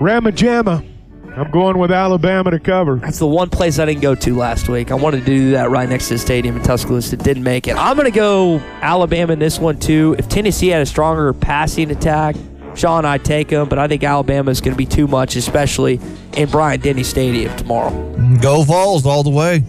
Ramajama. 0.00 0.86
I'm 1.36 1.50
going 1.50 1.76
with 1.76 1.92
Alabama 1.92 2.50
to 2.50 2.58
cover. 2.58 2.96
That's 2.96 3.18
the 3.18 3.26
one 3.26 3.50
place 3.50 3.78
I 3.78 3.84
didn't 3.84 4.00
go 4.00 4.14
to 4.14 4.34
last 4.34 4.70
week. 4.70 4.90
I 4.90 4.94
wanted 4.94 5.20
to 5.20 5.26
do 5.26 5.50
that 5.50 5.68
right 5.68 5.86
next 5.86 6.08
to 6.08 6.14
the 6.14 6.18
stadium 6.18 6.56
in 6.56 6.62
Tuscaloosa. 6.62 7.18
Didn't 7.18 7.42
make 7.42 7.68
it. 7.68 7.76
I'm 7.76 7.94
going 7.94 8.10
to 8.10 8.16
go 8.16 8.56
Alabama 8.80 9.34
in 9.34 9.38
this 9.38 9.58
one, 9.58 9.78
too. 9.78 10.16
If 10.18 10.30
Tennessee 10.30 10.68
had 10.68 10.80
a 10.80 10.86
stronger 10.86 11.34
passing 11.34 11.90
attack, 11.90 12.36
Sean, 12.74 13.04
I'd 13.04 13.22
take 13.22 13.48
them, 13.48 13.68
but 13.68 13.78
I 13.78 13.86
think 13.86 14.02
Alabama 14.02 14.50
is 14.50 14.62
going 14.62 14.72
to 14.72 14.78
be 14.78 14.86
too 14.86 15.06
much, 15.06 15.36
especially 15.36 16.00
in 16.38 16.48
Bryant 16.48 16.82
Denny 16.82 17.02
Stadium 17.02 17.54
tomorrow. 17.58 17.90
Go 18.40 18.62
Vols 18.62 19.04
all 19.04 19.22
the 19.22 19.30
way. 19.30 19.62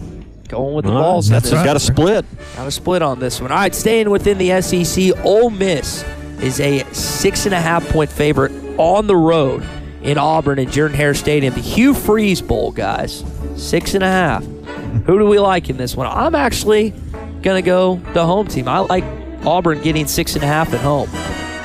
Going 0.50 0.74
with 0.74 0.84
the 0.84 0.90
All 0.90 0.96
right, 0.98 1.04
Vols. 1.12 1.28
that's 1.28 1.52
right. 1.52 1.64
Got 1.64 1.76
a 1.76 1.80
split. 1.80 2.26
Got 2.56 2.66
a 2.66 2.70
split 2.72 3.02
on 3.02 3.20
this 3.20 3.40
one. 3.40 3.52
All 3.52 3.56
right, 3.56 3.72
staying 3.74 4.10
within 4.10 4.36
the 4.36 4.60
SEC, 4.60 5.24
Ole 5.24 5.50
Miss 5.50 6.04
is 6.40 6.58
a 6.58 6.82
six 6.92 7.46
and 7.46 7.54
a 7.54 7.60
half 7.60 7.88
point 7.90 8.10
favorite 8.10 8.50
on 8.78 9.06
the 9.06 9.14
road 9.14 9.64
in 10.02 10.18
Auburn 10.18 10.58
at 10.58 10.70
Jordan 10.70 10.96
Hare 10.96 11.14
Stadium. 11.14 11.54
The 11.54 11.60
Hugh 11.60 11.94
Freeze 11.94 12.42
Bowl, 12.42 12.72
guys. 12.72 13.24
Six 13.56 13.94
and 13.94 14.02
a 14.02 14.08
half. 14.08 14.44
Who 15.06 15.18
do 15.18 15.26
we 15.26 15.38
like 15.38 15.70
in 15.70 15.76
this 15.76 15.96
one? 15.96 16.06
I'm 16.08 16.34
actually 16.34 16.90
going 17.42 17.62
to 17.62 17.66
go 17.66 17.96
the 18.12 18.26
home 18.26 18.48
team. 18.48 18.66
I 18.66 18.80
like 18.80 19.04
Auburn 19.44 19.80
getting 19.82 20.06
six 20.06 20.34
and 20.34 20.42
a 20.42 20.46
half 20.48 20.74
at 20.74 20.80
home. 20.80 21.08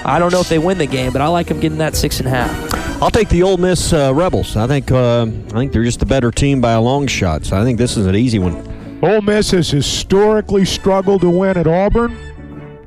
I 0.05 0.19
don't 0.19 0.31
know 0.31 0.41
if 0.41 0.49
they 0.49 0.59
win 0.59 0.77
the 0.77 0.85
game, 0.85 1.11
but 1.11 1.21
I 1.21 1.27
like 1.27 1.47
them 1.47 1.59
getting 1.59 1.79
that 1.79 1.95
six 1.95 2.19
and 2.19 2.27
a 2.27 2.31
half. 2.31 3.01
I'll 3.01 3.09
take 3.11 3.29
the 3.29 3.41
Ole 3.43 3.57
Miss 3.57 3.91
uh, 3.91 4.13
Rebels. 4.13 4.55
I 4.55 4.67
think 4.67 4.91
uh, 4.91 5.23
I 5.23 5.25
think 5.49 5.73
they're 5.73 5.83
just 5.83 5.99
the 5.99 6.05
better 6.05 6.31
team 6.31 6.61
by 6.61 6.73
a 6.73 6.81
long 6.81 7.07
shot. 7.07 7.43
So 7.45 7.59
I 7.59 7.63
think 7.63 7.77
this 7.77 7.97
is 7.97 8.05
an 8.05 8.15
easy 8.15 8.39
one. 8.39 8.55
Ole 9.05 9.21
Miss 9.21 9.51
has 9.51 9.69
historically 9.69 10.65
struggled 10.65 11.21
to 11.21 11.29
win 11.29 11.57
at 11.57 11.67
Auburn. 11.67 12.17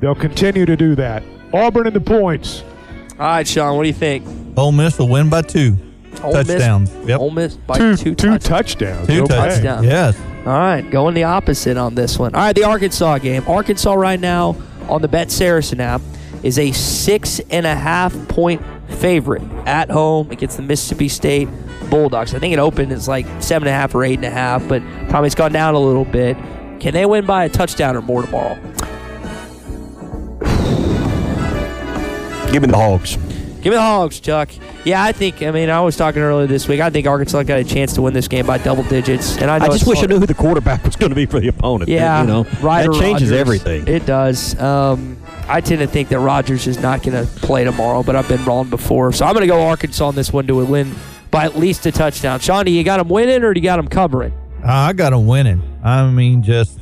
They'll 0.01 0.15
continue 0.15 0.67
to 0.67 0.77
do 0.77 0.95
that. 0.97 1.23
Auburn 1.53 1.87
in 1.87 1.93
the 1.95 2.01
points. 2.01 2.63
All 3.13 3.27
right, 3.27 3.47
Sean, 3.47 3.77
what 3.77 3.83
do 3.85 3.89
you 3.89 3.95
think? 3.95 4.27
Ole 4.57 4.73
Miss 4.73 4.99
will 4.99 5.09
win 5.09 5.29
by 5.29 5.43
two. 5.43 5.77
Ole 6.23 6.33
Miss- 6.35 6.47
touchdowns. 6.49 6.91
Yep. 7.07 7.21
Ole 7.21 7.31
Miss 7.31 7.55
by 7.55 7.79
two 7.79 7.97
two, 7.97 8.15
two 8.15 8.39
touchdowns. 8.39 8.45
touchdowns. 8.45 9.07
Two 9.07 9.23
Okay. 9.25 9.35
touchdowns. 9.37 9.87
Yes. 9.87 10.17
All 10.47 10.53
right, 10.53 10.89
going 10.91 11.15
the 11.15 11.25
opposite 11.25 11.77
on 11.77 11.95
this 11.95 12.19
one. 12.19 12.35
All 12.35 12.41
right, 12.41 12.55
the 12.55 12.65
Arkansas 12.65 13.19
game. 13.19 13.43
Arkansas 13.47 13.93
right 13.95 14.19
now 14.19 14.57
on 14.89 15.03
the 15.03 15.09
Bet 15.09 15.31
Saracen 15.31 15.81
app 15.81 16.01
is 16.43 16.59
a 16.59 16.73
six 16.73 17.41
and 17.51 17.67
a 17.67 17.75
half 17.75 18.15
point 18.29 18.63
favorite 18.89 19.43
at 19.67 19.91
home 19.91 20.31
against 20.31 20.57
the 20.57 20.63
Mississippi 20.63 21.09
State 21.09 21.49
Bulldogs. 21.91 22.35
I 22.35 22.39
think 22.39 22.53
it 22.53 22.59
opened 22.59 22.93
as 22.93 23.09
like 23.09 23.27
seven 23.41 23.69
and 23.69 23.75
a 23.75 23.79
half 23.79 23.95
or 23.95 24.05
eight 24.05 24.17
and 24.17 24.25
a 24.25 24.31
half, 24.31 24.67
but 24.69 24.81
Tommy, 25.11 25.27
it's 25.27 25.35
gone 25.35 25.53
down 25.53 25.75
a 25.75 25.79
little 25.79 26.05
bit. 26.05 26.37
Can 26.81 26.95
they 26.95 27.07
win 27.07 27.27
by 27.27 27.45
a 27.45 27.49
touchdown 27.49 27.97
or 27.97 28.03
more 28.03 28.23
tomorrow? 28.23 28.55
Give 32.53 32.63
me 32.63 32.69
the 32.69 32.77
Hogs. 32.77 33.17
Give 33.61 33.73
me 33.73 33.77
the 33.77 33.83
Hogs, 33.83 34.21
Chuck. 34.21 34.49
Yeah, 34.85 35.03
I 35.03 35.13
think. 35.13 35.43
I 35.43 35.51
mean, 35.51 35.69
I 35.69 35.81
was 35.81 35.97
talking 35.97 36.23
earlier 36.23 36.47
this 36.47 36.67
week. 36.69 36.81
I 36.81 36.89
think 36.89 37.07
Arkansas 37.07 37.43
got 37.43 37.59
a 37.59 37.65
chance 37.65 37.93
to 37.95 38.03
win 38.03 38.15
this 38.15 38.29
game 38.29 38.47
by 38.47 38.57
double 38.57 38.85
digits, 38.85 39.37
and 39.37 39.51
I, 39.51 39.57
I 39.57 39.67
just 39.67 39.87
wish 39.87 40.03
I 40.03 40.07
knew 40.07 40.19
who 40.19 40.27
the 40.27 40.33
quarterback 40.35 40.85
was 40.85 40.97
going 40.97 41.11
to 41.11 41.17
be 41.17 41.27
for 41.27 41.41
the 41.41 41.49
opponent. 41.49 41.91
Yeah, 41.91 42.23
you 42.23 42.27
know 42.27 42.45
Ryder 42.63 42.93
that 42.93 43.01
changes 43.01 43.31
Rogers. 43.31 43.33
everything. 43.33 43.87
It 43.87 44.07
does. 44.07 44.59
Um, 44.61 45.19
I 45.49 45.61
tend 45.61 45.81
to 45.81 45.87
think 45.87 46.09
that 46.09 46.21
Rogers 46.21 46.67
is 46.67 46.81
not 46.81 47.03
going 47.03 47.27
to 47.27 47.31
play 47.41 47.65
tomorrow, 47.65 48.03
but 48.03 48.17
I've 48.17 48.29
been 48.29 48.43
wrong 48.45 48.71
before, 48.71 49.13
so 49.13 49.27
I'm 49.27 49.35
going 49.35 49.43
to 49.43 49.47
go 49.47 49.61
Arkansas 49.67 50.07
on 50.07 50.15
this 50.15 50.33
one 50.33 50.47
to 50.47 50.61
a 50.61 50.65
win 50.65 50.95
by 51.31 51.45
at 51.45 51.57
least 51.57 51.85
a 51.87 51.93
touchdown. 51.93 52.41
Sean, 52.41 52.65
do 52.65 52.71
you 52.71 52.83
got 52.85 52.99
them 52.99 53.09
winning 53.09 53.43
or 53.45 53.53
do 53.55 53.61
you 53.61 53.65
got 53.65 53.77
them 53.77 53.89
covering? 53.89 54.33
Uh, 54.65 54.69
I 54.73 54.93
got 54.93 55.11
them 55.11 55.27
winning. 55.27 55.63
I 55.85 56.09
mean, 56.11 56.43
just 56.43 56.79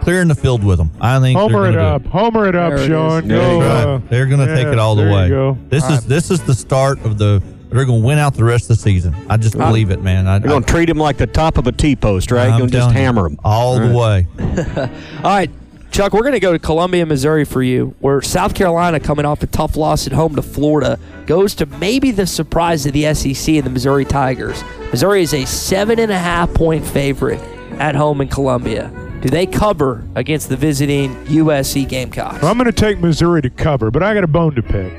clearing 0.00 0.28
the 0.28 0.34
field 0.34 0.62
with 0.64 0.78
them. 0.78 0.90
I 1.00 1.18
think 1.20 1.38
Homer 1.38 1.62
they're 1.62 1.70
it 1.70 1.74
gonna 1.76 1.94
up. 1.96 2.02
do 2.02 2.08
Homer 2.10 2.48
it 2.48 2.54
up, 2.56 2.74
There 2.76 2.86
Sean. 2.86 3.22
is. 3.24 3.28
Go, 3.28 3.60
Right. 3.60 3.70
uh, 3.84 4.00
They're 4.10 4.26
going 4.26 4.46
to 4.46 4.54
take 4.54 4.66
it 4.66 4.78
all 4.78 4.94
the 4.96 5.04
way. 5.04 5.28
go. 5.28 5.56
This 5.68 5.84
All 5.84 5.92
is 5.92 6.00
right. 6.00 6.08
this 6.08 6.30
is 6.30 6.42
the 6.42 6.54
start 6.54 7.00
of 7.04 7.18
the. 7.18 7.42
They're 7.70 7.86
going 7.86 8.02
to 8.02 8.06
win 8.06 8.18
out 8.18 8.34
the 8.34 8.44
rest 8.44 8.70
of 8.70 8.76
the 8.76 8.82
season. 8.82 9.16
I 9.28 9.36
just 9.36 9.56
believe 9.58 9.90
it, 9.90 10.00
man. 10.00 10.28
I, 10.28 10.38
They're 10.38 10.48
going 10.50 10.62
to 10.62 10.70
treat 10.72 10.88
him 10.88 10.98
like 10.98 11.16
the 11.16 11.26
top 11.26 11.58
of 11.58 11.66
a 11.66 11.72
T 11.72 11.96
post, 11.96 12.30
right? 12.30 12.48
I'm 12.48 12.58
Going 12.58 12.70
to 12.70 12.76
just 12.76 12.92
hammer 12.92 13.26
him 13.26 13.40
all 13.42 13.80
the 13.80 13.92
way. 13.92 14.28
All 15.24 15.24
right, 15.24 15.50
Chuck, 15.90 16.12
we're 16.12 16.20
going 16.20 16.34
to 16.34 16.40
go 16.40 16.52
to 16.52 16.58
Columbia, 16.60 17.04
Missouri 17.04 17.44
for 17.44 17.64
you, 17.64 17.96
where 17.98 18.22
South 18.22 18.54
Carolina, 18.54 19.00
coming 19.00 19.24
off 19.24 19.42
a 19.42 19.48
tough 19.48 19.76
loss 19.76 20.06
at 20.06 20.12
home 20.12 20.36
to 20.36 20.42
Florida, 20.42 21.00
goes 21.26 21.54
to 21.56 21.66
maybe 21.66 22.10
the 22.10 22.26
surprise 22.26 22.86
of 22.86 22.92
the 22.92 23.12
SEC 23.14 23.54
and 23.54 23.64
the 23.64 23.70
Missouri 23.70 24.04
Tigers. 24.04 24.62
Missouri 24.90 25.22
is 25.22 25.34
a 25.34 25.44
seven 25.44 25.98
and 25.98 26.12
a 26.12 26.18
half 26.18 26.52
point 26.54 26.86
favorite 26.86 27.40
at 27.78 27.94
home 27.94 28.20
in 28.20 28.28
Columbia. 28.28 28.90
Do 29.22 29.28
they 29.30 29.46
cover 29.46 30.04
against 30.14 30.50
the 30.50 30.56
visiting 30.56 31.14
USC 31.26 31.88
Gamecocks? 31.88 32.44
I'm 32.44 32.58
going 32.58 32.70
to 32.70 32.72
take 32.72 32.98
Missouri 32.98 33.40
to 33.42 33.50
cover, 33.50 33.90
but 33.90 34.02
I 34.02 34.12
got 34.12 34.22
a 34.22 34.26
bone 34.28 34.54
to 34.54 34.62
pick. 34.62 34.92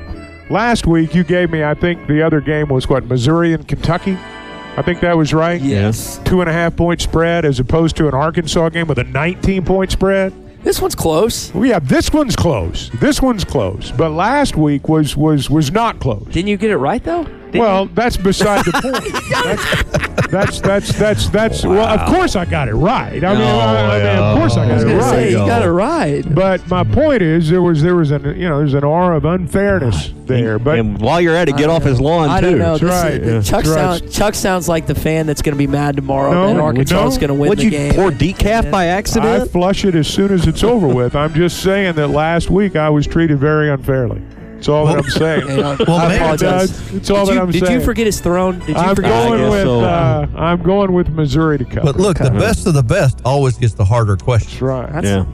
Last 0.50 0.86
week, 0.86 1.14
you 1.14 1.24
gave 1.24 1.50
me, 1.50 1.62
I 1.64 1.74
think 1.74 2.06
the 2.06 2.22
other 2.22 2.40
game 2.40 2.68
was 2.68 2.88
what, 2.88 3.04
Missouri 3.04 3.52
and 3.52 3.66
Kentucky? 3.66 4.18
I 4.76 4.82
think 4.82 5.00
that 5.00 5.16
was 5.16 5.32
right. 5.32 5.60
Yes. 5.60 6.20
Two 6.24 6.40
and 6.40 6.50
a 6.50 6.52
half 6.52 6.76
point 6.76 7.00
spread 7.00 7.44
as 7.44 7.58
opposed 7.60 7.96
to 7.96 8.08
an 8.08 8.14
Arkansas 8.14 8.68
game 8.68 8.86
with 8.86 8.98
a 8.98 9.04
19 9.04 9.64
point 9.64 9.90
spread. 9.90 10.32
This 10.66 10.82
one's 10.82 10.96
close. 10.96 11.54
Well, 11.54 11.64
yeah, 11.64 11.78
this 11.78 12.12
one's 12.12 12.34
close. 12.34 12.90
This 12.94 13.22
one's 13.22 13.44
close. 13.44 13.92
But 13.92 14.10
last 14.10 14.56
week 14.56 14.88
was 14.88 15.16
was 15.16 15.48
was 15.48 15.70
not 15.70 16.00
close. 16.00 16.24
Didn't 16.24 16.48
you 16.48 16.56
get 16.56 16.72
it 16.72 16.78
right 16.78 17.04
though? 17.04 17.24
Didn't 17.56 17.66
well, 17.66 17.86
that's 17.86 18.16
beside 18.16 18.64
the 18.64 18.72
point. 18.72 20.02
That's 20.30 20.60
that's 20.60 20.60
that's 20.60 20.98
that's, 20.98 21.28
that's 21.28 21.64
well. 21.64 21.86
Of 21.86 22.12
course, 22.12 22.34
I 22.34 22.46
got 22.46 22.68
it 22.68 22.74
right. 22.74 23.22
I 23.22 23.34
mean, 23.34 23.42
I, 23.42 23.96
I 23.96 23.98
mean, 23.98 24.18
of 24.18 24.38
course, 24.38 24.56
I 24.56 24.64
oh, 24.64 24.68
got 24.68 24.80
it 24.80 24.94
right. 24.96 25.10
Say, 25.10 25.30
you 25.30 25.36
got 25.36 25.62
it 25.62 25.70
right. 25.70 26.34
But 26.34 26.66
my 26.68 26.82
point 26.82 27.22
is, 27.22 27.48
there 27.48 27.62
was 27.62 27.80
there 27.80 27.94
was 27.94 28.10
an 28.10 28.24
you 28.36 28.48
know 28.48 28.58
there's 28.58 28.74
an 28.74 28.82
aura 28.82 29.18
of 29.18 29.24
unfairness 29.24 30.12
there. 30.26 30.58
But 30.58 30.78
and 30.80 31.00
while 31.00 31.20
you're 31.20 31.36
at 31.36 31.48
it, 31.48 31.56
get 31.56 31.70
off 31.70 31.84
his 31.84 32.00
lawn 32.00 32.28
I 32.28 32.40
too. 32.40 32.50
don't 32.50 32.58
know. 32.58 32.78
This 32.78 32.90
right. 32.90 33.12
is- 33.14 33.48
Chuck, 33.48 33.64
That's 33.64 34.02
right. 34.02 34.10
Chuck 34.10 34.34
sounds 34.34 34.68
like 34.68 34.86
the 34.86 34.94
fan 34.94 35.26
that's 35.26 35.42
going 35.42 35.54
to 35.54 35.58
be 35.58 35.66
mad 35.66 35.96
tomorrow 35.96 36.32
No, 36.32 36.54
that 36.54 36.60
Arkansas 36.60 37.06
is 37.06 37.18
going 37.18 37.28
to 37.28 37.34
win 37.34 37.48
Would 37.50 37.58
the 37.58 37.64
you 37.64 37.70
game. 37.70 37.94
pour 37.94 38.10
decaf 38.10 38.70
by 38.70 38.86
accident? 38.86 39.26
I 39.26 39.34
accident? 39.34 39.52
flush 39.52 39.84
it 39.84 39.94
as 39.94 40.08
soon 40.08 40.32
as 40.32 40.46
it's 40.46 40.64
over 40.64 40.88
with. 40.88 41.14
I'm 41.14 41.34
just 41.34 41.62
saying 41.62 41.94
that 41.96 42.08
last 42.08 42.50
week 42.50 42.74
I 42.74 42.90
was 42.90 43.06
treated 43.06 43.38
very 43.38 43.70
unfairly. 43.70 44.22
That's 44.56 44.68
all 44.68 44.86
that 44.86 44.96
I'm 44.98 45.04
saying. 45.10 45.46
Well, 45.46 45.76
I 46.00 46.08
man, 46.08 46.16
apologize. 46.22 46.70
That's, 46.78 46.90
that's 46.92 47.10
all 47.10 47.26
did 47.26 47.32
that 47.32 47.34
you, 47.34 47.40
I'm 47.42 47.50
did 47.50 47.66
saying. 47.66 47.80
you 47.80 47.84
forget 47.84 48.06
his 48.06 48.20
throne? 48.20 48.58
Did 48.60 48.68
you 48.70 48.74
I'm 48.74 48.96
forget? 48.96 49.10
going 49.28 49.50
with 49.50 49.62
so. 49.62 49.80
uh, 49.80 50.26
I'm 50.34 50.62
going 50.62 50.92
with 50.92 51.08
Missouri 51.10 51.58
to 51.58 51.64
cover. 51.64 51.82
But 51.82 51.96
look, 51.96 52.18
the 52.18 52.30
best 52.30 52.66
of 52.66 52.74
the 52.74 52.82
best 52.82 53.20
always 53.24 53.56
gets 53.58 53.74
the 53.74 53.84
harder 53.84 54.12
That's 54.14 54.22
question. 54.24 54.66
right. 54.66 54.90
That's 54.92 55.06
yeah, 55.06 55.24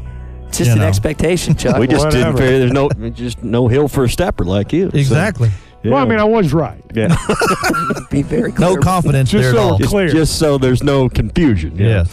it's 0.48 0.58
just 0.58 0.68
You 0.68 0.72
an 0.74 0.78
know. 0.80 0.86
expectation, 0.88 1.54
Chuck. 1.54 1.78
we 1.78 1.86
just 1.86 2.04
didn't. 2.10 2.34
whatever. 2.34 2.38
Figure, 2.38 2.58
there's 2.58 2.72
no, 2.72 2.88
just 3.10 3.42
no 3.42 3.68
hill 3.68 3.88
for 3.88 4.04
a 4.04 4.08
stepper 4.08 4.44
like 4.44 4.72
you. 4.72 4.90
So, 4.90 4.98
Exactly. 4.98 5.50
yeah. 5.84 5.92
Well, 5.92 6.02
I 6.02 6.04
mean, 6.04 6.18
I 6.18 6.24
was 6.24 6.52
right. 6.52 6.82
yeah. 6.92 7.16
be 8.10 8.22
very 8.22 8.50
clear. 8.52 8.70
No 8.70 8.76
confidence 8.76 9.30
Just 9.30 9.42
there 9.42 9.50
at 9.50 9.56
so 9.56 9.62
all. 9.62 9.76
it's 9.80 9.90
just, 9.92 10.14
just 10.14 10.38
so 10.38 10.58
there's 10.58 10.82
no 10.82 11.08
confusion. 11.08 11.76
Yeah. 11.78 11.86
Yes. 11.86 12.12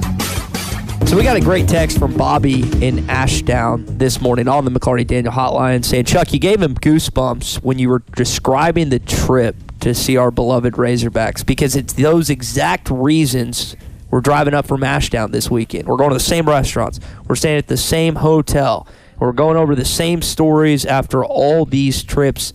So 1.05 1.17
we 1.17 1.23
got 1.23 1.35
a 1.35 1.41
great 1.41 1.67
text 1.67 1.99
from 1.99 2.15
Bobby 2.15 2.61
in 2.85 3.09
Ashdown 3.09 3.85
this 3.97 4.21
morning 4.21 4.47
on 4.47 4.63
the 4.63 4.71
McLarty 4.71 5.05
Daniel 5.05 5.33
hotline 5.33 5.83
saying, 5.83 6.05
Chuck, 6.05 6.31
you 6.31 6.39
gave 6.39 6.61
him 6.61 6.75
goosebumps 6.75 7.61
when 7.63 7.79
you 7.79 7.89
were 7.89 8.03
describing 8.15 8.89
the 8.89 8.99
trip 8.99 9.55
to 9.81 9.93
see 9.93 10.15
our 10.15 10.31
beloved 10.31 10.75
Razorbacks 10.75 11.45
because 11.45 11.75
it's 11.75 11.93
those 11.93 12.29
exact 12.29 12.89
reasons 12.89 13.75
we're 14.09 14.21
driving 14.21 14.53
up 14.53 14.67
from 14.67 14.83
Ashdown 14.83 15.31
this 15.31 15.49
weekend. 15.49 15.87
We're 15.87 15.97
going 15.97 16.11
to 16.11 16.15
the 16.15 16.19
same 16.19 16.47
restaurants. 16.47 16.99
We're 17.27 17.35
staying 17.35 17.57
at 17.57 17.67
the 17.67 17.77
same 17.77 18.15
hotel. 18.15 18.87
We're 19.19 19.31
going 19.31 19.57
over 19.57 19.75
the 19.75 19.85
same 19.85 20.21
stories 20.21 20.85
after 20.85 21.25
all 21.25 21.65
these 21.65 22.03
trips 22.03 22.53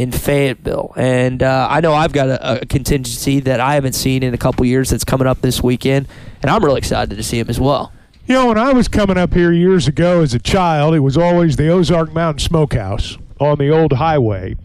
in 0.00 0.12
Fayetteville. 0.12 0.94
And 0.96 1.42
uh, 1.42 1.68
I 1.70 1.80
know 1.80 1.92
I've 1.92 2.14
got 2.14 2.28
a, 2.30 2.62
a 2.62 2.66
contingency 2.66 3.40
that 3.40 3.60
I 3.60 3.74
haven't 3.74 3.92
seen 3.92 4.22
in 4.22 4.32
a 4.32 4.38
couple 4.38 4.64
years 4.64 4.88
that's 4.88 5.04
coming 5.04 5.26
up 5.26 5.42
this 5.42 5.62
weekend, 5.62 6.08
and 6.40 6.50
I'm 6.50 6.64
really 6.64 6.78
excited 6.78 7.14
to 7.14 7.22
see 7.22 7.38
him 7.38 7.50
as 7.50 7.60
well. 7.60 7.92
You 8.26 8.34
know, 8.34 8.46
when 8.46 8.56
I 8.56 8.72
was 8.72 8.88
coming 8.88 9.18
up 9.18 9.34
here 9.34 9.52
years 9.52 9.88
ago 9.88 10.22
as 10.22 10.32
a 10.32 10.38
child, 10.38 10.94
it 10.94 11.00
was 11.00 11.18
always 11.18 11.56
the 11.56 11.68
Ozark 11.68 12.14
Mountain 12.14 12.38
Smokehouse 12.38 13.18
on 13.38 13.58
the 13.58 13.68
old 13.68 13.92
highway. 13.92 14.56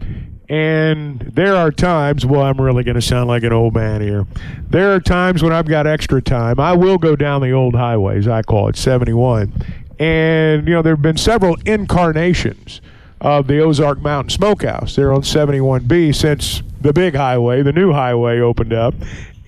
And 0.48 1.20
there 1.20 1.54
are 1.56 1.70
times, 1.70 2.24
well, 2.24 2.42
I'm 2.42 2.58
really 2.58 2.84
going 2.84 2.94
to 2.94 3.02
sound 3.02 3.28
like 3.28 3.42
an 3.42 3.52
old 3.52 3.74
man 3.74 4.00
here. 4.00 4.26
There 4.70 4.94
are 4.94 5.00
times 5.00 5.42
when 5.42 5.52
I've 5.52 5.66
got 5.66 5.86
extra 5.86 6.22
time. 6.22 6.60
I 6.60 6.74
will 6.74 6.96
go 6.96 7.14
down 7.14 7.42
the 7.42 7.50
old 7.50 7.74
highways, 7.74 8.26
I 8.26 8.42
call 8.42 8.68
it 8.68 8.76
71. 8.76 9.52
And, 9.98 10.66
you 10.66 10.74
know, 10.74 10.82
there 10.82 10.94
have 10.94 11.02
been 11.02 11.18
several 11.18 11.56
incarnations 11.66 12.80
of 13.26 13.48
the 13.48 13.58
Ozark 13.58 14.00
Mountain 14.00 14.30
Smokehouse 14.30 14.94
there 14.94 15.12
on 15.12 15.22
71B 15.22 16.14
since 16.14 16.62
the 16.80 16.92
big 16.92 17.16
highway, 17.16 17.60
the 17.60 17.72
new 17.72 17.92
highway, 17.92 18.38
opened 18.38 18.72
up. 18.72 18.94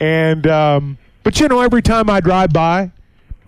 And, 0.00 0.48
um, 0.48 0.98
but, 1.22 1.38
you 1.38 1.46
know, 1.46 1.60
every 1.60 1.80
time 1.80 2.10
I 2.10 2.18
drive 2.18 2.52
by, 2.52 2.90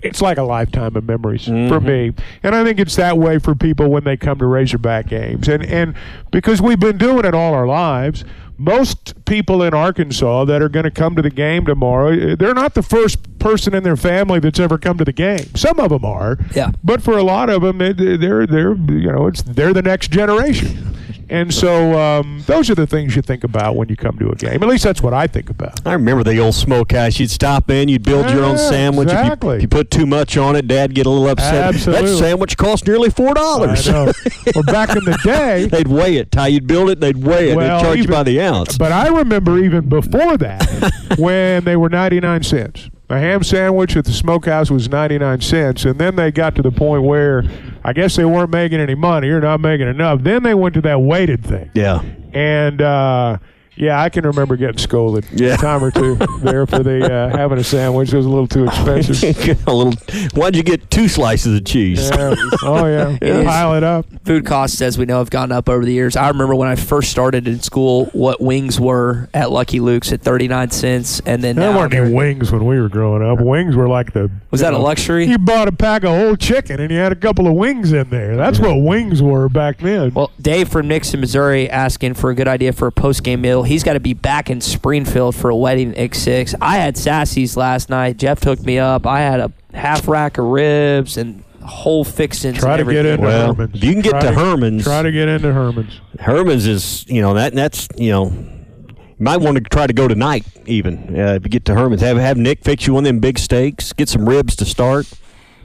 it's 0.03 0.22
like 0.22 0.39
a 0.39 0.45
lifetime 0.45 0.95
of 0.95 1.05
memories 1.05 1.47
for 1.47 1.81
me. 1.81 2.12
And 2.45 2.55
I 2.55 2.62
think 2.62 2.78
it's 2.78 2.95
that 2.95 3.18
way 3.18 3.41
for 3.41 3.57
people 3.57 3.91
when 3.91 4.05
they 4.05 4.16
come 4.16 4.39
to 4.39 4.47
Razorback 4.47 5.09
games. 5.09 5.47
And 5.47 5.62
and 5.62 5.95
because 6.31 6.62
we've 6.62 6.81
been 6.81 6.97
doing 6.97 7.26
it 7.26 7.35
all 7.35 7.53
our 7.53 7.66
lives, 7.66 8.24
most 8.57 9.22
people 9.26 9.62
in 9.62 9.74
Arkansas 9.74 10.47
that 10.47 10.62
are 10.62 10.70
going 10.70 10.85
to 10.85 10.91
come 10.91 11.16
to 11.16 11.22
the 11.22 11.28
game 11.28 11.66
tomorrow, 11.66 12.35
they're 12.35 12.55
not 12.55 12.72
the 12.72 12.83
first 12.83 13.18
person 13.41 13.74
in 13.74 13.82
their 13.82 13.97
family 13.97 14.38
that's 14.38 14.61
ever 14.61 14.78
come 14.78 14.99
to 14.99 15.05
the 15.05 15.12
game. 15.12 15.47
Some 15.57 15.80
of 15.80 15.91
them 15.91 16.05
are. 16.05 16.38
Yeah. 16.55 16.70
But 16.84 17.03
for 17.03 17.16
a 17.18 17.22
lot 17.24 17.51
of 17.51 17.62
them, 17.62 17.80
it, 17.80 17.97
they're 17.97 18.47
they're 18.47 18.74
you 18.74 19.11
know, 19.12 19.26
it's 19.26 19.43
they're 19.43 19.72
the 19.72 19.82
next 19.82 20.11
generation. 20.11 20.86
And 21.28 21.55
so 21.55 21.97
um, 21.97 22.43
those 22.49 22.70
are 22.70 22.74
the 22.74 22.88
things 22.88 23.14
you 23.14 23.22
think 23.22 23.45
about 23.45 23.76
when 23.76 23.88
you 23.88 23.95
come 23.95 24.18
to 24.18 24.30
a 24.30 24.34
game. 24.34 24.64
At 24.64 24.68
least 24.68 24.82
that's 24.82 25.01
what 25.01 25.14
I 25.14 25.28
think 25.28 25.49
about. 25.49 25.86
I 25.86 25.93
remember 25.93 26.24
the 26.24 26.41
old 26.41 26.57
smokehouse. 26.57 27.20
You'd 27.20 27.30
stop 27.30 27.70
in, 27.70 27.88
you'd 27.88 28.03
build 28.03 28.28
your 28.30 28.43
own 28.43 28.57
Yeah, 28.57 28.68
sandwich. 28.70 29.07
If 29.11 29.12
you- 29.14 29.20
exactly. 29.20 29.57
If, 29.59 29.62
you, 29.62 29.68
put 29.68 29.93
too 29.93 30.07
much 30.07 30.36
on 30.36 30.57
it, 30.57 30.66
Dad 30.66 30.93
get 30.93 31.07
a 31.07 31.09
little 31.09 31.28
upset. 31.28 31.72
Absolutely. 31.72 32.11
That 32.11 32.18
sandwich 32.18 32.57
cost 32.57 32.84
nearly 32.84 33.11
four 33.11 33.32
dollars. 33.34 33.88
I 33.88 33.93
know. 33.93 34.12
well, 34.57 34.64
back 34.64 34.88
in 34.97 35.05
the 35.05 35.16
day, 35.22 35.66
they'd 35.70 35.86
weigh 35.86 36.16
it. 36.16 36.32
Ty, 36.32 36.49
you'd 36.49 36.66
build 36.66 36.91
it, 36.91 36.99
they'd 36.99 37.16
weigh 37.16 37.51
it. 37.53 37.57
Well, 37.57 37.78
they'd 37.78 37.84
charge 37.84 37.97
you 37.99 38.03
even- 38.05 38.12
by 38.12 38.22
the 38.24 38.41
ounce. 38.41 38.76
But 38.76 38.91
I 38.91 39.07
remember 39.07 39.57
even 39.62 39.88
before 39.88 40.36
that 40.36 41.14
when 41.16 41.62
they 41.62 41.76
were 41.76 41.88
99 41.88 42.43
cents. 42.43 42.91
A 43.11 43.19
ham 43.19 43.43
sandwich 43.43 43.97
at 43.97 44.05
the 44.05 44.13
smokehouse 44.13 44.71
was 44.71 44.89
99 44.89 45.41
cents. 45.41 45.85
And 45.85 45.99
then 45.99 46.15
they 46.15 46.31
got 46.31 46.55
to 46.55 46.63
the 46.63 46.71
point 46.71 47.03
where 47.03 47.43
I 47.83 47.93
guess 47.93 48.15
they 48.15 48.25
weren't 48.25 48.51
making 48.51 48.79
any 48.79 48.95
money 48.95 49.29
or 49.29 49.41
not 49.41 49.61
making 49.61 49.89
enough. 49.89 50.23
Then 50.23 50.45
they 50.45 50.55
went 50.55 50.75
to 50.77 50.81
that 50.83 51.01
weighted 51.03 51.45
thing. 51.45 51.73
Yeah. 51.75 52.03
And, 52.33 52.81
uh, 52.81 53.39
yeah, 53.81 54.01
I 54.01 54.09
can 54.11 54.24
remember 54.26 54.57
getting 54.57 54.78
scolded 54.78 55.24
Yeah. 55.33 55.55
a 55.55 55.57
time 55.57 55.83
or 55.83 55.91
two 55.91 56.14
there 56.43 56.66
for 56.66 56.81
the 56.83 57.12
uh, 57.12 57.37
having 57.37 57.59
a 57.59 57.64
sandwich. 57.64 58.12
It 58.12 58.16
was 58.16 58.26
a 58.26 58.28
little 58.28 58.47
too 58.47 58.64
expensive. 58.66 59.22
a 59.66 59.72
little. 59.74 59.95
Why'd 60.35 60.55
you 60.55 60.62
get 60.62 60.91
two 60.91 61.09
slices 61.09 61.57
of 61.59 61.64
cheese? 61.64 62.09
Yeah. 62.11 62.35
Oh, 62.62 62.87
yeah. 62.87 63.11
It 63.20 63.37
is. 63.37 63.45
Pile 63.47 63.74
it 63.74 63.83
up. 63.85 64.07
Food 64.24 64.45
costs, 64.47 64.81
as 64.83 64.97
we 64.99 65.05
know, 65.07 65.18
have 65.18 65.31
gone 65.31 65.51
up 65.53 65.68
over 65.68 65.85
the 65.85 65.93
years. 65.93 66.14
I 66.16 66.28
remember 66.28 66.55
when 66.55 66.68
I 66.68 66.76
first 66.76 67.11
started 67.11 67.49
in 67.49 67.61
school, 67.61 68.07
what 68.12 68.41
wings 68.41 68.78
were 68.78 69.28
at 69.35 69.51
Lucky 69.51 69.81
Luke's 69.81 70.12
at 70.12 70.20
39 70.22 70.70
cents. 70.70 71.20
And 71.26 71.43
then 71.43 71.57
There 71.57 71.72
weren't 71.72 71.95
any 71.95 72.12
wings 72.12 72.53
when 72.53 72.64
we 72.66 72.81
were 72.81 72.89
growing 72.89 73.22
up. 73.22 73.41
Wings 73.41 73.76
were 73.76 73.89
like 73.89 74.12
the. 74.12 74.31
Was 74.51 74.61
you 74.61 74.66
that 74.66 74.74
a 74.74 74.78
luxury? 74.78 75.26
You 75.26 75.39
bought 75.39 75.68
a 75.68 75.72
pack 75.72 76.05
of 76.05 76.11
whole 76.11 76.37
chicken 76.37 76.81
and 76.81 76.91
you 76.91 76.99
had 76.99 77.12
a 77.12 77.16
couple 77.16 77.47
of 77.47 77.55
wings 77.55 77.93
in 77.93 78.09
there. 78.11 78.37
That's 78.37 78.59
what 78.59 78.76
wings 78.83 79.22
were 79.22 79.49
back 79.49 79.78
then. 79.78 80.12
Well, 80.14 80.31
Dave 80.41 80.68
from 80.68 80.89
Nixa, 80.89 81.18
Missouri, 81.18 81.68
asking 81.70 82.14
for 82.14 82.31
a 82.31 82.35
good 82.35 82.49
idea 82.49 82.72
for 82.72 82.87
a 82.87 82.93
post 82.93 83.22
game 83.22 83.41
meal. 83.41 83.62
He's 83.71 83.85
got 83.85 83.93
to 83.93 84.01
be 84.01 84.14
back 84.14 84.51
in 84.51 84.61
Springfield 84.61 85.37
for 85.37 85.49
a 85.49 85.55
wedding 85.57 85.97
at 85.97 86.16
six. 86.16 86.57
I 86.61 86.79
had 86.79 86.97
Sassy's 86.97 87.57
last 87.57 87.89
night. 87.89 88.16
Jeff 88.16 88.41
took 88.41 88.61
me 88.64 88.81
up. 88.81 89.07
I 89.07 89.21
had 89.21 89.39
a 89.39 89.53
half 89.73 90.09
rack 90.09 90.39
of 90.39 90.47
ribs 90.47 91.16
and 91.16 91.45
whole 91.62 92.03
fixings. 92.03 92.59
Try 92.59 92.79
and 92.79 92.89
to 92.89 92.93
get 92.93 93.07
everything. 93.07 93.12
into 93.12 93.27
Well, 93.29 93.55
Herman's. 93.55 93.77
if 93.77 93.85
you 93.85 93.93
can 93.93 94.03
get 94.03 94.11
Try 94.11 94.21
to 94.23 94.33
Herman's- 94.33 94.83
Try 94.83 95.03
to 95.03 95.12
get 95.12 95.29
into 95.29 95.53
Herman's. 95.53 96.01
Herman's 96.18 96.66
is, 96.66 97.05
you 97.07 97.23
know, 97.23 97.35
that 97.35 97.55
that's, 97.55 97.87
you 97.97 98.11
know, 98.11 98.33
you 98.33 98.97
might 99.21 99.37
want 99.37 99.57
to 99.57 99.61
try 99.62 99.87
to 99.87 99.93
go 99.93 100.09
tonight 100.09 100.45
even. 100.66 101.16
Uh, 101.16 101.35
if 101.35 101.45
you 101.45 101.49
get 101.51 101.64
to 101.66 101.75
Herman's, 101.75 102.01
have 102.03 102.16
have 102.16 102.37
Nick 102.37 102.64
fix 102.64 102.89
you 102.89 102.95
one 102.95 103.05
of 103.05 103.09
them 103.09 103.21
big 103.21 103.39
steaks, 103.39 103.93
get 103.93 104.09
some 104.09 104.29
ribs 104.29 104.57
to 104.57 104.64
start. 104.64 105.07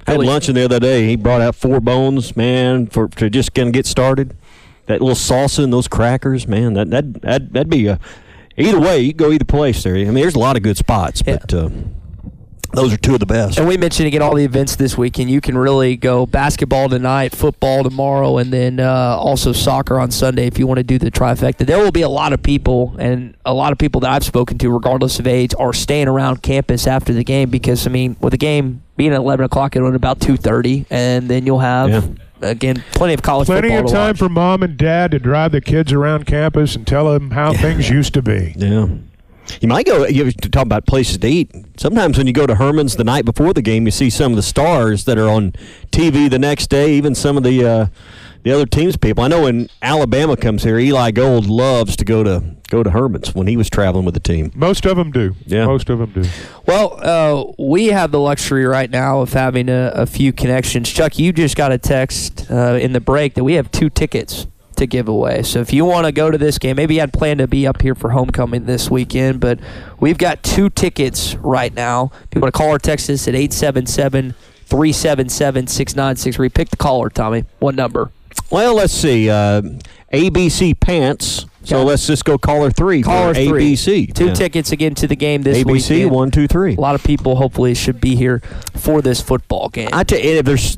I 0.06 0.12
had 0.12 0.20
lunch 0.22 0.48
in 0.48 0.54
the 0.54 0.64
other 0.64 0.80
day. 0.80 1.08
He 1.08 1.16
brought 1.16 1.42
out 1.42 1.56
four 1.56 1.80
bones, 1.80 2.38
man, 2.38 2.86
for 2.86 3.08
to 3.08 3.32
just 3.32 3.56
kind 3.56 3.70
of 3.70 3.74
get 3.74 3.88
started. 3.88 4.36
That 4.88 5.02
little 5.02 5.16
salsa 5.16 5.64
and 5.64 5.74
those 5.74 5.88
crackers, 5.88 6.48
man, 6.48 6.74
that 6.74 6.90
that 6.92 7.22
that 7.22 7.54
that'd 7.54 7.70
be 7.70 7.88
a. 7.88 8.00
Either 8.58 8.80
way, 8.80 9.00
you 9.02 9.14
go 9.14 9.32
either 9.32 9.44
place 9.44 9.84
there. 9.84 9.96
I 9.96 10.06
mean, 10.06 10.14
there's 10.14 10.36
a 10.36 10.40
lot 10.40 10.56
of 10.56 10.64
good 10.64 10.78
spots, 10.78 11.22
but 11.22 11.54
uh, 11.54 11.70
those 12.76 12.94
are 12.94 12.98
two 12.98 13.14
of 13.14 13.20
the 13.20 13.26
best. 13.26 13.58
And 13.58 13.68
we 13.68 13.78
mentioned 13.78 14.08
again 14.08 14.22
all 14.22 14.36
the 14.36 14.44
events 14.44 14.76
this 14.76 14.98
weekend. 14.98 15.30
You 15.30 15.42
can 15.42 15.58
really 15.58 15.96
go 15.98 16.26
basketball 16.26 16.90
tonight, 16.90 17.36
football 17.36 17.84
tomorrow, 17.84 18.38
and 18.38 18.52
then 18.52 18.80
uh, 18.80 19.16
also 19.20 19.52
soccer 19.52 20.00
on 20.00 20.12
Sunday 20.12 20.48
if 20.48 20.60
you 20.60 20.68
want 20.68 20.78
to 20.78 20.84
do 20.84 20.98
the 21.00 21.10
trifecta. 21.12 21.66
There 21.66 21.78
will 21.78 21.92
be 21.92 22.02
a 22.04 22.10
lot 22.10 22.34
of 22.34 22.44
people, 22.44 22.96
and 23.00 23.36
a 23.46 23.54
lot 23.54 23.72
of 23.72 23.78
people 23.78 24.02
that 24.02 24.12
I've 24.12 24.24
spoken 24.26 24.58
to, 24.60 24.70
regardless 24.70 25.20
of 25.20 25.28
age, 25.28 25.54
are 25.58 25.74
staying 25.74 26.08
around 26.08 26.42
campus 26.44 26.88
after 26.88 27.14
the 27.14 27.24
game 27.24 27.50
because 27.50 27.88
I 27.88 27.90
mean, 27.90 28.16
with 28.20 28.32
the 28.32 28.38
game 28.38 28.82
being 28.98 29.12
at 29.12 29.18
eleven 29.18 29.46
o'clock, 29.46 29.76
it'll 29.76 29.88
end 29.88 29.96
about 29.96 30.20
two 30.22 30.38
thirty, 30.38 30.86
and 30.90 31.28
then 31.30 31.46
you'll 31.46 31.60
have 31.60 31.90
Yeah. 31.90 32.50
again 32.50 32.84
plenty 32.94 33.14
of 33.14 33.22
college 33.22 33.46
Plenty 33.48 33.70
football 33.70 33.86
of 33.86 33.88
to 33.88 33.94
time 33.94 34.10
watch. 34.10 34.18
for 34.20 34.30
mom 34.30 34.64
and 34.64 34.78
dad 34.78 35.12
to 35.12 35.20
drive 35.20 35.52
the 35.52 35.62
kids 35.62 35.92
around 35.94 36.26
campus 36.26 36.76
and 36.76 36.86
tell 36.86 37.12
them 37.12 37.32
how 37.32 37.54
things 37.54 37.90
used 37.90 38.14
to 38.14 38.22
be. 38.22 38.54
Yeah. 38.58 38.88
You 39.62 39.68
might 39.68 39.86
go. 39.86 40.06
You 40.06 40.32
to 40.32 40.50
talk 40.50 40.66
about 40.66 40.86
places 40.86 41.18
to 41.20 41.28
eat. 41.28 41.52
Sometimes 41.78 42.18
when 42.18 42.28
you 42.28 42.34
go 42.34 42.48
to 42.48 42.56
Herman's 42.56 42.96
the 42.96 43.04
night 43.04 43.26
before 43.26 43.54
the 43.54 43.62
game, 43.62 43.86
you 43.86 43.92
see 43.92 44.10
some 44.10 44.32
of 44.32 44.36
the 44.36 44.44
stars 44.44 45.06
that 45.06 45.18
are 45.18 45.30
on 45.30 45.54
TV 45.92 46.30
the 46.30 46.40
next 46.40 46.68
day. 46.68 46.94
Even 46.94 47.16
some 47.16 47.38
of 47.38 47.44
the 47.44 47.66
uh, 47.66 47.88
the 48.44 48.52
other 48.52 48.66
teams' 48.66 48.96
people. 48.96 49.24
I 49.24 49.28
know 49.28 49.44
when 49.44 49.70
Alabama 49.82 50.38
comes 50.38 50.64
here, 50.64 50.78
Eli 50.78 51.12
Gold 51.12 51.48
loves 51.48 51.96
to 51.98 52.06
go 52.06 52.24
to 52.24 52.44
go 52.70 52.84
to 52.84 52.92
Herman's 52.92 53.34
when 53.34 53.48
he 53.48 53.58
was 53.58 53.70
traveling 53.70 54.06
with 54.06 54.14
the 54.14 54.20
team. 54.20 54.52
Most 54.56 54.86
of 54.86 54.98
them 54.98 55.12
do. 55.12 55.36
Yeah. 55.46 55.66
Most 55.66 55.90
of 55.90 56.00
them 56.00 56.12
do. 56.12 56.30
Well, 56.68 57.00
uh, 57.02 57.54
we 57.58 57.88
have 57.88 58.12
the 58.12 58.20
luxury 58.20 58.66
right 58.66 58.90
now 58.90 59.22
of 59.22 59.34
having 59.34 59.70
a, 59.70 59.92
a 59.96 60.06
few 60.06 60.32
connections. 60.32 60.90
Chuck, 60.90 61.18
you 61.18 61.34
just 61.34 61.56
got 61.56 61.72
a 61.72 61.78
text 61.78 62.50
uh, 62.50 62.78
in 62.80 62.94
the 62.94 63.02
break 63.02 63.34
that 63.36 63.44
we 63.44 63.54
have 63.54 63.72
two 63.72 63.90
tickets 63.90 64.48
to 64.76 64.88
give 64.88 65.08
away. 65.08 65.44
So 65.44 65.60
if 65.60 65.74
you 65.74 65.86
want 65.86 66.06
to 66.06 66.12
go 66.12 66.32
to 66.32 66.38
this 66.38 66.58
game, 66.58 66.76
maybe 66.76 66.96
you 66.96 67.00
had 67.00 67.14
planned 67.14 67.40
to 67.40 67.48
be 67.48 67.66
up 67.68 67.82
here 67.82 67.96
for 67.96 68.12
homecoming 68.12 68.66
this 68.66 68.90
weekend, 68.90 69.40
but 69.40 69.60
we've 70.00 70.18
got 70.18 70.44
two 70.44 70.70
tickets 70.70 71.36
right 71.36 71.74
now. 71.74 72.12
If 72.24 72.36
you 72.36 72.42
want 72.42 72.54
to 72.54 72.58
call 72.58 72.70
or 72.70 72.80
text 72.80 73.10
us 73.10 73.28
at 73.28 73.36
877 73.36 74.36
377 74.66 75.68
6963, 75.68 76.50
pick 76.50 76.70
the 76.70 76.78
caller, 76.78 77.10
Tommy. 77.10 77.46
What 77.60 77.76
number? 77.76 78.12
Well, 78.50 78.76
let's 78.76 78.94
see. 78.94 79.30
Uh, 79.30 79.62
ABC 80.14 80.80
Pants. 80.80 81.45
So 81.66 81.84
let's 81.84 82.06
just 82.08 82.24
go 82.26 82.38
caller 82.38 82.72
three. 82.72 83.02
Caller 83.02 83.34
three. 83.34 83.74
ABC. 83.74 84.14
Two 84.14 84.28
Yeah. 84.28 84.34
tickets 84.34 84.72
again 84.72 84.96
to 84.96 85.08
the 85.08 85.16
game 85.16 85.42
this 85.42 85.58
week. 85.66 85.82
ABC 85.82 85.90
weekend. 85.96 86.12
one 86.12 86.32
two 86.32 86.48
three. 86.48 86.76
A 86.76 86.80
lot 86.82 86.96
of 86.96 87.04
people 87.04 87.36
hopefully 87.36 87.74
should 87.74 88.00
be 88.00 88.16
here 88.16 88.42
for 88.76 89.02
this 89.02 89.20
football 89.22 89.70
game. 89.70 89.90
I 89.92 90.04
tell 90.04 90.20
you, 90.20 90.32
if 90.38 90.46
there's, 90.46 90.78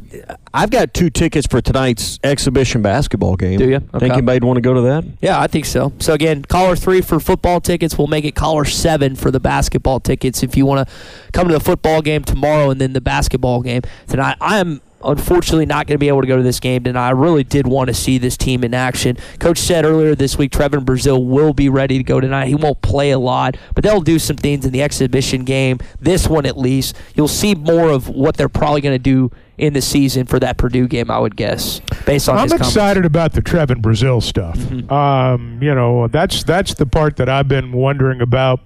I've 0.53 0.69
got 0.69 0.93
two 0.93 1.09
tickets 1.09 1.45
for 1.47 1.61
tonight's 1.61 2.19
exhibition 2.23 2.81
basketball 2.81 3.35
game. 3.35 3.59
Do? 3.59 3.67
Think 3.69 3.93
Okay. 3.95 4.09
anybody'd 4.11 4.43
want 4.43 4.57
to 4.57 4.61
go 4.61 4.73
to 4.73 4.81
that? 4.81 5.03
Yeah, 5.21 5.39
I 5.39 5.47
think 5.47 5.65
so. 5.65 5.91
So 5.99 6.13
again, 6.13 6.43
caller 6.47 6.75
three 6.75 7.01
for 7.01 7.19
football 7.19 7.59
tickets. 7.59 7.97
We'll 7.97 8.07
make 8.07 8.25
it 8.25 8.35
caller 8.35 8.65
seven 8.65 9.15
for 9.15 9.29
the 9.31 9.39
basketball 9.39 9.99
tickets. 9.99 10.41
If 10.43 10.55
you 10.55 10.65
want 10.65 10.88
to 10.88 10.93
come 11.33 11.47
to 11.47 11.53
the 11.53 11.59
football 11.59 12.01
game 12.01 12.23
tomorrow 12.23 12.69
and 12.69 12.79
then 12.79 12.93
the 12.93 13.01
basketball 13.01 13.61
game 13.61 13.81
tonight, 14.07 14.38
I 14.41 14.59
am 14.59 14.81
unfortunately 15.03 15.65
not 15.65 15.87
going 15.87 15.95
to 15.95 15.99
be 15.99 16.07
able 16.07 16.21
to 16.21 16.27
go 16.27 16.37
to 16.37 16.43
this 16.43 16.59
game 16.59 16.83
tonight. 16.83 17.07
I 17.07 17.11
really 17.11 17.43
did 17.43 17.67
want 17.67 17.87
to 17.87 17.93
see 17.93 18.17
this 18.17 18.37
team 18.37 18.63
in 18.63 18.73
action. 18.73 19.17
Coach 19.39 19.59
said 19.59 19.85
earlier 19.85 20.15
this 20.15 20.37
week 20.37 20.51
Trevon 20.51 20.85
Brazile 20.85 21.25
will 21.25 21.53
be 21.53 21.69
ready 21.69 21.97
to 21.97 22.03
go 22.03 22.19
tonight. 22.19 22.47
He 22.47 22.55
won't 22.55 22.81
play 22.81 23.11
a 23.11 23.19
lot, 23.19 23.57
but 23.75 23.83
they'll 23.83 24.01
do 24.01 24.19
some 24.19 24.37
things 24.37 24.65
in 24.65 24.71
the 24.71 24.81
exhibition 24.81 25.43
game. 25.43 25.79
This 25.99 26.27
one 26.27 26.45
at 26.45 26.57
least, 26.57 26.95
you'll 27.15 27.27
see 27.27 27.55
more 27.55 27.89
of 27.89 28.09
what 28.09 28.37
they're 28.37 28.49
probably 28.49 28.81
going 28.81 28.95
to 28.95 28.99
do 28.99 29.31
in 29.57 29.73
the 29.73 29.81
season 29.81 30.25
for 30.25 30.39
that 30.39 30.57
Purdue 30.57 30.87
game. 30.87 31.09
I 31.09 31.19
would 31.19 31.35
guess 31.35 31.81
based 32.05 32.29
on 32.29 32.37
I'm 32.37 32.51
excited 32.51 33.05
about 33.05 33.33
the 33.33 33.41
Trevon 33.41 33.81
Brazile 33.81 34.21
stuff. 34.21 34.57
Mm-hmm. 34.57 34.91
Um, 34.91 35.59
you 35.61 35.73
know, 35.73 36.07
that's 36.07 36.43
that's 36.43 36.73
the 36.75 36.85
part 36.85 37.17
that 37.17 37.29
I've 37.29 37.47
been 37.47 37.71
wondering 37.71 38.21
about 38.21 38.59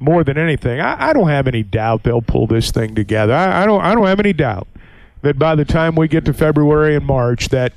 more 0.00 0.24
than 0.24 0.38
anything. 0.38 0.80
I, 0.80 1.10
I 1.10 1.12
don't 1.12 1.28
have 1.28 1.46
any 1.46 1.62
doubt 1.62 2.02
they'll 2.02 2.22
pull 2.22 2.46
this 2.46 2.70
thing 2.70 2.94
together. 2.94 3.34
I, 3.34 3.62
I 3.62 3.66
don't. 3.66 3.82
I 3.82 3.94
don't 3.94 4.06
have 4.06 4.20
any 4.20 4.32
doubt 4.32 4.66
that 5.24 5.38
by 5.38 5.54
the 5.54 5.64
time 5.64 5.96
we 5.96 6.08
get 6.08 6.24
to 6.26 6.32
February 6.32 6.94
and 6.94 7.04
March, 7.04 7.48
that 7.48 7.72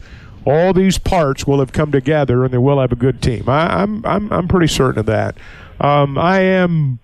all 0.48 0.72
these 0.72 0.98
parts 0.98 1.46
will 1.46 1.60
have 1.60 1.74
come 1.74 1.92
together 1.92 2.46
and 2.46 2.54
they 2.54 2.58
will 2.58 2.80
have 2.80 2.92
a 2.92 2.96
good 2.96 3.22
team. 3.22 3.50
I, 3.50 3.82
I'm 3.82 4.06
I'm 4.06 4.32
I'm 4.32 4.48
pretty 4.48 4.68
certain 4.68 5.00
of 5.00 5.06
that. 5.08 5.38
Um, 5.80 6.18
I 6.18 6.40
am. 6.40 7.00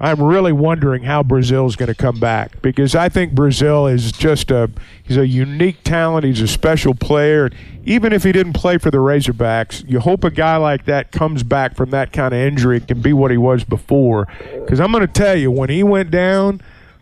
I'm 0.00 0.20
really 0.20 0.52
wondering 0.52 1.04
how 1.04 1.22
Brazile 1.22 1.68
is 1.68 1.76
going 1.76 1.86
to 1.86 1.94
come 1.94 2.18
back 2.18 2.60
because 2.62 2.96
I 2.96 3.08
think 3.08 3.32
Brazile 3.32 3.92
is 3.92 4.10
just 4.10 4.50
a 4.50 4.68
he's 5.04 5.16
a 5.16 5.26
unique 5.26 5.84
talent. 5.84 6.24
He's 6.24 6.40
a 6.40 6.48
special 6.48 6.94
player. 6.94 7.50
Even 7.84 8.12
if 8.12 8.24
he 8.24 8.32
didn't 8.32 8.54
play 8.54 8.78
for 8.78 8.90
the 8.90 8.98
Razorbacks, 8.98 9.88
you 9.88 10.00
hope 10.00 10.24
a 10.24 10.30
guy 10.30 10.56
like 10.56 10.86
that 10.86 11.12
comes 11.12 11.42
back 11.44 11.76
from 11.76 11.90
that 11.90 12.12
kind 12.12 12.34
of 12.34 12.40
injury 12.40 12.78
and 12.78 12.88
can 12.88 13.02
be 13.02 13.12
what 13.12 13.30
he 13.30 13.36
was 13.36 13.62
before. 13.62 14.26
Because 14.52 14.80
I'm 14.80 14.90
going 14.90 15.06
to 15.06 15.12
tell 15.12 15.36
you, 15.36 15.50
when 15.50 15.70
he 15.70 15.84
went 15.84 16.10
down, 16.10 16.60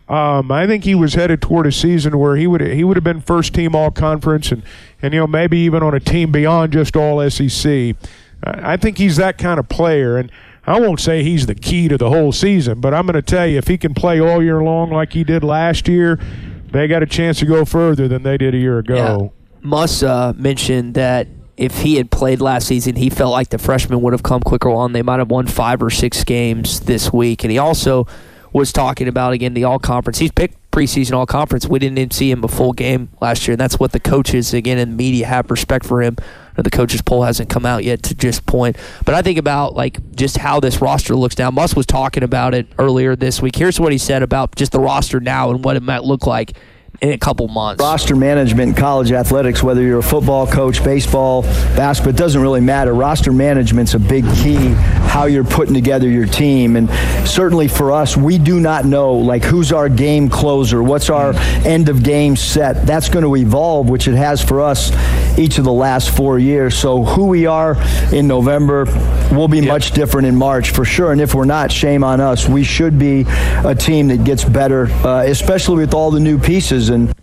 um, 0.09 0.51
I 0.51 0.67
think 0.67 0.83
he 0.83 0.95
was 0.95 1.13
headed 1.13 1.41
toward 1.41 1.65
a 1.65 1.71
season 1.71 2.19
where 2.19 2.35
he 2.35 2.47
would 2.47 2.61
he 2.61 2.83
would 2.83 2.97
have 2.97 3.03
been 3.03 3.21
first 3.21 3.53
team 3.53 3.75
All 3.75 3.91
Conference 3.91 4.51
and 4.51 4.63
and 5.01 5.13
you 5.13 5.21
know 5.21 5.27
maybe 5.27 5.57
even 5.59 5.81
on 5.81 5.93
a 5.93 5.99
team 5.99 6.31
beyond 6.31 6.73
just 6.73 6.95
All 6.95 7.29
SEC. 7.29 7.95
I 8.43 8.75
think 8.75 8.97
he's 8.97 9.15
that 9.17 9.37
kind 9.37 9.59
of 9.59 9.69
player 9.69 10.17
and. 10.17 10.31
I 10.65 10.79
won't 10.79 11.01
say 11.01 11.23
he's 11.23 11.45
the 11.45 11.55
key 11.55 11.89
to 11.89 11.97
the 11.97 12.09
whole 12.09 12.31
season, 12.31 12.79
but 12.79 12.93
I'm 12.93 13.05
going 13.05 13.15
to 13.15 13.21
tell 13.21 13.45
you 13.45 13.57
if 13.57 13.67
he 13.67 13.77
can 13.77 13.93
play 13.93 14.21
all 14.21 14.41
year 14.41 14.63
long 14.63 14.91
like 14.91 15.11
he 15.11 15.25
did 15.25 15.43
last 15.43 15.89
year, 15.89 16.17
they 16.71 16.87
got 16.87 17.03
a 17.03 17.05
chance 17.05 17.39
to 17.39 17.45
go 17.45 17.65
further 17.65 18.07
than 18.07 18.23
they 18.23 18.37
did 18.37 18.55
a 18.55 18.57
year 18.57 18.79
ago. 18.79 19.33
Muss 19.61 20.03
uh, 20.03 20.31
mentioned 20.37 20.93
that 20.93 21.27
if 21.57 21.81
he 21.81 21.95
had 21.95 22.11
played 22.11 22.39
last 22.39 22.67
season, 22.67 22.95
he 22.95 23.09
felt 23.09 23.31
like 23.31 23.49
the 23.49 23.57
freshmen 23.57 24.01
would 24.01 24.13
have 24.13 24.23
come 24.23 24.41
quicker 24.41 24.69
on. 24.69 24.93
They 24.93 25.01
might 25.01 25.19
have 25.19 25.29
won 25.29 25.47
five 25.47 25.83
or 25.83 25.89
six 25.89 26.23
games 26.23 26.79
this 26.81 27.11
week. 27.11 27.43
And 27.43 27.51
he 27.51 27.57
also 27.57 28.07
was 28.53 28.71
talking 28.71 29.07
about, 29.07 29.33
again, 29.33 29.53
the 29.53 29.63
all 29.63 29.79
conference. 29.79 30.19
He's 30.19 30.31
picked 30.31 30.71
preseason 30.71 31.13
all 31.13 31.25
conference. 31.25 31.67
We 31.67 31.79
didn't 31.79 31.97
even 31.97 32.11
see 32.11 32.31
him 32.31 32.43
a 32.43 32.47
full 32.47 32.73
game 32.73 33.09
last 33.19 33.47
year. 33.47 33.53
And 33.53 33.59
that's 33.59 33.79
what 33.79 33.91
the 33.91 33.99
coaches, 33.99 34.53
again, 34.53 34.77
and 34.77 34.95
media 34.95 35.27
have 35.27 35.49
respect 35.51 35.85
for 35.85 36.01
him. 36.01 36.17
The 36.55 36.69
coaches 36.69 37.01
poll 37.01 37.23
hasn't 37.23 37.49
come 37.49 37.65
out 37.65 37.83
yet 37.83 38.03
to 38.03 38.15
just 38.15 38.45
point. 38.45 38.77
But 39.05 39.15
I 39.15 39.23
think 39.23 39.39
about 39.39 39.73
like 39.73 40.15
just 40.15 40.37
how 40.37 40.59
this 40.59 40.81
roster 40.81 41.15
looks 41.15 41.37
now. 41.37 41.49
Muss 41.49 41.75
was 41.75 41.87
talking 41.87 42.21
about 42.21 42.53
it 42.53 42.67
earlier 42.77 43.15
this 43.15 43.41
week. 43.41 43.55
Here's 43.55 43.79
what 43.79 43.91
he 43.91 43.97
said 43.97 44.21
about 44.21 44.55
just 44.55 44.71
the 44.71 44.79
roster 44.79 45.19
now 45.19 45.49
and 45.49 45.63
what 45.63 45.75
it 45.75 45.81
might 45.81 46.03
look 46.03 46.27
like 46.27 46.53
in 47.01 47.11
a 47.11 47.17
couple 47.17 47.47
months. 47.47 47.81
Roster 47.81 48.15
management 48.15 48.69
in 48.69 48.75
college 48.75 49.11
athletics, 49.11 49.61
whether 49.63 49.81
you're 49.81 49.99
a 49.99 50.03
football 50.03 50.47
coach, 50.47 50.83
baseball, 50.83 51.41
basketball, 51.75 52.13
it 52.13 52.17
doesn't 52.17 52.41
really 52.41 52.61
matter. 52.61 52.93
Roster 52.93 53.33
management's 53.33 53.93
a 53.93 53.99
big 53.99 54.23
key 54.35 54.75
how 55.13 55.25
you're 55.25 55.43
putting 55.43 55.75
together 55.75 56.09
your 56.09 56.25
team. 56.25 56.75
And 56.75 56.89
certainly 57.27 57.67
for 57.67 57.91
us, 57.91 58.17
we 58.17 58.39
do 58.39 58.59
not 58.59 58.85
know 58.85 59.13
like 59.13 59.43
who's 59.43 59.71
our 59.71 59.87
game 59.87 60.27
closer, 60.27 60.81
what's 60.81 61.09
our 61.09 61.33
end 61.65 61.89
of 61.89 62.03
game 62.03 62.35
set. 62.35 62.87
That's 62.87 63.09
going 63.09 63.23
to 63.23 63.35
evolve, 63.35 63.89
which 63.89 64.07
it 64.07 64.15
has 64.15 64.43
for 64.43 64.61
us 64.61 64.91
each 65.37 65.57
of 65.57 65.65
the 65.65 65.73
last 65.73 66.15
four 66.15 66.39
years. 66.39 66.75
So 66.75 67.03
who 67.03 67.27
we 67.27 67.45
are 67.45 67.75
in 68.11 68.27
November 68.27 68.85
will 69.31 69.47
be 69.47 69.61
much 69.61 69.91
different 69.91 70.27
in 70.27 70.35
March 70.35 70.71
for 70.71 70.85
sure. 70.85 71.11
And 71.11 71.21
if 71.21 71.35
we're 71.35 71.45
not, 71.45 71.71
shame 71.71 72.03
on 72.03 72.19
us. 72.19 72.47
We 72.47 72.63
should 72.63 72.97
be 72.97 73.25
a 73.27 73.75
team 73.75 74.07
that 74.07 74.23
gets 74.23 74.43
better, 74.43 74.87
uh, 75.05 75.23
especially 75.23 75.77
with 75.77 75.93
all 75.93 76.11
the 76.11 76.19
new 76.19 76.39
pieces. 76.39 76.82
And 76.89 77.13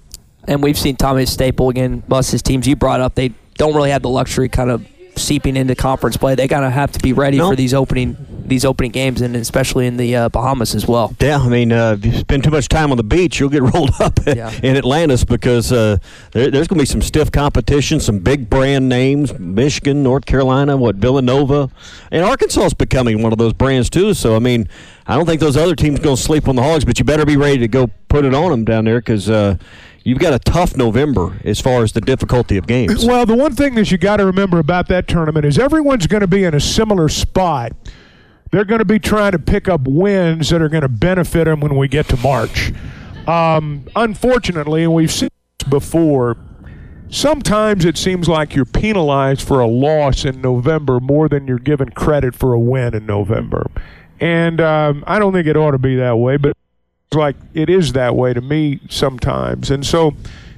and 0.45 0.63
we've 0.63 0.79
seen 0.79 0.97
Tommy 0.97 1.27
Staple 1.27 1.69
again. 1.69 2.03
Most 2.09 2.31
his 2.31 2.43
teams 2.43 2.67
you 2.67 2.77
brought 2.77 3.01
up, 3.01 3.15
they 3.15 3.33
don't 3.55 3.75
really 3.75 3.91
have 3.91 4.03
the 4.03 4.09
luxury 4.09 4.49
kind 4.49 4.71
of 4.71 4.87
seeping 5.21 5.57
into 5.57 5.75
conference 5.75 6.17
play. 6.17 6.35
They 6.35 6.49
gotta 6.49 6.71
have 6.71 6.93
to 6.93 6.99
be 7.01 7.13
ready 7.13 7.39
No. 7.39 7.51
for 7.51 7.57
these 7.57 7.75
opening 7.75 8.17
these 8.51 8.65
opening 8.65 8.91
games, 8.91 9.21
and 9.21 9.37
especially 9.37 9.87
in 9.87 9.97
the 9.97 10.17
uh, 10.17 10.29
Bahamas 10.29 10.75
as 10.75 10.85
well. 10.85 11.15
Yeah, 11.21 11.39
I 11.39 11.49
mean, 11.49 11.71
uh, 11.71 11.93
if 11.97 12.05
you 12.05 12.13
spend 12.19 12.43
too 12.43 12.51
much 12.51 12.67
time 12.69 12.91
on 12.91 12.97
the 12.97 13.05
beach, 13.05 13.39
you'll 13.39 13.49
get 13.49 13.63
rolled 13.75 13.93
up 14.01 14.19
in 14.27 14.77
Atlantis 14.77 15.23
because 15.25 15.71
uh, 15.71 15.99
there, 16.33 16.51
there's 16.51 16.67
going 16.67 16.79
to 16.79 16.83
be 16.83 16.87
some 16.87 17.01
stiff 17.01 17.31
competition, 17.31 18.01
some 18.01 18.19
big 18.19 18.51
brand 18.51 18.89
names 18.89 19.39
Michigan, 19.39 20.03
North 20.03 20.27
Carolina, 20.27 20.77
what, 20.77 20.97
Villanova. 20.97 21.71
And 22.11 22.25
Arkansas 22.25 22.65
is 22.65 22.75
becoming 22.75 23.23
one 23.23 23.31
of 23.31 23.39
those 23.39 23.53
brands, 23.53 23.89
too. 23.89 24.15
So, 24.15 24.35
I 24.35 24.41
mean, 24.41 24.69
I 25.07 25.15
don't 25.17 25.27
think 25.27 25.41
those 25.41 25.57
other 25.57 25.77
teams 25.77 26.01
going 26.01 26.17
to 26.17 26.23
sleep 26.23 26.49
on 26.49 26.57
the 26.57 26.63
Hogs, 26.63 26.85
but 26.85 26.99
you 26.99 27.05
better 27.05 27.25
be 27.25 27.37
ready 27.37 27.59
to 27.59 27.69
go 27.69 27.89
put 28.09 28.25
it 28.25 28.35
on 28.35 28.51
them 28.51 28.65
down 28.65 28.85
there 28.85 28.99
because 28.99 29.31
uh, 29.31 29.57
you've 30.05 30.19
got 30.19 30.33
a 30.33 30.39
tough 30.39 30.77
November 30.77 31.39
as 31.45 31.61
far 31.61 31.83
as 31.83 31.93
the 31.93 32.01
difficulty 32.01 32.57
of 32.57 32.67
games. 32.67 33.05
Well, 33.05 33.27
the 33.27 33.37
one 33.37 33.55
thing 33.55 33.75
that 33.75 33.91
you 33.91 33.99
got 33.99 34.17
to 34.19 34.27
remember 34.27 34.59
about 34.59 34.89
that 34.89 35.09
tournament 35.09 35.45
is 35.45 35.59
everyone's 35.59 36.07
going 36.07 36.23
to 36.23 36.27
be 36.27 36.45
in 36.45 36.55
a 36.55 36.61
similar 36.61 37.09
spot. 37.09 37.73
They're 38.51 38.65
going 38.65 38.81
to 38.81 38.85
be 38.85 38.99
trying 38.99 39.33
to 39.33 39.39
pick 39.39 39.69
up 39.69 39.83
wins 39.87 40.51
that 40.51 40.61
are 40.61 40.69
going 40.69 40.83
to 40.83 40.89
benefit 40.89 41.45
them 41.45 41.61
when 41.61 41.77
we 41.77 41.89
get 41.89 42.09
to 42.09 42.17
March. 42.17 42.73
Um, 43.27 43.87
unfortunately, 43.95 44.83
and 44.83 44.93
we've 44.93 45.13
seen 45.13 45.29
this 45.59 45.69
before, 45.69 46.37
sometimes 47.11 47.85
it 47.85 47.97
seems 47.97 48.29
like 48.29 48.55
you're 48.55 48.65
penalized 48.65 49.47
for 49.47 49.61
a 49.61 49.69
loss 49.69 50.25
in 50.25 50.41
November 50.41 50.99
more 50.99 51.29
than 51.29 51.47
you're 51.47 51.59
given 51.59 51.91
credit 51.91 52.35
for 52.35 52.53
a 52.53 52.59
win 52.59 52.95
in 52.95 53.07
November. 53.07 53.71
And 54.19 54.61
um, 54.61 55.05
I 55.07 55.19
don't 55.19 55.33
think 55.33 55.47
it 55.47 55.57
ought 55.57 55.71
to 55.71 55.79
be 55.79 55.97
that 55.97 56.17
way, 56.17 56.37
but 56.37 56.57
like 57.15 57.35
it 57.55 57.69
is 57.69 57.93
that 57.95 58.15
way 58.15 58.33
to 58.33 58.41
me 58.41 58.79
sometimes. 58.89 59.71
And 59.71 59.85
so 59.85 60.15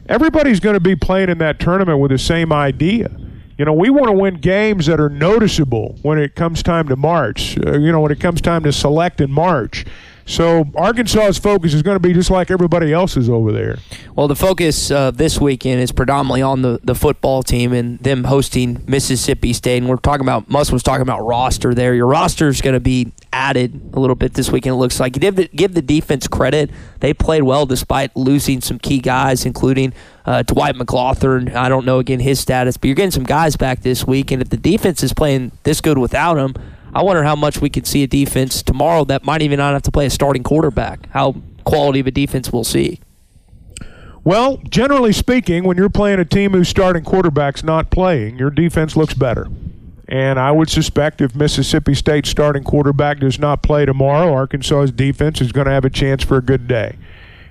everybody's 0.06 0.60
going 0.60 0.74
to 0.74 0.80
be 0.80 0.94
playing 0.94 1.30
in 1.30 1.38
that 1.38 1.58
tournament 1.58 1.98
with 1.98 2.10
the 2.10 2.18
same 2.18 2.52
idea. 2.52 3.10
You 3.56 3.64
know, 3.64 3.72
we 3.72 3.88
want 3.88 4.06
to 4.06 4.12
win 4.12 4.34
games 4.34 4.86
that 4.86 5.00
are 5.00 5.08
noticeable 5.08 5.98
when 6.02 6.18
it 6.18 6.34
comes 6.34 6.62
time 6.62 6.88
to 6.88 6.96
March, 6.96 7.56
uh, 7.64 7.78
you 7.78 7.90
know, 7.90 8.00
when 8.00 8.12
it 8.12 8.20
comes 8.20 8.42
time 8.42 8.64
to 8.64 8.72
select 8.72 9.20
in 9.20 9.30
March. 9.30 9.86
So 10.24 10.64
Arkansas's 10.74 11.38
focus 11.38 11.74
is 11.74 11.82
going 11.82 11.96
to 11.96 12.00
be 12.00 12.12
just 12.12 12.30
like 12.30 12.50
everybody 12.50 12.92
else's 12.92 13.28
over 13.28 13.52
there. 13.52 13.78
Well, 14.14 14.28
the 14.28 14.36
focus 14.36 14.90
uh, 14.90 15.10
this 15.10 15.40
weekend 15.40 15.80
is 15.80 15.92
predominantly 15.92 16.42
on 16.42 16.62
the, 16.62 16.80
the 16.84 16.94
football 16.94 17.42
team 17.42 17.72
and 17.72 17.98
them 17.98 18.24
hosting 18.24 18.82
Mississippi 18.86 19.52
State. 19.52 19.78
And 19.78 19.88
we're 19.88 19.96
talking 19.96 20.24
about, 20.24 20.48
Muss 20.48 20.70
was 20.70 20.82
talking 20.82 21.02
about 21.02 21.26
roster 21.26 21.74
there. 21.74 21.94
Your 21.94 22.06
roster 22.06 22.48
is 22.48 22.60
going 22.60 22.74
to 22.74 22.80
be 22.80 23.12
added 23.32 23.90
a 23.94 24.00
little 24.00 24.14
bit 24.14 24.34
this 24.34 24.50
weekend, 24.50 24.74
it 24.74 24.76
looks 24.76 25.00
like. 25.00 25.14
Give 25.14 25.34
the, 25.34 25.48
give 25.48 25.74
the 25.74 25.82
defense 25.82 26.28
credit. 26.28 26.70
They 27.00 27.12
played 27.12 27.42
well 27.42 27.66
despite 27.66 28.14
losing 28.16 28.60
some 28.60 28.78
key 28.78 29.00
guys, 29.00 29.44
including 29.44 29.92
uh, 30.24 30.42
Dwight 30.42 30.76
McGlothern. 30.76 31.54
I 31.54 31.68
don't 31.68 31.84
know, 31.84 31.98
again, 31.98 32.20
his 32.20 32.38
status, 32.38 32.76
but 32.76 32.86
you're 32.86 32.94
getting 32.94 33.10
some 33.10 33.24
guys 33.24 33.56
back 33.56 33.80
this 33.80 34.06
week. 34.06 34.30
And 34.30 34.40
if 34.40 34.50
the 34.50 34.56
defense 34.56 35.02
is 35.02 35.12
playing 35.12 35.52
this 35.64 35.80
good 35.80 35.98
without 35.98 36.38
him, 36.38 36.54
I 36.94 37.02
wonder 37.02 37.24
how 37.24 37.36
much 37.36 37.60
we 37.60 37.70
could 37.70 37.86
see 37.86 38.02
a 38.02 38.06
defense 38.06 38.62
tomorrow 38.62 39.04
that 39.06 39.24
might 39.24 39.42
even 39.42 39.58
not 39.58 39.72
have 39.72 39.82
to 39.82 39.90
play 39.90 40.06
a 40.06 40.10
starting 40.10 40.42
quarterback. 40.42 41.08
How 41.10 41.34
quality 41.64 42.00
of 42.00 42.06
a 42.06 42.10
defense 42.10 42.52
we'll 42.52 42.64
see. 42.64 43.00
Well, 44.24 44.58
generally 44.68 45.12
speaking, 45.12 45.64
when 45.64 45.76
you're 45.76 45.88
playing 45.88 46.20
a 46.20 46.24
team 46.24 46.52
whose 46.52 46.68
starting 46.68 47.02
quarterback's 47.02 47.64
not 47.64 47.90
playing, 47.90 48.38
your 48.38 48.50
defense 48.50 48.96
looks 48.96 49.14
better. 49.14 49.48
And 50.06 50.38
I 50.38 50.52
would 50.52 50.68
suspect 50.68 51.20
if 51.20 51.34
Mississippi 51.34 51.94
State's 51.94 52.28
starting 52.28 52.62
quarterback 52.62 53.18
does 53.18 53.38
not 53.38 53.62
play 53.62 53.86
tomorrow, 53.86 54.32
Arkansas's 54.32 54.92
defense 54.92 55.40
is 55.40 55.50
going 55.50 55.64
to 55.64 55.72
have 55.72 55.84
a 55.84 55.90
chance 55.90 56.22
for 56.22 56.36
a 56.36 56.42
good 56.42 56.68
day. 56.68 56.98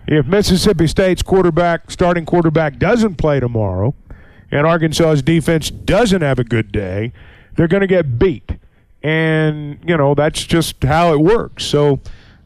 If 0.08 0.28
Mississippi 0.28 0.88
State's 0.88 1.24
quarterback, 1.24 1.89
starting 1.92 2.26
quarterback, 2.26 2.78
doesn't 2.78 3.16
play 3.16 3.39
tomorrow, 3.39 3.96
and 4.52 4.66
Arkansas's 4.66 5.22
defense 5.22 5.72
doesn't 5.72 6.22
have 6.22 6.39
a 6.39 6.44
good 6.44 6.72
day, 6.72 7.12
they're 7.56 7.68
going 7.68 7.82
to 7.82 7.88
get 7.88 8.20
beat. 8.20 8.52
And, 9.04 9.80
you 9.86 9.97
know, 9.97 10.14
that's 10.14 10.45
just 10.45 10.84
how 10.84 11.14
it 11.14 11.20
works. 11.20 11.66
So 11.66 11.99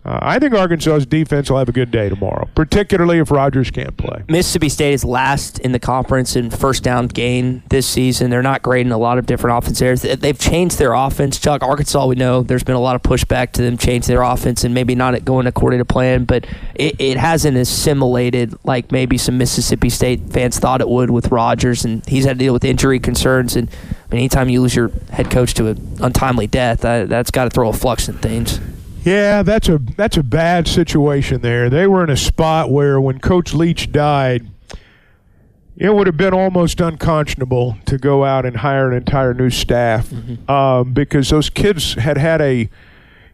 uh, 0.06 0.20
I 0.22 0.38
think 0.38 0.54
Arkansas's 0.54 1.08
defense 1.08 1.50
will 1.50 1.58
have 1.58 1.68
a 1.68 1.72
good 1.72 1.90
day 1.90 2.10
tomorrow, 2.10 2.48
particularly 2.54 3.18
if 3.18 3.32
Rogers 3.32 3.72
can't 3.72 3.98
play. 3.98 4.24
Mississippi 4.30 4.70
State 4.70 4.94
is 4.94 5.04
last 5.04 5.58
in 5.60 5.72
the 5.72 5.80
conference 5.80 6.36
in 6.36 6.52
first 6.52 6.84
down 6.84 7.08
gain 7.08 7.64
this 7.70 7.88
season. 7.88 8.30
They're 8.30 8.44
not 8.44 8.62
great 8.62 8.86
in 8.86 8.92
a 8.92 9.00
lot 9.00 9.18
of 9.18 9.26
different 9.26 9.58
offense 9.58 9.82
areas. 9.82 10.04
They've 10.04 10.38
changed 10.38 10.78
their 10.78 10.94
offense. 10.94 11.40
Chuck, 11.40 11.64
Arkansas, 11.64 12.06
we 12.06 12.16
know 12.16 12.44
there's 12.44 12.64
been 12.64 12.76
a 12.76 12.80
lot 12.80 12.96
of 12.96 13.02
pushback 13.02 13.52
to 13.54 13.64
them 13.64 13.78
change 13.78 14.06
their 14.06 14.22
offense 14.22 14.64
and 14.64 14.76
maybe 14.76 14.94
not 14.94 15.26
going 15.26 15.48
according 15.48 15.80
to 15.80 15.86
plan, 15.86 16.26
but 16.26 16.46
it, 16.76 16.96
it 17.00 17.18
hasn't 17.18 17.58
assimilated 17.58 18.54
like 18.64 18.92
maybe 18.92 19.18
some 19.18 19.40
Mississippi 19.40 19.90
State 19.90 20.22
fans 20.30 20.60
thought 20.60 20.82
it 20.82 20.90
would 20.90 21.10
with 21.10 21.30
Rogers, 21.30 21.84
and 21.84 22.06
he's 22.08 22.26
had 22.26 22.38
to 22.38 22.46
deal 22.46 22.54
with 22.54 22.64
injury 22.64 23.00
concerns. 23.00 23.56
And 23.56 23.72
anytime 24.12 24.50
you 24.50 24.62
lose 24.62 24.76
your 24.76 24.92
head 25.10 25.32
coach 25.32 25.56
to 25.56 25.70
an 25.70 25.98
untimely 26.00 26.46
death, 26.46 26.82
that, 26.82 27.10
that's 27.10 27.32
got 27.32 27.46
to 27.46 27.50
throw 27.50 27.70
a 27.70 27.74
flux 27.74 28.08
in 28.08 28.20
things. 28.20 28.60
Yeah, 29.06 29.44
that's 29.44 29.70
a 29.70 29.78
that's 29.78 30.18
a 30.18 30.24
bad 30.24 30.68
situation 30.68 31.42
there. 31.42 31.70
They 31.70 31.86
were 31.86 32.04
in 32.04 32.10
a 32.10 32.18
spot 32.18 32.72
where 32.72 33.00
when 33.00 33.20
Coach 33.20 33.54
Leach 33.54 33.92
died, 33.92 34.50
it 35.78 35.94
would 35.94 36.08
have 36.08 36.18
been 36.18 36.34
almost 36.34 36.82
unconscionable 36.82 37.78
to 37.86 38.00
go 38.00 38.26
out 38.26 38.48
and 38.48 38.58
hire 38.58 38.90
an 38.90 38.98
entire 38.98 39.36
new 39.36 39.52
staff 39.52 40.12
um, 40.50 40.94
because 40.94 41.30
those 41.30 41.52
kids 41.52 41.94
had 41.94 42.18
had 42.18 42.42
a, 42.42 42.62
you 42.62 42.70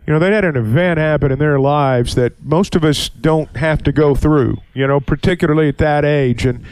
know, 0.07 0.19
they 0.19 0.31
had 0.33 0.43
an 0.43 0.57
event 0.57 0.99
happen 0.99 1.31
in 1.31 1.39
their 1.39 1.57
lives 1.57 2.15
that 2.15 2.43
most 2.43 2.75
of 2.75 2.83
us 2.83 3.07
don't 3.07 3.55
have 3.55 3.81
to 3.83 3.93
go 3.93 4.13
through. 4.13 4.57
You 4.73 4.87
know, 4.87 4.99
particularly 4.99 5.69
at 5.69 5.77
that 5.77 6.03
age, 6.03 6.45
and 6.45 6.65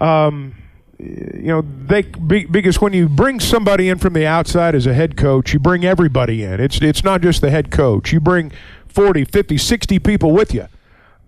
um, 0.00 0.56
you 1.00 1.46
know 1.46 1.62
they 1.86 2.02
because 2.02 2.80
when 2.80 2.92
you 2.92 3.08
bring 3.08 3.40
somebody 3.40 3.88
in 3.88 3.98
from 3.98 4.12
the 4.12 4.26
outside 4.26 4.74
as 4.74 4.86
a 4.86 4.92
head 4.92 5.16
coach 5.16 5.52
you 5.52 5.58
bring 5.58 5.84
everybody 5.84 6.44
in 6.44 6.60
it's 6.60 6.80
it's 6.82 7.02
not 7.02 7.22
just 7.22 7.40
the 7.40 7.50
head 7.50 7.70
coach 7.70 8.12
you 8.12 8.20
bring 8.20 8.52
40 8.88 9.24
50 9.24 9.56
60 9.56 9.98
people 9.98 10.32
with 10.32 10.52
you 10.52 10.66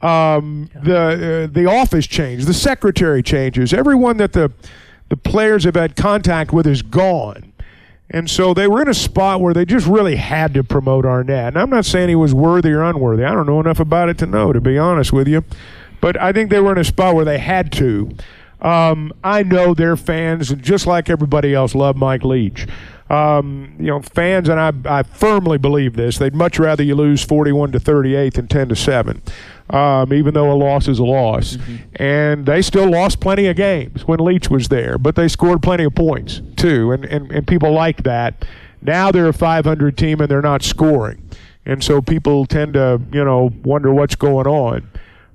um, 0.07 0.69
the 0.83 1.49
uh, 1.51 1.53
the 1.53 1.67
office 1.67 2.07
changes 2.07 2.47
the 2.47 2.55
secretary 2.55 3.23
changes 3.23 3.73
everyone 3.73 4.19
that 4.19 4.33
the 4.33 4.53
the 5.09 5.17
players 5.17 5.65
have 5.65 5.77
had 5.77 5.97
contact 5.97 6.53
with 6.53 6.67
is 6.67 6.83
gone 6.83 7.53
and 8.11 8.29
so 8.29 8.53
they 8.53 8.69
were 8.69 8.83
in 8.83 8.89
a 8.89 8.95
spot 8.95 9.41
where 9.41 9.55
they 9.55 9.65
just 9.65 9.87
really 9.87 10.17
had 10.17 10.53
to 10.53 10.63
promote 10.63 11.07
Arnett. 11.07 11.49
And 11.49 11.59
I'm 11.59 11.71
not 11.71 11.87
saying 11.87 12.11
he 12.11 12.15
was 12.15 12.35
worthy 12.35 12.71
or 12.71 12.83
unworthy. 12.83 13.25
I 13.25 13.33
don't 13.33 13.47
know 13.47 13.59
enough 13.59 13.81
about 13.81 14.11
it 14.11 14.19
to 14.19 14.27
know, 14.27 14.53
to 14.53 14.61
be 14.61 14.77
honest 14.77 15.15
with 15.15 15.27
you. 15.27 15.45
But 16.03 16.21
I 16.21 16.31
think 16.31 16.51
they 16.51 16.61
were 16.61 16.73
in 16.73 16.79
a 16.79 16.85
spot 16.85 17.15
where 17.15 17.25
they 17.25 17.39
had 17.39 17.73
to. 17.73 18.11
Um, 18.63 19.13
I 19.25 19.43
know 19.43 19.75
their 19.75 19.97
fans, 19.97 20.55
just 20.55 20.87
like 20.87 21.11
everybody 21.11 21.53
else, 21.53 21.75
love 21.75 21.97
Mike 21.97 22.23
Leach. 22.23 22.67
Um, 23.11 23.75
you 23.79 23.89
know, 23.89 24.01
fans, 24.01 24.49
and 24.49 24.59
I, 24.59 24.73
I 25.01 25.03
firmly 25.03 25.59
believe 25.59 25.97
this. 25.97 26.17
They'd 26.17 26.35
much 26.35 26.59
rather 26.59 26.83
you 26.83 26.95
lose 26.95 27.23
41 27.23 27.73
to 27.73 27.81
38 27.81 28.35
than 28.35 28.49
10 28.49 28.69
to 28.71 28.77
7, 28.77 29.21
um, 29.69 30.13
even 30.15 30.33
though 30.33 30.51
a 30.51 30.55
loss 30.55 30.89
is 30.89 30.99
a 30.99 31.05
loss. 31.05 31.59
And 31.97 32.47
they 32.47 32.63
still 32.63 32.89
lost 32.89 33.21
plenty 33.21 33.49
of 33.49 33.57
games 33.57 34.07
when 34.07 34.21
Leach 34.21 34.49
was 34.49 34.69
there, 34.69 34.97
but 34.97 35.17
they 35.17 35.29
scored 35.29 35.63
plenty 35.63 35.85
of 35.85 35.95
points 35.95 36.41
too, 36.57 36.93
and, 36.93 37.05
and, 37.05 37.31
and 37.31 37.47
people 37.47 37.73
like 37.73 38.05
that. 38.05 38.47
Now 38.81 39.13
they're 39.13 39.29
a 39.29 39.35
500 39.35 39.99
team 39.99 40.21
and 40.21 40.31
they're 40.31 40.41
not 40.41 40.63
scoring, 40.63 41.29
and 41.67 41.85
so 41.85 42.01
people 42.01 42.47
tend 42.47 42.75
to, 42.75 43.01
you 43.13 43.25
know, 43.25 43.53
wonder 43.63 43.93
what's 43.93 44.15
going 44.15 44.47
on. 44.47 44.89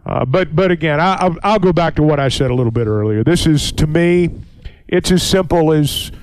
Uh, 0.07 0.23
but 0.23 0.55
but 0.55 0.71
again, 0.71 1.01
I, 1.01 1.15
I'll, 1.15 1.37
I'll 1.43 1.59
go 1.59 1.73
back 1.73 1.95
to 1.95 2.03
what 2.03 2.17
I 2.17 2.29
said 2.29 2.49
a 2.49 2.53
little 2.53 2.71
bit 2.71 2.87
earlier. 2.87 3.25
This 3.25 3.45
is 3.45 3.73
to 3.73 3.85
me, 3.85 4.29
it's 4.87 5.11
as 5.11 5.21
simple 5.21 5.73
as 5.73 6.13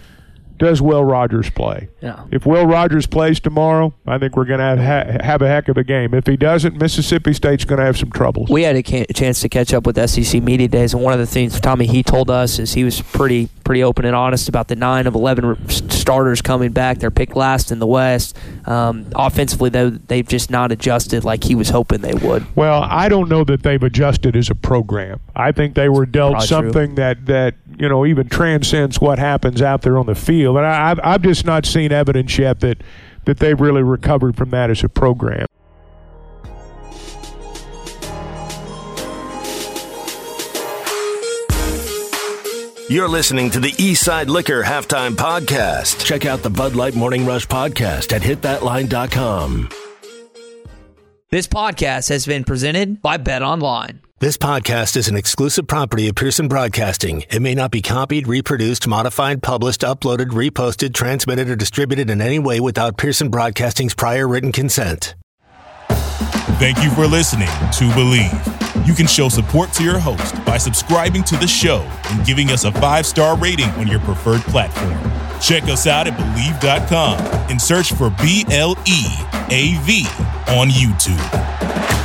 does 0.58 0.80
Will 0.80 1.04
Rogers 1.04 1.50
play? 1.50 1.88
Yeah. 2.00 2.24
If 2.30 2.46
Will 2.46 2.66
Rogers 2.66 3.06
plays 3.06 3.40
tomorrow, 3.40 3.92
I 4.06 4.18
think 4.18 4.36
we're 4.36 4.44
going 4.44 4.60
to 4.60 4.64
have 4.64 4.78
ha- 4.78 5.24
have 5.24 5.42
a 5.42 5.48
heck 5.48 5.68
of 5.68 5.76
a 5.76 5.84
game. 5.84 6.14
If 6.14 6.26
he 6.26 6.36
doesn't, 6.36 6.76
Mississippi 6.76 7.32
State's 7.32 7.64
going 7.64 7.78
to 7.80 7.84
have 7.84 7.96
some 7.98 8.10
troubles. 8.10 8.48
We 8.50 8.62
had 8.62 8.76
a 8.76 8.82
ca- 8.82 9.06
chance 9.14 9.40
to 9.40 9.48
catch 9.48 9.72
up 9.74 9.86
with 9.86 9.96
SEC 10.08 10.42
media 10.42 10.68
days, 10.68 10.94
and 10.94 11.02
one 11.02 11.12
of 11.12 11.18
the 11.18 11.26
things 11.26 11.58
Tommy 11.60 11.86
he 11.86 12.02
told 12.02 12.30
us 12.30 12.58
is 12.58 12.74
he 12.74 12.84
was 12.84 13.00
pretty 13.02 13.48
pretty 13.64 13.82
open 13.82 14.04
and 14.04 14.14
honest 14.14 14.46
about 14.48 14.68
the 14.68 14.76
nine 14.76 15.06
of 15.06 15.14
eleven 15.14 15.44
r- 15.44 15.56
starters 15.68 16.42
coming 16.42 16.70
back. 16.72 16.98
They're 16.98 17.10
picked 17.10 17.34
last 17.36 17.72
in 17.72 17.78
the 17.78 17.86
West. 17.86 18.36
Um, 18.66 19.06
offensively, 19.14 19.70
though, 19.70 19.90
they've 19.90 20.26
just 20.28 20.50
not 20.50 20.70
adjusted 20.72 21.24
like 21.24 21.44
he 21.44 21.54
was 21.54 21.70
hoping 21.70 22.00
they 22.00 22.14
would. 22.14 22.46
Well, 22.56 22.82
I 22.82 23.08
don't 23.08 23.28
know 23.28 23.44
that 23.44 23.62
they've 23.62 23.82
adjusted 23.82 24.36
as 24.36 24.50
a 24.50 24.54
program. 24.54 25.20
I 25.34 25.52
think 25.52 25.74
they 25.74 25.88
were 25.88 26.06
dealt 26.06 26.32
Probably 26.32 26.46
true. 26.46 26.56
something 26.56 26.94
that 26.96 27.26
that 27.26 27.54
you 27.78 27.88
know 27.88 28.06
even 28.06 28.28
transcends 28.28 29.00
what 29.00 29.18
happens 29.18 29.62
out 29.62 29.82
there 29.82 29.98
on 29.98 30.06
the 30.06 30.14
field, 30.14 30.56
and 30.56 30.66
I, 30.66 30.90
I've 30.90 31.00
I've 31.02 31.22
just 31.22 31.44
not 31.44 31.66
seen 31.66 31.92
evidence 31.92 32.38
yet 32.38 32.60
that 32.60 32.82
that 33.24 33.38
they've 33.38 33.60
really 33.60 33.82
recovered 33.82 34.36
from 34.36 34.50
that 34.50 34.70
as 34.70 34.84
a 34.84 34.88
program. 34.88 35.46
You're 42.86 43.08
listening 43.08 43.50
to 43.52 43.60
the 43.60 43.72
Eastside 43.72 44.26
Liquor 44.26 44.62
Halftime 44.62 45.12
Podcast. 45.12 46.04
Check 46.04 46.26
out 46.26 46.42
the 46.42 46.50
Bud 46.50 46.76
Light 46.76 46.94
Morning 46.94 47.24
Rush 47.24 47.46
Podcast 47.46 48.12
at 48.12 48.20
hitthatline.com. 48.20 49.70
This 51.30 51.48
podcast 51.48 52.10
has 52.10 52.26
been 52.26 52.44
presented 52.44 53.00
by 53.00 53.16
Bet 53.16 53.42
Online. 53.42 54.00
This 54.24 54.38
podcast 54.38 54.96
is 54.96 55.06
an 55.06 55.16
exclusive 55.16 55.66
property 55.66 56.08
of 56.08 56.14
Pearson 56.14 56.48
Broadcasting. 56.48 57.24
It 57.30 57.42
may 57.42 57.54
not 57.54 57.70
be 57.70 57.82
copied, 57.82 58.26
reproduced, 58.26 58.88
modified, 58.88 59.42
published, 59.42 59.82
uploaded, 59.82 60.28
reposted, 60.28 60.94
transmitted, 60.94 61.50
or 61.50 61.56
distributed 61.56 62.08
in 62.08 62.22
any 62.22 62.38
way 62.38 62.58
without 62.58 62.96
Pearson 62.96 63.28
Broadcasting's 63.28 63.92
prior 63.92 64.26
written 64.26 64.50
consent. 64.50 65.14
Thank 66.56 66.82
you 66.82 66.90
for 66.92 67.06
listening 67.06 67.48
to 67.48 67.84
BLEAV. 67.92 68.86
You 68.86 68.94
can 68.94 69.06
show 69.06 69.28
support 69.28 69.74
to 69.74 69.84
your 69.84 69.98
host 69.98 70.42
by 70.46 70.56
subscribing 70.56 71.22
to 71.24 71.36
the 71.36 71.46
show 71.46 71.86
and 72.08 72.24
giving 72.24 72.48
us 72.48 72.64
a 72.64 72.72
five 72.72 73.04
star 73.04 73.36
rating 73.36 73.68
on 73.72 73.86
your 73.86 74.00
preferred 74.00 74.40
platform. 74.44 74.98
Check 75.38 75.64
us 75.64 75.86
out 75.86 76.06
at 76.06 76.14
BLEAV.com 76.14 77.18
and 77.50 77.60
search 77.60 77.92
for 77.92 78.08
B 78.22 78.46
L 78.50 78.74
E 78.86 79.04
A 79.50 79.78
V 79.82 80.06
on 80.48 80.70
YouTube. 80.70 82.03